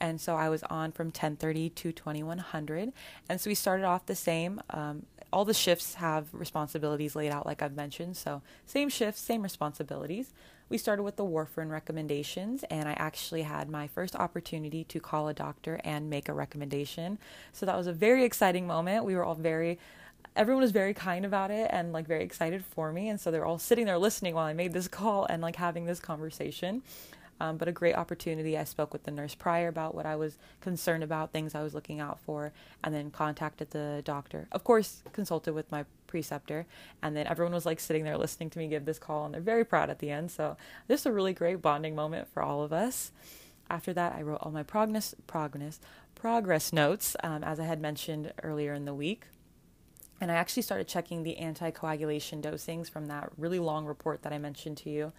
And 0.00 0.20
so 0.20 0.34
I 0.34 0.48
was 0.48 0.64
on 0.64 0.90
from 0.90 1.12
10:30 1.12 1.68
to 1.76 1.92
2100, 1.92 2.92
and 3.28 3.40
so 3.40 3.48
we 3.48 3.54
started 3.54 3.84
off 3.84 4.06
the 4.06 4.16
same. 4.16 4.60
Um, 4.70 5.06
all 5.32 5.44
the 5.44 5.54
shifts 5.54 5.94
have 5.94 6.26
responsibilities 6.32 7.16
laid 7.16 7.30
out, 7.30 7.46
like 7.46 7.62
I've 7.62 7.74
mentioned. 7.74 8.16
So, 8.16 8.42
same 8.66 8.88
shifts, 8.88 9.20
same 9.20 9.42
responsibilities. 9.42 10.32
We 10.68 10.78
started 10.78 11.02
with 11.02 11.16
the 11.16 11.24
warfarin 11.24 11.70
recommendations, 11.70 12.64
and 12.64 12.88
I 12.88 12.92
actually 12.92 13.42
had 13.42 13.68
my 13.68 13.86
first 13.86 14.14
opportunity 14.16 14.84
to 14.84 15.00
call 15.00 15.28
a 15.28 15.34
doctor 15.34 15.80
and 15.84 16.10
make 16.10 16.28
a 16.28 16.32
recommendation. 16.32 17.18
So, 17.52 17.66
that 17.66 17.76
was 17.76 17.86
a 17.86 17.92
very 17.92 18.24
exciting 18.24 18.66
moment. 18.66 19.04
We 19.04 19.14
were 19.14 19.24
all 19.24 19.34
very 19.34 19.78
everyone 20.34 20.62
was 20.62 20.72
very 20.72 20.94
kind 20.94 21.26
about 21.26 21.50
it 21.50 21.68
and 21.70 21.92
like 21.92 22.06
very 22.06 22.24
excited 22.24 22.64
for 22.64 22.90
me 22.90 23.10
and 23.10 23.20
so 23.20 23.30
they're 23.30 23.44
all 23.44 23.58
sitting 23.58 23.84
there 23.84 23.98
listening 23.98 24.34
while 24.34 24.46
i 24.46 24.52
made 24.54 24.72
this 24.72 24.88
call 24.88 25.26
and 25.26 25.42
like 25.42 25.56
having 25.56 25.84
this 25.84 26.00
conversation 26.00 26.80
um, 27.40 27.56
but 27.56 27.68
a 27.68 27.72
great 27.72 27.96
opportunity. 27.96 28.56
I 28.56 28.64
spoke 28.64 28.92
with 28.92 29.04
the 29.04 29.10
nurse 29.10 29.34
prior 29.34 29.68
about 29.68 29.94
what 29.94 30.06
I 30.06 30.16
was 30.16 30.38
concerned 30.60 31.02
about, 31.02 31.32
things 31.32 31.54
I 31.54 31.62
was 31.62 31.74
looking 31.74 32.00
out 32.00 32.20
for, 32.20 32.52
and 32.84 32.94
then 32.94 33.10
contacted 33.10 33.70
the 33.70 34.02
doctor. 34.04 34.48
Of 34.52 34.64
course, 34.64 35.02
consulted 35.12 35.52
with 35.52 35.70
my 35.70 35.84
preceptor, 36.06 36.66
and 37.02 37.16
then 37.16 37.26
everyone 37.26 37.54
was 37.54 37.66
like 37.66 37.80
sitting 37.80 38.04
there 38.04 38.18
listening 38.18 38.50
to 38.50 38.58
me 38.58 38.68
give 38.68 38.84
this 38.84 38.98
call, 38.98 39.24
and 39.24 39.34
they're 39.34 39.40
very 39.40 39.64
proud 39.64 39.90
at 39.90 39.98
the 39.98 40.10
end. 40.10 40.30
So 40.30 40.56
just 40.88 41.06
a 41.06 41.12
really 41.12 41.32
great 41.32 41.62
bonding 41.62 41.94
moment 41.94 42.28
for 42.28 42.42
all 42.42 42.62
of 42.62 42.72
us. 42.72 43.12
After 43.68 43.92
that, 43.94 44.14
I 44.14 44.22
wrote 44.22 44.38
all 44.42 44.52
my 44.52 44.62
progress, 44.62 45.14
progress, 45.26 45.80
progress 46.14 46.72
notes, 46.72 47.16
um, 47.22 47.42
as 47.42 47.58
I 47.58 47.64
had 47.64 47.80
mentioned 47.80 48.32
earlier 48.42 48.74
in 48.74 48.84
the 48.84 48.94
week. 48.94 49.24
And 50.20 50.30
I 50.30 50.34
actually 50.34 50.62
started 50.62 50.86
checking 50.86 51.24
the 51.24 51.36
anticoagulation 51.40 52.40
dosings 52.42 52.88
from 52.88 53.06
that 53.06 53.30
really 53.36 53.58
long 53.58 53.86
report 53.86 54.22
that 54.22 54.32
I 54.32 54.38
mentioned 54.38 54.76
to 54.78 54.90
you 54.90 55.12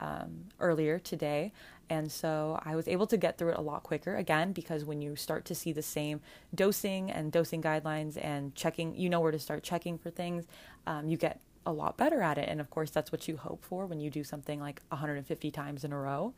um, 0.00 0.46
earlier 0.58 0.98
today. 0.98 1.52
And 1.88 2.10
so 2.10 2.60
I 2.64 2.76
was 2.76 2.86
able 2.86 3.06
to 3.08 3.16
get 3.16 3.36
through 3.36 3.50
it 3.50 3.58
a 3.58 3.60
lot 3.60 3.82
quicker 3.82 4.16
again 4.16 4.52
because 4.52 4.84
when 4.84 5.02
you 5.02 5.16
start 5.16 5.44
to 5.46 5.54
see 5.54 5.72
the 5.72 5.82
same 5.82 6.20
dosing 6.54 7.10
and 7.10 7.32
dosing 7.32 7.60
guidelines 7.60 8.16
and 8.22 8.54
checking, 8.54 8.94
you 8.94 9.08
know 9.08 9.20
where 9.20 9.32
to 9.32 9.40
start 9.40 9.64
checking 9.64 9.98
for 9.98 10.10
things, 10.10 10.46
um, 10.86 11.08
you 11.08 11.16
get 11.16 11.40
a 11.66 11.72
lot 11.72 11.96
better 11.96 12.22
at 12.22 12.38
it. 12.38 12.48
And 12.48 12.60
of 12.60 12.70
course, 12.70 12.90
that's 12.90 13.10
what 13.10 13.26
you 13.26 13.36
hope 13.36 13.64
for 13.64 13.86
when 13.86 14.00
you 14.00 14.08
do 14.08 14.22
something 14.22 14.60
like 14.60 14.80
150 14.90 15.50
times 15.50 15.84
in 15.84 15.92
a 15.92 15.98
row. 15.98 16.32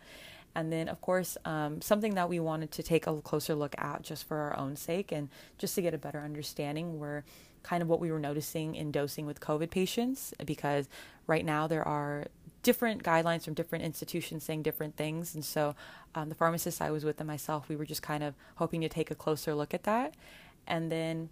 And 0.55 0.72
then, 0.72 0.88
of 0.88 1.01
course, 1.01 1.37
um, 1.44 1.81
something 1.81 2.14
that 2.14 2.29
we 2.29 2.38
wanted 2.40 2.70
to 2.72 2.83
take 2.83 3.07
a 3.07 3.20
closer 3.20 3.55
look 3.55 3.75
at 3.79 4.03
just 4.03 4.25
for 4.25 4.37
our 4.38 4.59
own 4.59 4.77
sake 4.77 5.12
and 5.12 5.29
just 5.59 5.75
to 5.77 5.83
get 5.83 5.94
a 5.94 5.98
better 5.98 6.20
understanding 6.20 6.98
were 6.98 7.25
kind 7.62 7.83
of 7.83 7.88
what 7.88 8.01
we 8.01 8.11
were 8.11 8.18
noticing 8.18 8.75
in 8.75 8.90
dosing 8.90 9.27
with 9.27 9.40
COVID 9.40 9.70
patients 9.70 10.35
because 10.44 10.88
right 11.27 11.44
now 11.44 11.66
there 11.66 11.87
are 11.87 12.27
different 12.62 13.03
guidelines 13.03 13.44
from 13.44 13.55
different 13.55 13.85
institutions 13.85 14.44
saying 14.44 14.62
different 14.62 14.96
things. 14.96 15.35
And 15.35 15.44
so 15.44 15.75
um, 16.14 16.29
the 16.29 16.35
pharmacist 16.35 16.81
I 16.81 16.90
was 16.90 17.05
with 17.05 17.20
and 17.20 17.27
myself, 17.27 17.68
we 17.68 17.77
were 17.77 17.85
just 17.85 18.03
kind 18.03 18.22
of 18.22 18.35
hoping 18.57 18.81
to 18.83 18.88
take 18.88 19.11
a 19.11 19.14
closer 19.14 19.55
look 19.55 19.75
at 19.75 19.85
that. 19.85 20.14
And 20.66 20.90
then 20.90 21.29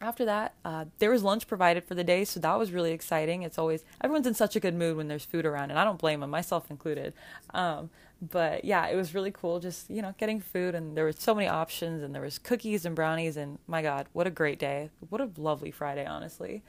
after 0.00 0.24
that, 0.26 0.54
uh, 0.64 0.84
there 0.98 1.10
was 1.10 1.22
lunch 1.22 1.46
provided 1.46 1.84
for 1.84 1.94
the 1.94 2.04
day, 2.04 2.24
so 2.24 2.38
that 2.40 2.58
was 2.58 2.72
really 2.72 2.92
exciting. 2.92 3.42
It's 3.42 3.58
always 3.58 3.84
everyone's 4.02 4.26
in 4.26 4.34
such 4.34 4.54
a 4.54 4.60
good 4.60 4.74
mood 4.74 4.96
when 4.96 5.08
there's 5.08 5.24
food 5.24 5.46
around, 5.46 5.70
and 5.70 5.78
I 5.78 5.84
don't 5.84 5.98
blame 5.98 6.20
them, 6.20 6.30
myself 6.30 6.70
included. 6.70 7.14
Um, 7.54 7.90
but 8.30 8.64
yeah, 8.64 8.86
it 8.86 8.96
was 8.96 9.14
really 9.14 9.30
cool, 9.30 9.60
just 9.60 9.90
you 9.90 10.02
know, 10.02 10.14
getting 10.18 10.40
food, 10.40 10.74
and 10.74 10.96
there 10.96 11.04
were 11.04 11.12
so 11.12 11.34
many 11.34 11.48
options, 11.48 12.02
and 12.02 12.14
there 12.14 12.22
was 12.22 12.38
cookies 12.38 12.84
and 12.84 12.94
brownies, 12.94 13.36
and 13.36 13.58
my 13.66 13.82
God, 13.82 14.06
what 14.12 14.26
a 14.26 14.30
great 14.30 14.58
day! 14.58 14.90
What 15.08 15.20
a 15.20 15.30
lovely 15.36 15.70
Friday, 15.70 16.06
honestly. 16.06 16.62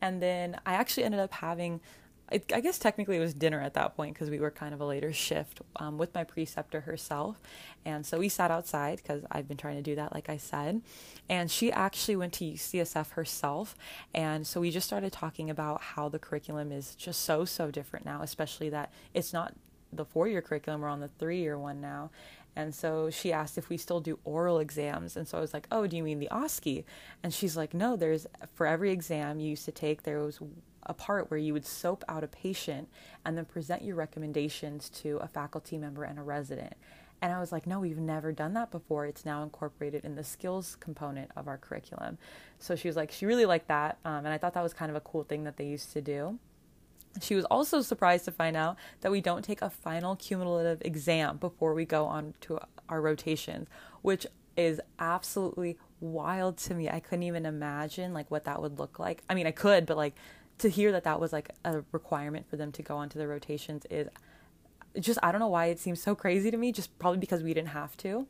And 0.00 0.22
then 0.22 0.58
I 0.64 0.74
actually 0.74 1.04
ended 1.04 1.20
up 1.20 1.32
having 1.32 1.80
I 2.32 2.60
guess 2.60 2.78
technically 2.78 3.16
it 3.16 3.20
was 3.20 3.34
dinner 3.34 3.60
at 3.60 3.74
that 3.74 3.96
point 3.96 4.14
because 4.14 4.30
we 4.30 4.38
were 4.38 4.52
kind 4.52 4.72
of 4.72 4.80
a 4.80 4.84
later 4.84 5.12
shift 5.12 5.60
um, 5.76 5.98
with 5.98 6.14
my 6.14 6.22
preceptor 6.22 6.82
herself. 6.82 7.40
And 7.84 8.06
so 8.06 8.18
we 8.18 8.28
sat 8.28 8.52
outside 8.52 8.98
because 8.98 9.24
I've 9.32 9.48
been 9.48 9.56
trying 9.56 9.76
to 9.76 9.82
do 9.82 9.96
that, 9.96 10.14
like 10.14 10.28
I 10.28 10.36
said. 10.36 10.82
And 11.28 11.50
she 11.50 11.72
actually 11.72 12.14
went 12.14 12.32
to 12.34 12.44
UCSF 12.44 13.10
herself. 13.12 13.74
And 14.14 14.46
so 14.46 14.60
we 14.60 14.70
just 14.70 14.86
started 14.86 15.12
talking 15.12 15.50
about 15.50 15.80
how 15.80 16.08
the 16.08 16.20
curriculum 16.20 16.70
is 16.70 16.94
just 16.94 17.22
so, 17.22 17.44
so 17.44 17.72
different 17.72 18.06
now, 18.06 18.22
especially 18.22 18.68
that 18.70 18.92
it's 19.12 19.32
not 19.32 19.54
the 19.92 20.04
four 20.04 20.28
year 20.28 20.42
curriculum, 20.42 20.80
we're 20.80 20.88
on 20.88 21.00
the 21.00 21.10
three 21.18 21.40
year 21.40 21.58
one 21.58 21.80
now. 21.80 22.10
And 22.56 22.74
so 22.74 23.10
she 23.10 23.32
asked 23.32 23.58
if 23.58 23.68
we 23.68 23.76
still 23.76 24.00
do 24.00 24.18
oral 24.24 24.58
exams. 24.58 25.16
And 25.16 25.26
so 25.26 25.38
I 25.38 25.40
was 25.40 25.54
like, 25.54 25.66
Oh, 25.70 25.86
do 25.86 25.96
you 25.96 26.02
mean 26.02 26.18
the 26.18 26.28
OSCE? 26.30 26.84
And 27.22 27.32
she's 27.32 27.56
like, 27.56 27.74
No, 27.74 27.96
there's 27.96 28.26
for 28.54 28.66
every 28.66 28.90
exam 28.90 29.40
you 29.40 29.50
used 29.50 29.64
to 29.66 29.72
take, 29.72 30.02
there 30.02 30.18
was 30.20 30.40
a 30.86 30.94
part 30.94 31.30
where 31.30 31.38
you 31.38 31.52
would 31.52 31.66
soap 31.66 32.04
out 32.08 32.24
a 32.24 32.28
patient 32.28 32.88
and 33.24 33.36
then 33.36 33.44
present 33.44 33.82
your 33.82 33.96
recommendations 33.96 34.88
to 34.88 35.18
a 35.18 35.28
faculty 35.28 35.78
member 35.78 36.04
and 36.04 36.18
a 36.18 36.22
resident. 36.22 36.74
And 37.22 37.32
I 37.32 37.38
was 37.38 37.52
like, 37.52 37.66
no, 37.66 37.80
we've 37.80 37.98
never 37.98 38.32
done 38.32 38.54
that 38.54 38.70
before. 38.70 39.04
It's 39.04 39.26
now 39.26 39.42
incorporated 39.42 40.04
in 40.04 40.14
the 40.14 40.24
skills 40.24 40.76
component 40.80 41.30
of 41.36 41.48
our 41.48 41.58
curriculum. 41.58 42.16
So 42.58 42.76
she 42.76 42.88
was 42.88 42.96
like, 42.96 43.12
she 43.12 43.26
really 43.26 43.44
liked 43.44 43.68
that. 43.68 43.98
Um, 44.04 44.24
and 44.24 44.28
I 44.28 44.38
thought 44.38 44.54
that 44.54 44.62
was 44.62 44.72
kind 44.72 44.90
of 44.90 44.96
a 44.96 45.00
cool 45.00 45.24
thing 45.24 45.44
that 45.44 45.58
they 45.58 45.66
used 45.66 45.92
to 45.92 46.00
do. 46.00 46.38
She 47.20 47.34
was 47.34 47.44
also 47.46 47.82
surprised 47.82 48.24
to 48.26 48.32
find 48.32 48.56
out 48.56 48.76
that 49.00 49.10
we 49.10 49.20
don't 49.20 49.44
take 49.44 49.62
a 49.62 49.70
final 49.70 50.16
cumulative 50.16 50.80
exam 50.84 51.38
before 51.38 51.74
we 51.74 51.84
go 51.84 52.06
on 52.06 52.34
to 52.42 52.60
our 52.88 53.00
rotations, 53.00 53.68
which 54.02 54.26
is 54.56 54.80
absolutely 54.98 55.76
wild 56.00 56.56
to 56.58 56.74
me. 56.74 56.88
I 56.88 57.00
couldn't 57.00 57.24
even 57.24 57.46
imagine 57.46 58.12
like 58.14 58.30
what 58.30 58.44
that 58.44 58.62
would 58.62 58.78
look 58.78 58.98
like. 58.98 59.22
I 59.28 59.34
mean, 59.34 59.46
I 59.46 59.50
could, 59.50 59.86
but 59.86 59.96
like 59.96 60.14
to 60.58 60.68
hear 60.68 60.92
that 60.92 61.04
that 61.04 61.20
was 61.20 61.32
like 61.32 61.50
a 61.64 61.82
requirement 61.92 62.48
for 62.48 62.56
them 62.56 62.70
to 62.72 62.82
go 62.82 62.96
on 62.96 63.08
to 63.08 63.18
the 63.18 63.26
rotations 63.26 63.86
is 63.90 64.08
just 64.98 65.18
I 65.22 65.32
don't 65.32 65.40
know 65.40 65.48
why 65.48 65.66
it 65.66 65.78
seems 65.78 66.02
so 66.02 66.14
crazy 66.14 66.50
to 66.50 66.56
me. 66.56 66.72
Just 66.72 66.96
probably 66.98 67.18
because 67.18 67.42
we 67.42 67.54
didn't 67.54 67.68
have 67.68 67.96
to. 67.98 68.26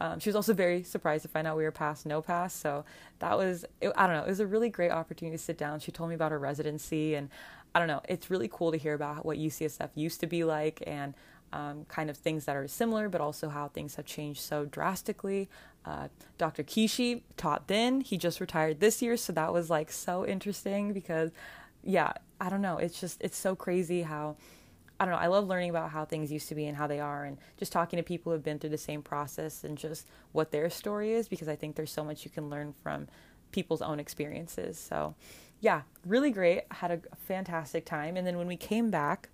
Um, 0.00 0.18
she 0.18 0.28
was 0.28 0.36
also 0.36 0.52
very 0.52 0.82
surprised 0.82 1.22
to 1.22 1.28
find 1.28 1.46
out 1.46 1.56
we 1.56 1.62
were 1.62 1.70
past 1.70 2.04
no 2.04 2.20
pass. 2.20 2.52
So 2.52 2.84
that 3.20 3.38
was 3.38 3.64
it, 3.80 3.92
I 3.96 4.06
don't 4.06 4.16
know. 4.16 4.24
It 4.24 4.28
was 4.28 4.40
a 4.40 4.46
really 4.46 4.68
great 4.68 4.90
opportunity 4.90 5.36
to 5.36 5.42
sit 5.42 5.56
down. 5.56 5.80
She 5.80 5.92
told 5.92 6.08
me 6.08 6.14
about 6.14 6.32
her 6.32 6.38
residency, 6.38 7.14
and 7.14 7.30
I 7.74 7.80
don't 7.80 7.88
know. 7.88 8.02
It's 8.08 8.30
really 8.30 8.48
cool 8.52 8.70
to 8.70 8.78
hear 8.78 8.94
about 8.94 9.26
what 9.26 9.36
UCSF 9.38 9.90
used 9.94 10.20
to 10.20 10.26
be 10.26 10.44
like, 10.44 10.82
and 10.86 11.14
um, 11.52 11.84
kind 11.86 12.10
of 12.10 12.16
things 12.16 12.44
that 12.44 12.56
are 12.56 12.66
similar, 12.68 13.08
but 13.08 13.20
also 13.20 13.48
how 13.48 13.68
things 13.68 13.94
have 13.96 14.06
changed 14.06 14.40
so 14.40 14.64
drastically. 14.64 15.48
Uh, 15.84 16.08
Dr. 16.38 16.62
Kishi 16.62 17.22
taught 17.36 17.68
then. 17.68 18.00
He 18.00 18.16
just 18.16 18.40
retired 18.40 18.80
this 18.80 19.02
year, 19.02 19.16
so 19.16 19.32
that 19.32 19.52
was 19.52 19.70
like 19.70 19.90
so 19.90 20.26
interesting 20.26 20.92
because, 20.92 21.30
yeah, 21.82 22.12
I 22.40 22.48
don't 22.48 22.62
know. 22.62 22.78
It's 22.78 23.00
just, 23.00 23.22
it's 23.22 23.36
so 23.36 23.54
crazy 23.54 24.02
how. 24.02 24.36
I 25.00 25.04
don't 25.04 25.12
know. 25.12 25.18
I 25.18 25.26
love 25.26 25.48
learning 25.48 25.70
about 25.70 25.90
how 25.90 26.04
things 26.04 26.30
used 26.30 26.48
to 26.50 26.54
be 26.54 26.66
and 26.66 26.76
how 26.76 26.86
they 26.86 27.00
are, 27.00 27.24
and 27.24 27.36
just 27.58 27.72
talking 27.72 27.96
to 27.96 28.04
people 28.04 28.30
who 28.30 28.34
have 28.34 28.44
been 28.44 28.60
through 28.60 28.70
the 28.70 28.78
same 28.78 29.02
process 29.02 29.64
and 29.64 29.76
just 29.76 30.06
what 30.30 30.52
their 30.52 30.70
story 30.70 31.14
is, 31.14 31.26
because 31.26 31.48
I 31.48 31.56
think 31.56 31.74
there's 31.74 31.90
so 31.90 32.04
much 32.04 32.24
you 32.24 32.30
can 32.30 32.48
learn 32.48 32.74
from 32.80 33.08
people's 33.50 33.82
own 33.82 33.98
experiences. 33.98 34.78
So, 34.78 35.16
yeah, 35.64 35.80
really 36.04 36.30
great. 36.30 36.64
Had 36.72 36.90
a 36.90 37.00
fantastic 37.16 37.86
time. 37.86 38.18
And 38.18 38.26
then 38.26 38.36
when 38.36 38.46
we 38.46 38.56
came 38.56 38.90
back, 38.90 39.30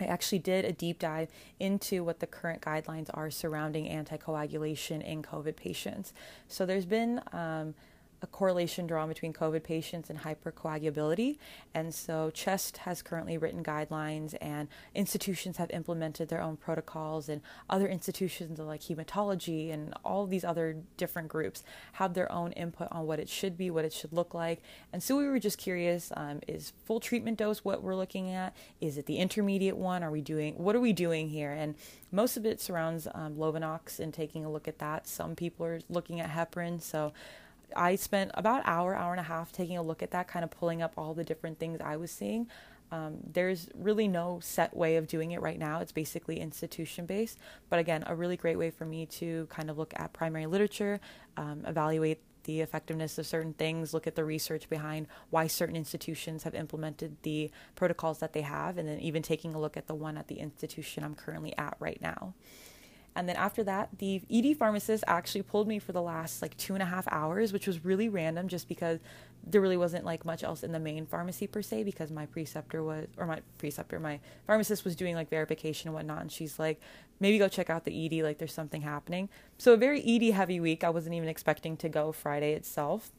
I 0.00 0.04
actually 0.04 0.40
did 0.40 0.64
a 0.64 0.72
deep 0.72 0.98
dive 0.98 1.28
into 1.60 2.02
what 2.02 2.18
the 2.18 2.26
current 2.26 2.62
guidelines 2.62 3.10
are 3.14 3.30
surrounding 3.30 3.86
anticoagulation 3.86 5.04
in 5.04 5.22
COVID 5.22 5.54
patients. 5.54 6.12
So 6.48 6.66
there's 6.66 6.84
been 6.84 7.20
um, 7.32 7.76
a 8.22 8.26
correlation 8.26 8.86
drawn 8.86 9.08
between 9.08 9.32
COVID 9.32 9.62
patients 9.62 10.10
and 10.10 10.20
hypercoagulability. 10.20 11.38
And 11.74 11.94
so 11.94 12.30
CHEST 12.30 12.78
has 12.78 13.02
currently 13.02 13.38
written 13.38 13.62
guidelines, 13.62 14.34
and 14.40 14.68
institutions 14.94 15.56
have 15.58 15.70
implemented 15.70 16.28
their 16.28 16.40
own 16.40 16.56
protocols, 16.56 17.28
and 17.28 17.42
other 17.68 17.86
institutions 17.86 18.58
like 18.58 18.82
hematology 18.82 19.72
and 19.72 19.94
all 20.04 20.26
these 20.26 20.44
other 20.44 20.76
different 20.96 21.28
groups 21.28 21.62
have 21.92 22.14
their 22.14 22.30
own 22.32 22.52
input 22.52 22.88
on 22.90 23.06
what 23.06 23.20
it 23.20 23.28
should 23.28 23.56
be, 23.56 23.70
what 23.70 23.84
it 23.84 23.92
should 23.92 24.12
look 24.12 24.34
like. 24.34 24.62
And 24.92 25.02
so 25.02 25.16
we 25.16 25.26
were 25.26 25.38
just 25.38 25.58
curious 25.58 26.12
um, 26.16 26.40
is 26.46 26.72
full 26.84 27.00
treatment 27.00 27.38
dose 27.38 27.64
what 27.64 27.82
we're 27.82 27.94
looking 27.94 28.30
at? 28.30 28.56
Is 28.80 28.98
it 28.98 29.06
the 29.06 29.18
intermediate 29.18 29.76
one? 29.76 30.02
Are 30.02 30.10
we 30.10 30.20
doing, 30.20 30.54
what 30.54 30.74
are 30.74 30.80
we 30.80 30.92
doing 30.92 31.28
here? 31.28 31.52
And 31.52 31.74
most 32.12 32.36
of 32.36 32.46
it 32.46 32.60
surrounds 32.60 33.06
um, 33.14 33.34
Lovenox 33.36 33.98
and 33.98 34.14
taking 34.14 34.44
a 34.44 34.50
look 34.50 34.68
at 34.68 34.78
that. 34.78 35.06
Some 35.06 35.34
people 35.34 35.66
are 35.66 35.80
looking 35.88 36.20
at 36.20 36.30
heparin. 36.30 36.80
So 36.80 37.12
I 37.74 37.96
spent 37.96 38.30
about 38.34 38.62
hour, 38.64 38.94
hour 38.94 39.12
and 39.12 39.20
a 39.20 39.24
half 39.24 39.52
taking 39.52 39.76
a 39.76 39.82
look 39.82 40.02
at 40.02 40.10
that, 40.12 40.28
kind 40.28 40.44
of 40.44 40.50
pulling 40.50 40.82
up 40.82 40.92
all 40.96 41.14
the 41.14 41.24
different 41.24 41.58
things 41.58 41.80
I 41.82 41.96
was 41.96 42.10
seeing. 42.10 42.48
Um, 42.92 43.16
there's 43.32 43.68
really 43.74 44.06
no 44.06 44.38
set 44.40 44.76
way 44.76 44.96
of 44.96 45.08
doing 45.08 45.32
it 45.32 45.40
right 45.40 45.58
now. 45.58 45.80
It's 45.80 45.92
basically 45.92 46.38
institution 46.38 47.04
based, 47.04 47.38
but 47.68 47.78
again, 47.78 48.04
a 48.06 48.14
really 48.14 48.36
great 48.36 48.56
way 48.56 48.70
for 48.70 48.84
me 48.84 49.06
to 49.06 49.46
kind 49.50 49.70
of 49.70 49.78
look 49.78 49.92
at 49.96 50.12
primary 50.12 50.46
literature, 50.46 51.00
um, 51.36 51.64
evaluate 51.66 52.20
the 52.44 52.60
effectiveness 52.60 53.18
of 53.18 53.26
certain 53.26 53.52
things, 53.54 53.92
look 53.92 54.06
at 54.06 54.14
the 54.14 54.24
research 54.24 54.68
behind 54.68 55.08
why 55.30 55.48
certain 55.48 55.74
institutions 55.74 56.44
have 56.44 56.54
implemented 56.54 57.16
the 57.22 57.50
protocols 57.74 58.20
that 58.20 58.32
they 58.32 58.42
have, 58.42 58.78
and 58.78 58.88
then 58.88 59.00
even 59.00 59.20
taking 59.20 59.52
a 59.54 59.60
look 59.60 59.76
at 59.76 59.88
the 59.88 59.94
one 59.94 60.16
at 60.16 60.28
the 60.28 60.38
institution 60.38 61.02
I'm 61.02 61.16
currently 61.16 61.56
at 61.58 61.76
right 61.80 62.00
now. 62.00 62.34
And 63.16 63.26
then 63.26 63.36
after 63.36 63.64
that, 63.64 63.88
the 63.98 64.20
ED 64.30 64.58
pharmacist 64.58 65.02
actually 65.06 65.42
pulled 65.42 65.66
me 65.66 65.78
for 65.78 65.92
the 65.92 66.02
last 66.02 66.42
like 66.42 66.54
two 66.58 66.74
and 66.74 66.82
a 66.82 66.86
half 66.86 67.08
hours, 67.10 67.50
which 67.50 67.66
was 67.66 67.82
really 67.82 68.10
random 68.10 68.46
just 68.46 68.68
because 68.68 69.00
there 69.42 69.62
really 69.62 69.78
wasn't 69.78 70.04
like 70.04 70.26
much 70.26 70.44
else 70.44 70.62
in 70.62 70.70
the 70.70 70.78
main 70.78 71.06
pharmacy 71.06 71.46
per 71.46 71.62
se 71.62 71.84
because 71.84 72.10
my 72.10 72.26
preceptor 72.26 72.84
was, 72.84 73.06
or 73.16 73.24
my 73.24 73.40
preceptor, 73.56 73.98
my 73.98 74.20
pharmacist 74.46 74.84
was 74.84 74.94
doing 74.94 75.14
like 75.14 75.30
verification 75.30 75.88
and 75.88 75.94
whatnot. 75.94 76.20
And 76.20 76.30
she's 76.30 76.58
like, 76.58 76.78
maybe 77.18 77.38
go 77.38 77.48
check 77.48 77.70
out 77.70 77.84
the 77.84 78.06
ED, 78.06 78.22
like 78.22 78.36
there's 78.36 78.52
something 78.52 78.82
happening. 78.82 79.30
So 79.56 79.72
a 79.72 79.78
very 79.78 80.02
ED 80.04 80.34
heavy 80.34 80.60
week. 80.60 80.84
I 80.84 80.90
wasn't 80.90 81.14
even 81.14 81.28
expecting 81.28 81.78
to 81.78 81.88
go 81.88 82.12
Friday 82.12 82.52
itself. 82.52 83.12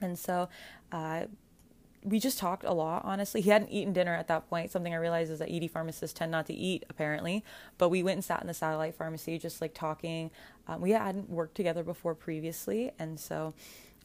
And 0.00 0.18
so, 0.18 0.48
uh, 0.90 1.24
we 2.04 2.20
just 2.20 2.38
talked 2.38 2.64
a 2.64 2.72
lot, 2.72 3.02
honestly. 3.04 3.40
He 3.40 3.50
hadn't 3.50 3.70
eaten 3.70 3.92
dinner 3.92 4.14
at 4.14 4.28
that 4.28 4.48
point. 4.48 4.70
Something 4.70 4.92
I 4.92 4.98
realized 4.98 5.30
is 5.30 5.40
that 5.40 5.50
ED 5.50 5.70
pharmacists 5.70 6.16
tend 6.18 6.30
not 6.30 6.46
to 6.46 6.54
eat, 6.54 6.84
apparently. 6.88 7.44
But 7.76 7.88
we 7.88 8.02
went 8.02 8.16
and 8.16 8.24
sat 8.24 8.40
in 8.40 8.46
the 8.46 8.54
satellite 8.54 8.94
pharmacy, 8.94 9.38
just 9.38 9.60
like 9.60 9.74
talking. 9.74 10.30
Um, 10.66 10.80
we 10.80 10.92
hadn't 10.92 11.28
worked 11.28 11.54
together 11.54 11.82
before 11.82 12.14
previously. 12.14 12.92
And 12.98 13.18
so 13.18 13.54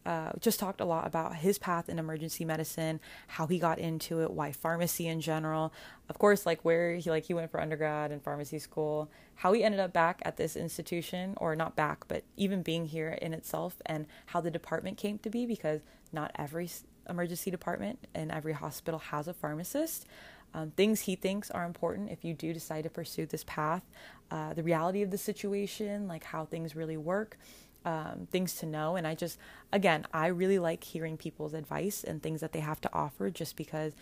uh, 0.06 0.32
just 0.40 0.60
talked 0.60 0.82
a 0.82 0.86
lot 0.86 1.08
about 1.08 1.38
his 1.38 1.58
path 1.58 1.88
in 1.88 1.98
emergency 1.98 2.44
medicine, 2.44 3.00
how 3.28 3.48
he 3.48 3.58
got 3.58 3.80
into 3.80 4.22
it, 4.22 4.32
why 4.32 4.52
pharmacy 4.52 5.08
in 5.08 5.22
general. 5.22 5.74
Of 6.10 6.20
course, 6.20 6.46
like 6.46 6.66
where 6.66 6.96
he 6.96 7.10
like 7.10 7.24
he 7.24 7.34
went 7.34 7.52
for 7.52 7.62
undergrad 7.62 8.12
and 8.12 8.22
pharmacy 8.22 8.60
school, 8.60 9.10
how 9.36 9.54
he 9.54 9.64
ended 9.64 9.80
up 9.80 9.94
back 9.94 10.22
at 10.26 10.36
this 10.36 10.56
institution, 10.56 11.36
or 11.38 11.56
not 11.56 11.76
back, 11.76 12.06
but 12.08 12.24
even 12.36 12.62
being 12.64 12.86
here 12.86 13.18
in 13.22 13.34
itself, 13.34 13.82
and 13.86 14.06
how 14.28 14.42
the 14.42 14.52
department 14.52 14.98
came 14.98 15.20
to 15.20 15.30
be 15.30 15.46
because 15.46 15.82
not 16.12 16.32
every 16.36 16.70
emergency 17.10 17.52
department 17.52 18.00
and 18.14 18.32
every 18.32 18.54
hospital 18.54 19.00
has 19.00 19.28
a 19.28 19.34
pharmacist. 19.34 20.06
Um, 20.54 20.72
things 20.72 21.02
he 21.02 21.16
thinks 21.16 21.50
are 21.50 21.66
important 21.66 22.12
if 22.12 22.24
you 22.24 22.34
do 22.34 22.54
decide 22.54 22.84
to 22.84 22.90
pursue 22.90 23.26
this 23.26 23.44
path, 23.46 23.84
uh, 24.30 24.54
the 24.54 24.64
reality 24.64 25.02
of 25.02 25.10
the 25.10 25.18
situation, 25.18 26.08
like 26.08 26.24
how 26.24 26.46
things 26.46 26.76
really 26.76 26.98
work, 26.98 27.38
um, 27.86 28.28
things 28.32 28.56
to 28.58 28.66
know. 28.66 28.96
And 28.96 29.08
I 29.08 29.16
just, 29.16 29.40
again, 29.72 30.06
I 30.14 30.28
really 30.28 30.60
like 30.60 30.84
hearing 30.84 31.18
people's 31.18 31.54
advice 31.54 32.04
and 32.04 32.22
things 32.22 32.42
that 32.42 32.54
they 32.54 32.60
have 32.60 32.80
to 32.82 32.94
offer 32.94 33.30
just 33.30 33.56
because 33.56 33.94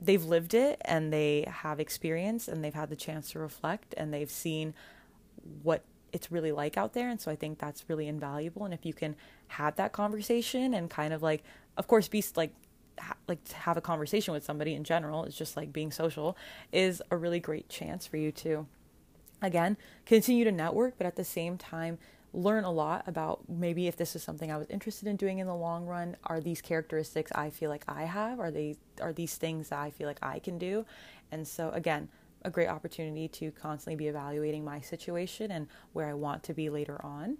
they've 0.00 0.24
lived 0.24 0.54
it 0.54 0.80
and 0.84 1.12
they 1.12 1.46
have 1.48 1.80
experience 1.80 2.48
and 2.48 2.62
they've 2.62 2.74
had 2.74 2.90
the 2.90 2.96
chance 2.96 3.30
to 3.32 3.38
reflect 3.38 3.94
and 3.96 4.12
they've 4.12 4.30
seen 4.30 4.74
what 5.62 5.84
it's 6.12 6.30
really 6.30 6.52
like 6.52 6.76
out 6.76 6.92
there. 6.92 7.08
And 7.08 7.20
so 7.20 7.30
I 7.30 7.36
think 7.36 7.58
that's 7.58 7.84
really 7.88 8.08
invaluable. 8.08 8.64
And 8.64 8.74
if 8.74 8.84
you 8.84 8.92
can 8.92 9.16
have 9.48 9.76
that 9.76 9.92
conversation 9.92 10.74
and 10.74 10.90
kind 10.90 11.12
of 11.12 11.22
like, 11.22 11.42
of 11.76 11.86
course, 11.86 12.08
be 12.08 12.24
like, 12.36 12.52
ha- 12.98 13.16
like 13.28 13.42
to 13.44 13.56
have 13.56 13.76
a 13.76 13.80
conversation 13.80 14.32
with 14.32 14.44
somebody 14.44 14.74
in 14.74 14.84
general 14.84 15.24
is 15.24 15.34
just 15.34 15.56
like 15.56 15.72
being 15.72 15.90
social 15.90 16.36
is 16.72 17.02
a 17.10 17.16
really 17.16 17.40
great 17.40 17.68
chance 17.68 18.06
for 18.06 18.16
you 18.16 18.32
to, 18.32 18.66
again, 19.42 19.76
continue 20.06 20.44
to 20.44 20.52
network, 20.52 20.94
but 20.98 21.06
at 21.06 21.16
the 21.16 21.24
same 21.24 21.56
time, 21.56 21.98
learn 22.32 22.64
a 22.64 22.70
lot 22.70 23.02
about 23.08 23.40
maybe 23.48 23.88
if 23.88 23.96
this 23.96 24.14
is 24.14 24.22
something 24.22 24.52
I 24.52 24.56
was 24.56 24.68
interested 24.70 25.08
in 25.08 25.16
doing 25.16 25.38
in 25.38 25.46
the 25.46 25.54
long 25.54 25.86
run. 25.86 26.16
Are 26.24 26.40
these 26.40 26.60
characteristics 26.60 27.32
I 27.34 27.50
feel 27.50 27.70
like 27.70 27.84
I 27.88 28.04
have? 28.04 28.38
Are 28.38 28.50
they 28.50 28.76
are 29.00 29.12
these 29.12 29.36
things 29.36 29.70
that 29.70 29.80
I 29.80 29.90
feel 29.90 30.06
like 30.06 30.20
I 30.22 30.38
can 30.38 30.58
do? 30.58 30.84
And 31.32 31.46
so 31.46 31.70
again, 31.70 32.08
a 32.42 32.50
great 32.50 32.68
opportunity 32.68 33.28
to 33.28 33.50
constantly 33.50 33.96
be 33.96 34.08
evaluating 34.08 34.64
my 34.64 34.80
situation 34.80 35.50
and 35.50 35.66
where 35.92 36.06
I 36.06 36.14
want 36.14 36.42
to 36.44 36.54
be 36.54 36.70
later 36.70 37.04
on. 37.04 37.38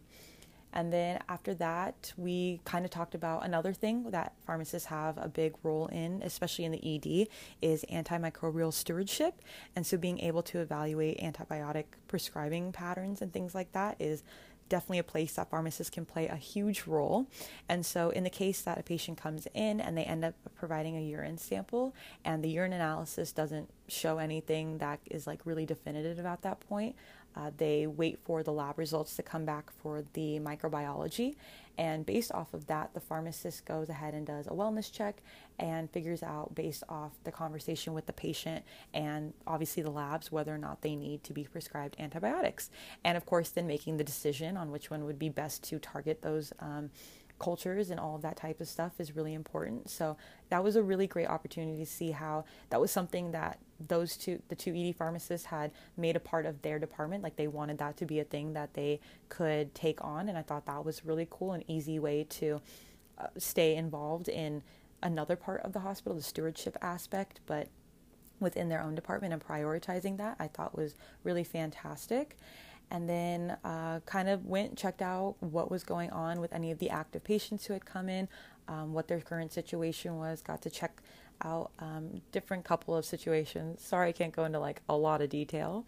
And 0.72 0.92
then 0.92 1.20
after 1.28 1.54
that, 1.54 2.12
we 2.16 2.60
kind 2.64 2.84
of 2.84 2.90
talked 2.90 3.14
about 3.14 3.44
another 3.44 3.72
thing 3.72 4.10
that 4.10 4.34
pharmacists 4.46 4.88
have 4.88 5.18
a 5.18 5.28
big 5.28 5.54
role 5.62 5.86
in, 5.88 6.22
especially 6.22 6.64
in 6.64 6.72
the 6.72 6.96
ED, 6.96 7.28
is 7.60 7.84
antimicrobial 7.90 8.72
stewardship. 8.72 9.42
And 9.74 9.86
so 9.86 9.96
being 9.96 10.20
able 10.20 10.42
to 10.44 10.60
evaluate 10.60 11.18
antibiotic 11.20 11.84
prescribing 12.08 12.72
patterns 12.72 13.22
and 13.22 13.32
things 13.32 13.54
like 13.54 13.72
that 13.72 13.96
is 14.00 14.22
definitely 14.70 15.00
a 15.00 15.02
place 15.02 15.34
that 15.34 15.50
pharmacists 15.50 15.90
can 15.90 16.06
play 16.06 16.28
a 16.28 16.36
huge 16.36 16.86
role. 16.86 17.26
And 17.68 17.84
so, 17.84 18.08
in 18.08 18.24
the 18.24 18.30
case 18.30 18.62
that 18.62 18.78
a 18.78 18.82
patient 18.82 19.18
comes 19.18 19.46
in 19.52 19.80
and 19.80 19.98
they 19.98 20.04
end 20.04 20.24
up 20.24 20.34
providing 20.54 20.96
a 20.96 21.02
urine 21.02 21.36
sample 21.36 21.94
and 22.24 22.42
the 22.42 22.48
urine 22.48 22.72
analysis 22.72 23.32
doesn't 23.32 23.68
show 23.88 24.16
anything 24.18 24.78
that 24.78 25.00
is 25.10 25.26
like 25.26 25.44
really 25.44 25.66
definitive 25.66 26.24
at 26.24 26.40
that 26.42 26.60
point, 26.60 26.96
uh, 27.36 27.50
they 27.56 27.86
wait 27.86 28.18
for 28.24 28.42
the 28.42 28.52
lab 28.52 28.78
results 28.78 29.16
to 29.16 29.22
come 29.22 29.44
back 29.44 29.70
for 29.82 30.02
the 30.14 30.40
microbiology. 30.40 31.36
And 31.78 32.04
based 32.04 32.32
off 32.32 32.52
of 32.52 32.66
that, 32.66 32.92
the 32.92 33.00
pharmacist 33.00 33.64
goes 33.64 33.88
ahead 33.88 34.12
and 34.12 34.26
does 34.26 34.46
a 34.46 34.50
wellness 34.50 34.92
check 34.92 35.22
and 35.58 35.90
figures 35.90 36.22
out, 36.22 36.54
based 36.54 36.82
off 36.88 37.12
the 37.24 37.32
conversation 37.32 37.94
with 37.94 38.06
the 38.06 38.12
patient 38.12 38.64
and 38.92 39.32
obviously 39.46 39.82
the 39.82 39.90
labs, 39.90 40.30
whether 40.30 40.54
or 40.54 40.58
not 40.58 40.82
they 40.82 40.94
need 40.94 41.24
to 41.24 41.32
be 41.32 41.44
prescribed 41.44 41.96
antibiotics. 41.98 42.70
And 43.02 43.16
of 43.16 43.24
course, 43.24 43.48
then 43.50 43.66
making 43.66 43.96
the 43.96 44.04
decision 44.04 44.56
on 44.56 44.70
which 44.70 44.90
one 44.90 45.04
would 45.04 45.18
be 45.18 45.30
best 45.30 45.62
to 45.64 45.78
target 45.78 46.20
those. 46.20 46.52
Um, 46.60 46.90
cultures 47.40 47.90
and 47.90 47.98
all 47.98 48.14
of 48.14 48.22
that 48.22 48.36
type 48.36 48.60
of 48.60 48.68
stuff 48.68 49.00
is 49.00 49.16
really 49.16 49.34
important. 49.34 49.90
So 49.90 50.16
that 50.50 50.62
was 50.62 50.76
a 50.76 50.82
really 50.82 51.08
great 51.08 51.26
opportunity 51.26 51.78
to 51.78 51.90
see 51.90 52.12
how 52.12 52.44
that 52.68 52.80
was 52.80 52.92
something 52.92 53.32
that 53.32 53.58
those 53.88 54.16
two, 54.16 54.40
the 54.48 54.54
two 54.54 54.74
ED 54.76 54.94
pharmacists 54.94 55.46
had 55.46 55.72
made 55.96 56.14
a 56.14 56.20
part 56.20 56.46
of 56.46 56.62
their 56.62 56.78
department. 56.78 57.24
Like 57.24 57.36
they 57.36 57.48
wanted 57.48 57.78
that 57.78 57.96
to 57.96 58.06
be 58.06 58.20
a 58.20 58.24
thing 58.24 58.52
that 58.52 58.74
they 58.74 59.00
could 59.28 59.74
take 59.74 60.04
on. 60.04 60.28
And 60.28 60.38
I 60.38 60.42
thought 60.42 60.66
that 60.66 60.84
was 60.84 61.04
really 61.04 61.26
cool, 61.28 61.52
an 61.52 61.64
easy 61.66 61.98
way 61.98 62.24
to 62.30 62.60
uh, 63.18 63.26
stay 63.38 63.74
involved 63.74 64.28
in 64.28 64.62
another 65.02 65.34
part 65.34 65.62
of 65.62 65.72
the 65.72 65.80
hospital, 65.80 66.14
the 66.14 66.22
stewardship 66.22 66.76
aspect, 66.82 67.40
but 67.46 67.68
within 68.38 68.68
their 68.68 68.82
own 68.82 68.94
department 68.94 69.32
and 69.32 69.42
prioritizing 69.42 70.16
that 70.18 70.36
I 70.38 70.46
thought 70.46 70.76
was 70.76 70.94
really 71.24 71.44
fantastic 71.44 72.36
and 72.90 73.08
then 73.08 73.56
uh, 73.64 74.00
kind 74.06 74.28
of 74.28 74.46
went 74.46 74.76
checked 74.76 75.02
out 75.02 75.36
what 75.40 75.70
was 75.70 75.84
going 75.84 76.10
on 76.10 76.40
with 76.40 76.52
any 76.52 76.70
of 76.70 76.78
the 76.78 76.90
active 76.90 77.22
patients 77.24 77.66
who 77.66 77.72
had 77.72 77.84
come 77.84 78.08
in 78.08 78.28
um, 78.68 78.92
what 78.92 79.08
their 79.08 79.20
current 79.20 79.52
situation 79.52 80.16
was 80.16 80.42
got 80.42 80.62
to 80.62 80.70
check 80.70 81.02
out 81.42 81.70
um, 81.78 82.20
different 82.32 82.64
couple 82.64 82.94
of 82.94 83.04
situations. 83.04 83.82
Sorry 83.82 84.08
i 84.08 84.12
can't 84.12 84.32
go 84.32 84.44
into 84.44 84.58
like 84.58 84.82
a 84.88 84.96
lot 84.96 85.22
of 85.22 85.30
detail 85.30 85.86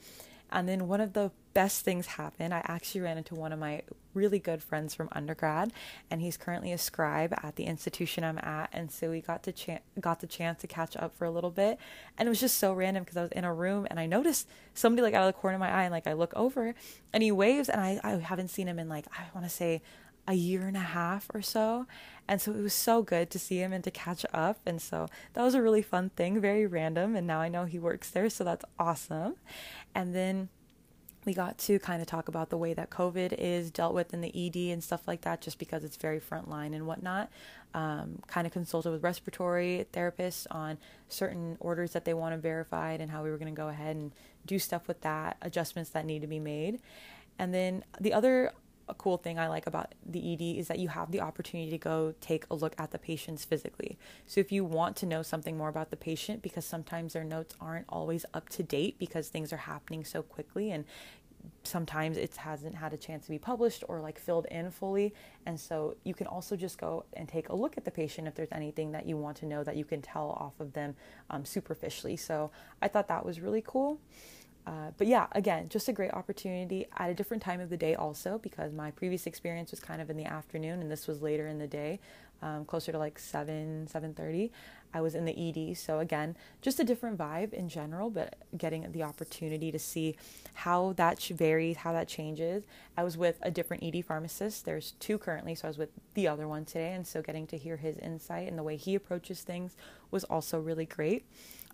And 0.52 0.68
then 0.68 0.88
one 0.88 1.00
of 1.00 1.12
the 1.12 1.30
best 1.54 1.84
things 1.84 2.06
happened. 2.06 2.54
I 2.54 2.62
actually 2.64 3.02
ran 3.02 3.18
into 3.18 3.34
one 3.34 3.52
of 3.52 3.58
my 3.58 3.82
really 4.14 4.38
good 4.38 4.62
friends 4.62 4.94
from 4.94 5.08
undergrad, 5.12 5.72
and 6.10 6.20
he's 6.20 6.36
currently 6.36 6.72
a 6.72 6.78
scribe 6.78 7.34
at 7.42 7.56
the 7.56 7.64
institution 7.64 8.24
I'm 8.24 8.38
at. 8.38 8.68
And 8.72 8.90
so 8.90 9.10
we 9.10 9.20
got 9.20 9.42
to 9.44 9.52
ch- 9.52 9.80
got 10.00 10.20
the 10.20 10.26
chance 10.26 10.60
to 10.60 10.66
catch 10.66 10.96
up 10.96 11.14
for 11.14 11.24
a 11.24 11.30
little 11.30 11.50
bit, 11.50 11.78
and 12.16 12.26
it 12.26 12.30
was 12.30 12.40
just 12.40 12.58
so 12.58 12.72
random 12.72 13.04
because 13.04 13.16
I 13.16 13.22
was 13.22 13.32
in 13.32 13.44
a 13.44 13.54
room 13.54 13.86
and 13.90 13.98
I 13.98 14.06
noticed 14.06 14.48
somebody 14.74 15.02
like 15.02 15.14
out 15.14 15.26
of 15.28 15.34
the 15.34 15.40
corner 15.40 15.56
of 15.56 15.60
my 15.60 15.70
eye, 15.70 15.84
and 15.84 15.92
like 15.92 16.06
I 16.06 16.12
look 16.12 16.32
over, 16.34 16.74
and 17.12 17.22
he 17.22 17.32
waves, 17.32 17.68
and 17.68 17.80
I 17.80 18.00
I 18.04 18.16
haven't 18.16 18.48
seen 18.48 18.68
him 18.68 18.78
in 18.78 18.88
like 18.88 19.06
I 19.12 19.24
want 19.34 19.46
to 19.46 19.50
say 19.50 19.82
a 20.26 20.34
year 20.34 20.66
and 20.66 20.76
a 20.76 20.80
half 20.80 21.28
or 21.34 21.42
so. 21.42 21.86
And 22.28 22.40
so 22.40 22.52
it 22.52 22.62
was 22.62 22.74
so 22.74 23.02
good 23.02 23.30
to 23.30 23.38
see 23.38 23.58
him 23.58 23.72
and 23.72 23.82
to 23.84 23.90
catch 23.90 24.24
up. 24.32 24.60
And 24.64 24.80
so 24.80 25.08
that 25.34 25.42
was 25.42 25.54
a 25.54 25.62
really 25.62 25.82
fun 25.82 26.10
thing, 26.10 26.40
very 26.40 26.66
random. 26.66 27.16
And 27.16 27.26
now 27.26 27.40
I 27.40 27.48
know 27.48 27.64
he 27.64 27.78
works 27.78 28.10
there. 28.10 28.30
So 28.30 28.44
that's 28.44 28.64
awesome. 28.78 29.34
And 29.94 30.14
then 30.14 30.48
we 31.24 31.34
got 31.34 31.56
to 31.56 31.78
kind 31.78 32.00
of 32.00 32.08
talk 32.08 32.28
about 32.28 32.50
the 32.50 32.56
way 32.56 32.74
that 32.74 32.90
COVID 32.90 33.34
is 33.38 33.70
dealt 33.70 33.94
with 33.94 34.12
in 34.12 34.20
the 34.20 34.32
ED 34.34 34.72
and 34.72 34.82
stuff 34.82 35.06
like 35.06 35.20
that, 35.22 35.40
just 35.40 35.58
because 35.58 35.84
it's 35.84 35.96
very 35.96 36.20
frontline 36.20 36.74
and 36.74 36.86
whatnot. 36.86 37.30
Um, 37.74 38.20
kind 38.26 38.46
of 38.46 38.52
consulted 38.52 38.90
with 38.90 39.02
respiratory 39.02 39.86
therapists 39.92 40.46
on 40.50 40.78
certain 41.08 41.56
orders 41.60 41.92
that 41.92 42.04
they 42.04 42.12
want 42.12 42.34
to 42.34 42.38
verified 42.38 43.00
and 43.00 43.10
how 43.10 43.22
we 43.22 43.30
were 43.30 43.38
going 43.38 43.54
to 43.54 43.56
go 43.56 43.68
ahead 43.68 43.96
and 43.96 44.12
do 44.46 44.58
stuff 44.58 44.88
with 44.88 45.00
that, 45.02 45.36
adjustments 45.42 45.90
that 45.90 46.04
need 46.04 46.22
to 46.22 46.26
be 46.26 46.40
made. 46.40 46.80
And 47.38 47.54
then 47.54 47.84
the 48.00 48.12
other 48.12 48.52
a 48.92 48.94
cool 48.94 49.16
thing 49.16 49.38
I 49.38 49.48
like 49.48 49.66
about 49.66 49.94
the 50.04 50.34
ED 50.34 50.58
is 50.58 50.68
that 50.68 50.78
you 50.78 50.88
have 50.88 51.10
the 51.10 51.20
opportunity 51.22 51.70
to 51.70 51.78
go 51.78 52.14
take 52.20 52.44
a 52.50 52.54
look 52.54 52.74
at 52.78 52.90
the 52.90 52.98
patients 52.98 53.44
physically. 53.44 53.98
So 54.26 54.38
if 54.40 54.52
you 54.52 54.64
want 54.64 54.96
to 54.96 55.06
know 55.06 55.22
something 55.22 55.56
more 55.56 55.70
about 55.70 55.90
the 55.90 55.96
patient, 55.96 56.42
because 56.42 56.66
sometimes 56.66 57.14
their 57.14 57.24
notes 57.24 57.54
aren't 57.60 57.86
always 57.88 58.26
up 58.34 58.50
to 58.50 58.62
date 58.62 58.98
because 58.98 59.28
things 59.28 59.52
are 59.52 59.64
happening 59.72 60.04
so 60.04 60.22
quickly 60.22 60.70
and 60.70 60.84
sometimes 61.64 62.16
it 62.18 62.36
hasn't 62.36 62.74
had 62.74 62.92
a 62.92 62.96
chance 62.96 63.24
to 63.24 63.30
be 63.30 63.38
published 63.38 63.82
or 63.88 63.98
like 64.00 64.18
filled 64.18 64.46
in 64.46 64.70
fully. 64.70 65.14
And 65.46 65.58
so 65.58 65.96
you 66.04 66.12
can 66.12 66.26
also 66.26 66.54
just 66.54 66.78
go 66.78 67.06
and 67.14 67.26
take 67.26 67.48
a 67.48 67.54
look 67.54 67.76
at 67.78 67.84
the 67.84 67.90
patient 67.90 68.28
if 68.28 68.34
there's 68.34 68.52
anything 68.52 68.92
that 68.92 69.06
you 69.06 69.16
want 69.16 69.38
to 69.38 69.46
know 69.46 69.64
that 69.64 69.76
you 69.76 69.84
can 69.84 70.02
tell 70.02 70.30
off 70.30 70.60
of 70.60 70.74
them 70.74 70.94
um, 71.30 71.44
superficially. 71.44 72.16
So 72.16 72.50
I 72.82 72.88
thought 72.88 73.08
that 73.08 73.24
was 73.24 73.40
really 73.40 73.64
cool. 73.66 73.98
Uh, 74.66 74.92
but 74.96 75.06
yeah, 75.06 75.26
again, 75.32 75.68
just 75.68 75.88
a 75.88 75.92
great 75.92 76.12
opportunity 76.12 76.86
at 76.96 77.10
a 77.10 77.14
different 77.14 77.42
time 77.42 77.60
of 77.60 77.68
the 77.68 77.76
day, 77.76 77.94
also 77.94 78.38
because 78.38 78.72
my 78.72 78.90
previous 78.92 79.26
experience 79.26 79.70
was 79.70 79.80
kind 79.80 80.00
of 80.00 80.08
in 80.08 80.16
the 80.16 80.24
afternoon, 80.24 80.80
and 80.80 80.90
this 80.90 81.08
was 81.08 81.20
later 81.20 81.48
in 81.48 81.58
the 81.58 81.66
day, 81.66 81.98
um, 82.42 82.64
closer 82.64 82.92
to 82.92 82.98
like 82.98 83.18
seven, 83.18 83.86
seven 83.88 84.14
thirty. 84.14 84.52
I 84.94 85.00
was 85.00 85.14
in 85.14 85.24
the 85.24 85.32
ED, 85.32 85.76
so 85.76 86.00
again, 86.00 86.36
just 86.60 86.78
a 86.78 86.84
different 86.84 87.16
vibe 87.16 87.54
in 87.54 87.68
general, 87.68 88.10
but 88.10 88.36
getting 88.56 88.92
the 88.92 89.02
opportunity 89.02 89.72
to 89.72 89.78
see 89.78 90.16
how 90.54 90.92
that 90.94 91.18
varies, 91.22 91.78
how 91.78 91.92
that 91.92 92.08
changes. 92.08 92.64
I 92.96 93.02
was 93.02 93.16
with 93.16 93.38
a 93.40 93.50
different 93.50 93.82
ED 93.82 94.04
pharmacist. 94.04 94.66
There's 94.66 94.92
two 95.00 95.16
currently, 95.16 95.54
so 95.54 95.66
I 95.66 95.70
was 95.70 95.78
with 95.78 95.90
the 96.14 96.28
other 96.28 96.46
one 96.46 96.66
today, 96.66 96.92
and 96.92 97.06
so 97.06 97.22
getting 97.22 97.46
to 97.48 97.56
hear 97.56 97.78
his 97.78 97.96
insight 97.98 98.48
and 98.48 98.58
the 98.58 98.62
way 98.62 98.76
he 98.76 98.94
approaches 98.94 99.40
things 99.40 99.76
was 100.10 100.24
also 100.24 100.60
really 100.60 100.84
great. 100.84 101.24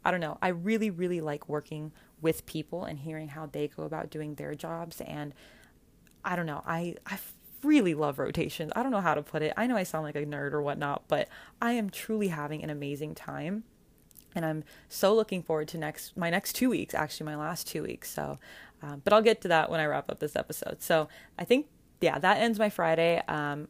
I 0.05 0.11
don't 0.11 0.21
know. 0.21 0.39
I 0.41 0.49
really, 0.49 0.91
really 0.91 1.21
like 1.21 1.49
working 1.49 1.93
with 2.21 2.47
people 2.47 2.85
and 2.85 2.99
hearing 2.99 3.29
how 3.29 3.47
they 3.47 3.69
go 3.69 3.85
about 3.85 4.11
doing 4.11 4.35
their 4.35 4.55
jobs. 4.55 5.01
And 5.01 5.35
I 6.25 6.37
don't 6.37 6.47
know. 6.47 6.63
I, 6.67 6.97
I 7.07 7.19
really 7.63 7.95
love 7.95 8.19
rotations. 8.19 8.73
I 8.75 8.83
don't 8.83 8.93
know 8.93 9.01
how 9.01 9.15
to 9.15 9.23
put 9.23 9.43
it. 9.43 9.53
I 9.57 9.67
know 9.67 9.77
I 9.77 9.83
sound 9.83 10.05
like 10.05 10.17
a 10.17 10.25
nerd 10.25 10.53
or 10.53 10.63
whatnot, 10.63 11.05
but 11.09 11.29
I 11.61 11.73
am 11.73 11.91
truly 11.91 12.29
having 12.29 12.63
an 12.63 12.71
amazing 12.71 13.15
time. 13.15 13.65
And 14.35 14.45
I'm 14.45 14.65
so 14.89 15.15
looking 15.15 15.43
forward 15.43 15.69
to 15.69 15.79
next 15.79 16.17
my 16.17 16.31
next 16.31 16.53
two 16.53 16.71
weeks, 16.71 16.95
actually 16.95 17.27
my 17.27 17.37
last 17.37 17.67
two 17.67 17.83
weeks. 17.83 18.11
So, 18.11 18.39
um, 18.83 19.01
but 19.03 19.13
I'll 19.13 19.23
get 19.23 19.41
to 19.43 19.49
that 19.49 19.71
when 19.71 19.81
I 19.81 19.87
wrap 19.87 20.11
up 20.11 20.21
this 20.21 20.37
episode. 20.37 20.83
So 20.83 21.09
I 21.39 21.45
think 21.45 21.67
yeah, 22.01 22.19
that 22.19 22.39
ends 22.39 22.59
my 22.59 22.71
Friday. 22.71 23.23
Um, 23.27 23.69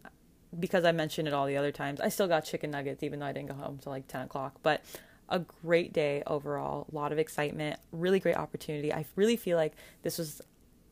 because 0.59 0.85
I 0.85 0.93
mentioned 0.93 1.29
it 1.29 1.35
all 1.35 1.47
the 1.47 1.57
other 1.57 1.72
times, 1.72 2.01
I 2.01 2.09
still 2.09 2.26
got 2.26 2.45
chicken 2.45 2.70
nuggets 2.70 3.03
even 3.03 3.20
though 3.20 3.26
I 3.26 3.33
didn't 3.33 3.49
go 3.49 3.55
home 3.55 3.79
till 3.79 3.93
like 3.93 4.09
ten 4.09 4.22
o'clock. 4.22 4.57
But 4.62 4.83
a 5.29 5.41
great 5.41 5.93
day 5.93 6.22
overall, 6.26 6.87
a 6.91 6.95
lot 6.95 7.12
of 7.12 7.18
excitement, 7.18 7.79
really 7.93 8.20
great 8.20 8.37
opportunity. 8.37 8.93
I 8.93 9.05
really 9.16 9.37
feel 9.37 9.57
like 9.57 9.74
this 10.03 10.18
was 10.18 10.43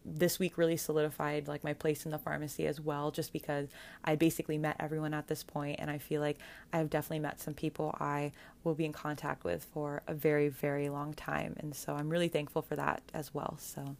this 0.07 0.39
week 0.39 0.57
really 0.57 0.76
solidified 0.76 1.49
like 1.49 1.64
my 1.64 1.72
place 1.72 2.05
in 2.05 2.12
the 2.12 2.18
pharmacy 2.18 2.66
as 2.66 2.80
well 2.80 3.11
just 3.11 3.32
because 3.32 3.68
I 4.05 4.14
basically 4.14 4.57
met 4.57 4.76
everyone 4.78 5.12
at 5.12 5.26
this 5.26 5.43
point 5.43 5.80
and 5.80 5.91
I 5.91 5.99
feel 5.99 6.20
like 6.20 6.39
I've 6.72 6.89
definitely 6.89 7.18
met 7.18 7.41
some 7.41 7.55
people 7.55 7.95
I 7.99 8.30
will 8.62 8.74
be 8.74 8.84
in 8.84 8.93
contact 8.93 9.43
with 9.43 9.64
for 9.64 10.03
a 10.07 10.14
very 10.14 10.49
very 10.49 10.89
long 10.89 11.12
time 11.12 11.57
and 11.59 11.74
so 11.74 11.95
I'm 11.95 12.09
really 12.09 12.28
thankful 12.28 12.62
for 12.62 12.76
that 12.76 13.03
as 13.12 13.34
well. 13.34 13.57
So 13.59 13.97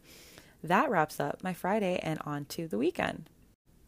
that 0.63 0.89
wraps 0.89 1.19
up 1.19 1.43
my 1.43 1.53
Friday 1.53 1.99
and 2.01 2.19
on 2.25 2.45
to 2.45 2.67
the 2.67 2.77
weekend. 2.77 3.29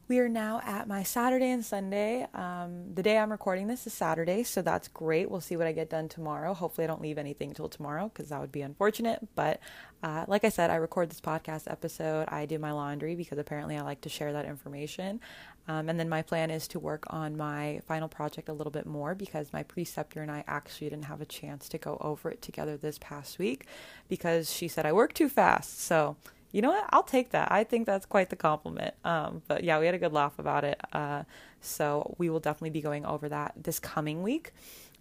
We 0.10 0.18
are 0.18 0.28
now 0.28 0.60
at 0.66 0.88
my 0.88 1.03
Saturday 1.03 1.51
and 1.51 1.64
Sunday. 1.64 2.26
Um, 2.34 2.95
the 2.95 3.03
day 3.03 3.20
I'm 3.20 3.32
recording 3.32 3.68
this 3.68 3.86
is 3.86 3.93
Saturday, 3.93 4.41
so 4.41 4.64
that's 4.64 4.88
great. 4.88 5.30
We'll 5.30 5.39
see 5.39 5.55
what 5.55 5.68
I 5.68 5.72
get 5.72 5.91
done 5.91 6.10
tomorrow. 6.10 6.55
Hopefully, 6.55 6.86
I 6.86 6.88
don't 6.88 7.03
leave 7.03 7.20
anything 7.20 7.53
till 7.53 7.70
tomorrow 7.70 8.10
because 8.12 8.30
that 8.30 8.41
would 8.41 8.51
be 8.51 8.64
unfortunate. 8.64 9.20
But 9.36 9.60
uh, 10.01 10.26
like 10.28 10.43
I 10.43 10.49
said, 10.49 10.72
I 10.72 10.78
record 10.78 11.12
this 11.12 11.22
podcast 11.22 11.70
episode. 11.72 12.28
I 12.28 12.47
do 12.47 12.57
my 12.57 12.72
laundry 12.72 13.14
because 13.14 13.38
apparently 13.38 13.78
I 13.78 13.82
like 13.82 14.01
to 14.01 14.10
share 14.10 14.34
that 14.34 14.45
information. 14.45 15.20
Um, 15.68 15.89
and 15.89 15.99
then 15.99 16.10
my 16.10 16.24
plan 16.24 16.49
is 16.49 16.68
to 16.70 16.80
work 16.80 17.03
on 17.12 17.38
my 17.38 17.80
final 17.88 18.07
project 18.07 18.49
a 18.49 18.53
little 18.53 18.72
bit 18.72 18.88
more 18.88 19.14
because 19.14 19.53
my 19.53 19.62
preceptor 19.62 20.24
and 20.24 20.32
I 20.32 20.43
actually 20.47 20.89
didn't 20.89 21.05
have 21.05 21.22
a 21.22 21.26
chance 21.26 21.70
to 21.70 21.78
go 21.78 21.99
over 22.01 22.32
it 22.32 22.41
together 22.41 22.78
this 22.78 22.97
past 22.97 23.38
week 23.38 23.68
because 24.07 24.51
she 24.51 24.68
said 24.68 24.88
I 24.88 24.91
work 24.91 25.14
too 25.14 25.30
fast. 25.30 25.80
So 25.80 26.18
you 26.52 26.62
know 26.62 26.70
what? 26.70 26.86
I'll 26.89 27.04
take 27.04 27.32
that. 27.32 27.52
I 27.52 27.64
think 27.64 27.86
that's 27.86 28.06
quite 28.06 28.30
the 28.30 28.36
compliment. 28.36 28.95
Um, 29.04 29.41
but 29.47 29.64
yeah, 29.64 29.80
we 29.80 29.86
had 29.86 29.95
a 29.95 30.00
good 30.00 30.14
laugh 30.14 30.39
about 30.39 30.64
it. 30.64 30.80
Uh, 30.91 31.24
so 31.62 32.16
we 32.18 32.30
will 32.30 32.39
definitely 32.39 32.72
be 32.72 32.82
going 32.82 33.06
over 33.06 33.30
that 33.30 33.54
this 33.56 33.80
coming 33.80 34.24
week. 34.24 34.54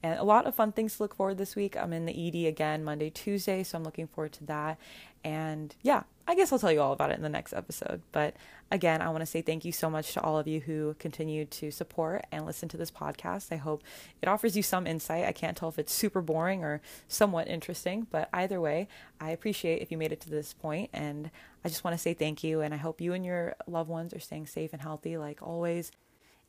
And 0.03 0.19
a 0.19 0.25
lot 0.25 0.47
of 0.47 0.55
fun 0.55 0.73
things 0.73 0.97
to 0.97 1.03
look 1.03 1.15
forward 1.15 1.39
this 1.39 1.57
week. 1.57 1.77
I'm 1.77 1.93
in 1.93 2.07
the 2.07 2.29
ED 2.29 2.49
again 2.49 2.85
Monday, 2.85 3.11
Tuesday, 3.11 3.63
so 3.63 3.79
I'm 3.79 3.85
looking 3.85 4.07
forward 4.07 4.33
to 4.35 4.45
that. 4.45 4.79
And 5.25 5.75
yeah, 5.83 6.05
I 6.29 6.35
guess 6.35 6.53
I'll 6.53 6.59
tell 6.59 6.71
you 6.71 6.81
all 6.81 6.93
about 6.93 7.11
it 7.11 7.17
in 7.17 7.23
the 7.23 7.29
next 7.29 7.53
episode. 7.53 8.03
But 8.13 8.37
again, 8.71 9.03
I 9.03 9.09
want 9.09 9.21
to 9.21 9.27
say 9.27 9.43
thank 9.43 9.65
you 9.65 9.73
so 9.73 9.91
much 9.91 10.13
to 10.13 10.21
all 10.23 10.39
of 10.39 10.47
you 10.47 10.61
who 10.61 10.95
continue 10.99 11.45
to 11.47 11.71
support 11.71 12.25
and 12.31 12.47
listen 12.47 12.69
to 12.69 12.77
this 12.77 12.91
podcast. 12.91 13.51
I 13.51 13.57
hope 13.57 13.83
it 14.23 14.29
offers 14.29 14.57
you 14.57 14.63
some 14.63 14.87
insight. 14.87 15.25
I 15.25 15.33
can't 15.33 15.57
tell 15.57 15.69
if 15.69 15.79
it's 15.79 15.93
super 15.93 16.21
boring 16.21 16.63
or 16.63 16.81
somewhat 17.09 17.49
interesting, 17.49 18.07
but 18.11 18.29
either 18.33 18.61
way, 18.61 18.89
I 19.21 19.31
appreciate 19.31 19.83
if 19.83 19.91
you 19.91 19.99
made 19.99 20.13
it 20.13 20.21
to 20.21 20.31
this 20.31 20.53
point 20.53 20.91
and 20.93 21.31
I 21.65 21.69
just 21.69 21.83
want 21.83 21.97
to 21.97 22.03
say 22.03 22.15
thank 22.15 22.45
you 22.45 22.61
and 22.61 22.73
I 22.73 22.77
hope 22.77 23.01
you 23.01 23.15
and 23.15 23.25
your 23.25 23.57
loved 23.67 23.91
ones 23.91 24.15
are 24.15 24.21
staying 24.21 24.47
safe 24.47 24.73
and 24.73 24.83
healthy 24.83 25.17
like 25.17 25.43
always 25.43 25.91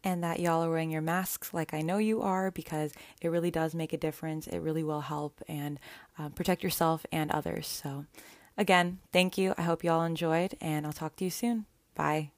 and 0.04 0.24
that 0.24 0.40
y'all 0.40 0.64
are 0.64 0.70
wearing 0.70 0.92
your 0.92 1.02
masks 1.02 1.54
like 1.54 1.74
I 1.74 1.82
know 1.82 1.98
you 1.98 2.22
are 2.22 2.52
because 2.52 2.94
it 3.22 3.30
really 3.30 3.52
does 3.52 3.76
make 3.76 3.94
a 3.94 3.98
difference. 3.98 4.48
It 4.48 4.60
really 4.60 4.84
will 4.84 5.02
help 5.02 5.42
and 5.48 5.80
um, 6.18 6.32
protect 6.32 6.64
yourself 6.64 7.06
and 7.12 7.32
others. 7.32 7.68
So, 7.68 8.06
again, 8.58 9.00
thank 9.12 9.38
you. 9.38 9.54
I 9.58 9.64
hope 9.64 9.84
y'all 9.84 10.04
enjoyed, 10.04 10.56
and 10.62 10.86
I'll 10.86 10.94
talk 10.94 11.16
to 11.18 11.24
you 11.24 11.30
soon. 11.32 11.66
Bye. 11.96 12.32